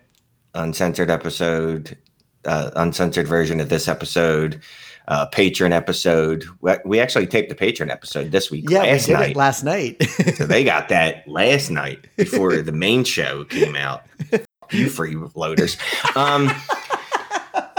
uncensored 0.53 1.09
episode, 1.09 1.97
uh, 2.45 2.72
uncensored 2.76 3.28
version 3.28 3.59
of 3.59 3.69
this 3.69 3.88
episode, 3.88 4.61
uh, 5.07 5.26
patron 5.28 5.74
episode. 5.74 6.45
We, 6.61 6.74
we 6.86 6.99
actually 6.99 7.28
taped 7.28 7.49
the 7.49 7.55
patron 7.55 7.89
episode 7.91 8.32
this 8.32 8.49
week, 8.51 8.69
Yeah, 8.69 8.80
last 8.84 9.07
we 9.07 9.13
did 9.13 9.19
night. 9.19 9.32
it 9.32 9.36
last 9.38 9.63
night. 9.63 10.03
so 10.36 10.45
they 10.45 10.63
got 10.63 10.89
that 10.89 11.28
last 11.28 11.69
night 11.69 12.07
before 12.17 12.55
the 12.61 12.72
main 12.72 13.03
show 13.03 13.43
came 13.45 13.76
out. 13.76 14.03
You 14.72 14.88
freeloaders. 14.88 15.78
Um, 16.15 16.49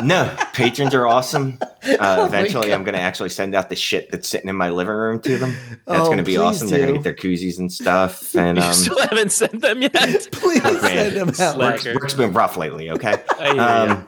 no, 0.03 0.35
patrons 0.53 0.95
are 0.95 1.07
awesome. 1.07 1.59
Uh, 1.85 1.97
Oh 2.21 2.27
eventually, 2.27 2.69
God. 2.69 2.75
I'm 2.75 2.85
going 2.85 2.95
to 2.95 3.01
actually 3.01 3.31
send 3.31 3.57
out 3.57 3.69
the 3.69 3.75
shit 3.75 4.13
that's 4.13 4.29
sitting 4.29 4.49
in 4.49 4.55
my 4.55 4.71
living 4.71 4.95
room 4.95 5.21
to 5.23 5.37
them. 5.37 5.57
That's 5.85 6.01
Oh, 6.01 6.05
going 6.05 6.19
to 6.19 6.23
be 6.23 6.37
please 6.37 6.39
awesome. 6.39 6.69
They're 6.69 6.79
going 6.79 6.95
to 6.95 6.99
get 7.01 7.03
their 7.03 7.13
koozies 7.31 7.59
and 7.59 7.73
stuff. 7.73 8.37
And 8.37 8.57
You 8.57 8.63
um, 8.63 8.73
still 8.73 9.01
haven't 9.01 9.33
sent 9.33 9.61
them 9.61 9.83
yet. 9.83 9.93
Please 10.31 10.63
send 10.63 11.17
them 11.17 11.29
out. 11.31 11.35
Slack. 11.35 11.57
work's, 11.59 11.83
Slacker. 11.83 11.99
work's 11.99 12.15
been 12.15 12.33
rough 12.33 12.57
lately. 12.57 12.89
Okay. 12.91 13.17
I 13.41 13.45
hear 13.47 13.55
ya. 13.57 13.83
Um, 13.95 14.07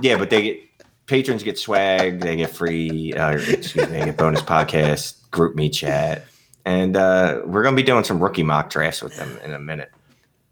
yeah, 0.00 0.16
but 0.16 0.30
they 0.30 0.40
get 0.42 0.60
patrons 1.04 1.42
get 1.42 1.58
swag. 1.58 2.20
They 2.20 2.36
get 2.36 2.48
free. 2.50 3.12
Uh, 3.12 3.32
excuse 3.32 3.86
me. 3.90 3.98
They 3.98 4.04
get 4.06 4.16
bonus 4.16 4.40
podcast, 4.40 5.30
group 5.30 5.54
me 5.56 5.68
chat, 5.68 6.24
and 6.64 6.96
uh, 6.96 7.42
we're 7.44 7.62
gonna 7.62 7.76
be 7.76 7.82
doing 7.82 8.04
some 8.04 8.18
rookie 8.18 8.42
mock 8.44 8.70
drafts 8.70 9.02
with 9.02 9.14
them 9.16 9.38
in 9.44 9.52
a 9.52 9.58
minute. 9.58 9.90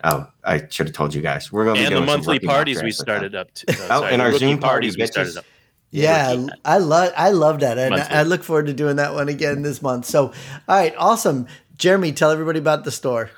Oh, 0.05 0.29
I 0.45 0.67
should 0.69 0.87
have 0.87 0.95
told 0.95 1.13
you 1.15 1.23
guys. 1.23 1.51
We're 1.51 1.65
gonna 1.65 1.81
be 1.81 1.85
and 1.87 1.95
the 1.95 1.99
some 1.99 2.07
monthly 2.07 2.39
parties 2.47 2.77
we 2.77 2.83
drafts 2.93 2.99
with 3.01 3.07
them. 3.07 3.17
started 3.17 3.35
up 3.35 3.53
to. 3.55 3.71
uh, 3.71 3.75
Oh, 3.83 3.87
sorry, 4.01 4.13
and 4.13 4.23
our 4.23 4.33
Zoom 4.33 4.59
parties 4.59 4.97
we 4.97 5.07
started 5.07 5.37
up. 5.39 5.45
Yeah, 5.91 6.33
Rookie. 6.35 6.49
I 6.65 6.79
love 6.79 7.13
I 7.17 7.31
love 7.31 7.61
that, 7.61 7.79
and 7.79 7.91
Monthly. 7.97 8.15
I 8.17 8.23
look 8.23 8.43
forward 8.45 8.67
to 8.67 8.73
doing 8.75 8.97
that 8.97 9.15
one 9.15 9.29
again 9.29 9.63
this 9.63 9.81
month. 9.83 10.05
So, 10.05 10.27
all 10.27 10.33
right, 10.69 10.95
awesome, 10.99 11.47
Jeremy. 11.77 12.13
Tell 12.13 12.31
everybody 12.31 12.59
about 12.59 12.85
the 12.85 12.91
store. 12.91 13.31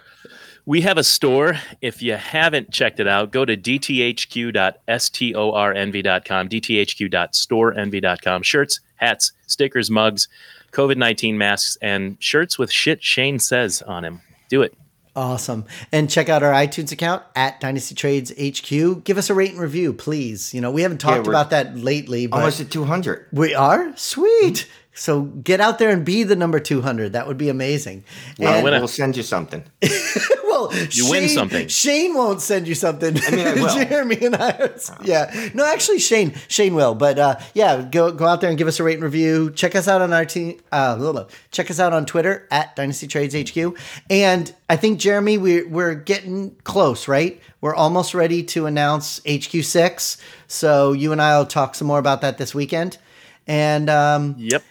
We 0.67 0.83
have 0.83 0.99
a 0.99 1.05
store. 1.05 1.55
If 1.81 2.03
you 2.03 2.13
haven't 2.15 2.71
checked 2.71 3.01
it 3.01 3.09
out, 3.09 3.31
go 3.33 3.45
to 3.47 3.57
dthq.storenvy.com, 3.57 6.49
dthq.storenvy.com. 6.49 8.43
Shirts, 8.43 8.81
hats, 8.97 9.33
stickers, 9.47 9.91
mugs, 9.91 10.29
COVID 10.73 10.97
19 10.97 11.39
masks, 11.39 11.79
and 11.81 12.17
shirts 12.21 12.59
with 12.59 12.71
shit 12.71 13.03
Shane 13.03 13.39
says 13.39 13.81
on 13.83 14.05
him. 14.05 14.21
Do 14.49 14.63
it. 14.63 14.75
Awesome, 15.17 15.65
and 15.91 16.09
check 16.09 16.29
out 16.29 16.43
our 16.43 16.53
iTunes 16.53 16.93
account 16.93 17.23
at 17.35 17.61
Dynasty 17.61 17.95
Trades 17.97 18.31
HQ. 18.41 19.03
Give 19.05 19.19
us 19.19 19.29
a 19.29 19.35
rate 19.35 19.51
and 19.51 19.61
review, 19.61 19.93
please. 19.93 20.55
You 20.55 20.61
know 20.61 20.71
we 20.71 20.83
haven't 20.83 20.99
talked 20.99 21.27
we're 21.27 21.33
about 21.33 21.51
that 21.51 21.77
lately, 21.77 22.27
but 22.27 22.39
Almost 22.39 22.61
at 22.61 22.71
200. 22.71 23.27
we 23.33 23.55
are 23.55 23.97
sweet. 23.97 24.69
So 24.93 25.23
get 25.23 25.61
out 25.61 25.79
there 25.79 25.91
and 25.91 26.05
be 26.05 26.25
the 26.25 26.37
number 26.37 26.61
200. 26.61 27.13
That 27.13 27.27
would 27.27 27.39
be 27.39 27.49
amazing. 27.49 28.05
Well, 28.39 28.55
And- 28.55 28.65
we'll 28.65 28.89
send 28.89 29.17
you 29.17 29.23
something. 29.23 29.65
well, 30.45 30.71
You 30.91 31.09
win 31.09 31.29
something. 31.29 31.69
Shane 31.69 32.13
won't 32.15 32.41
send 32.43 32.67
you 32.69 32.75
something. 32.75 33.17
I 33.27 33.31
mean, 33.31 33.47
I 33.47 33.55
will. 33.55 33.69
Jeremy 33.89 34.19
and 34.21 34.37
I, 34.37 34.51
are, 34.51 34.75
yeah, 35.05 35.49
no, 35.55 35.65
actually, 35.65 36.01
Shane, 36.01 36.35
Shane 36.49 36.75
will. 36.75 36.95
But 36.95 37.19
uh, 37.19 37.37
yeah, 37.55 37.87
go 37.91 38.11
go 38.13 38.27
out 38.27 38.41
there 38.41 38.51
and 38.51 38.59
give 38.59 38.69
us 38.69 38.79
a 38.81 38.85
rate 38.85 38.95
and 38.95 39.05
review. 39.05 39.51
Check 39.53 39.75
us 39.75 39.89
out 39.89 40.03
on 40.03 40.13
our 40.13 40.25
team. 40.25 40.61
Uh, 40.73 40.97
blah, 40.97 41.13
blah. 41.13 41.27
check 41.51 41.71
us 41.71 41.79
out 41.81 41.93
on 41.93 42.05
Twitter 42.05 42.47
at 42.51 42.75
Dynasty 42.77 43.07
Trades 43.07 43.35
HQ. 43.35 43.79
And 44.11 44.53
I 44.69 44.77
think 44.77 44.99
Jeremy, 44.99 45.39
we 45.39 45.63
we're 45.63 45.95
getting 45.95 46.57
close, 46.65 47.09
right? 47.09 47.41
We're 47.61 47.75
almost 47.75 48.13
ready 48.13 48.43
to 48.45 48.67
announce 48.67 49.21
HQ 49.27 49.63
six. 49.65 50.19
So 50.49 50.93
you 50.93 51.13
and 51.13 51.23
I 51.23 51.39
will 51.39 51.47
talk 51.47 51.75
some 51.75 51.87
more 51.87 51.99
about 52.01 52.21
that 52.23 52.39
this 52.39 52.55
weekend. 52.55 52.99
And 53.47 53.89
um, 53.89 54.35
Yep. 54.39 54.63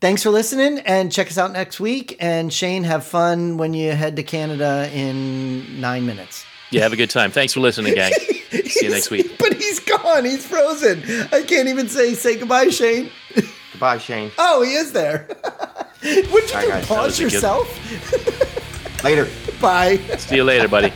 Thanks 0.00 0.22
for 0.22 0.30
listening 0.30 0.78
and 0.80 1.10
check 1.10 1.26
us 1.26 1.38
out 1.38 1.52
next 1.52 1.80
week. 1.80 2.16
And 2.20 2.52
Shane, 2.52 2.84
have 2.84 3.04
fun 3.04 3.56
when 3.56 3.74
you 3.74 3.92
head 3.92 4.14
to 4.16 4.22
Canada 4.22 4.88
in 4.92 5.80
nine 5.80 6.06
minutes. 6.06 6.44
Yeah, 6.70 6.82
have 6.82 6.92
a 6.92 6.96
good 6.96 7.10
time. 7.10 7.30
Thanks 7.32 7.52
for 7.54 7.60
listening, 7.60 7.94
gang. 7.94 8.12
See 8.50 8.84
you 8.86 8.90
next 8.90 9.10
week. 9.10 9.38
But 9.38 9.54
he's 9.54 9.80
gone. 9.80 10.24
He's 10.24 10.46
frozen. 10.46 11.02
I 11.32 11.42
can't 11.42 11.68
even 11.68 11.88
say 11.88 12.14
say 12.14 12.36
goodbye, 12.38 12.68
Shane. 12.68 13.10
Goodbye, 13.72 13.98
Shane. 13.98 14.30
Oh, 14.38 14.62
he 14.62 14.74
is 14.74 14.92
there. 14.92 15.26
Would 16.04 16.48
you 16.48 16.52
Bye, 16.54 16.62
do 16.62 16.68
guys. 16.68 16.86
Pause 16.86 17.06
was 17.06 17.18
good- 17.18 17.32
yourself? 17.32 19.02
Later. 19.04 19.28
Bye. 19.60 19.96
See 20.18 20.36
you 20.36 20.44
later, 20.44 20.68
buddy. 20.68 20.92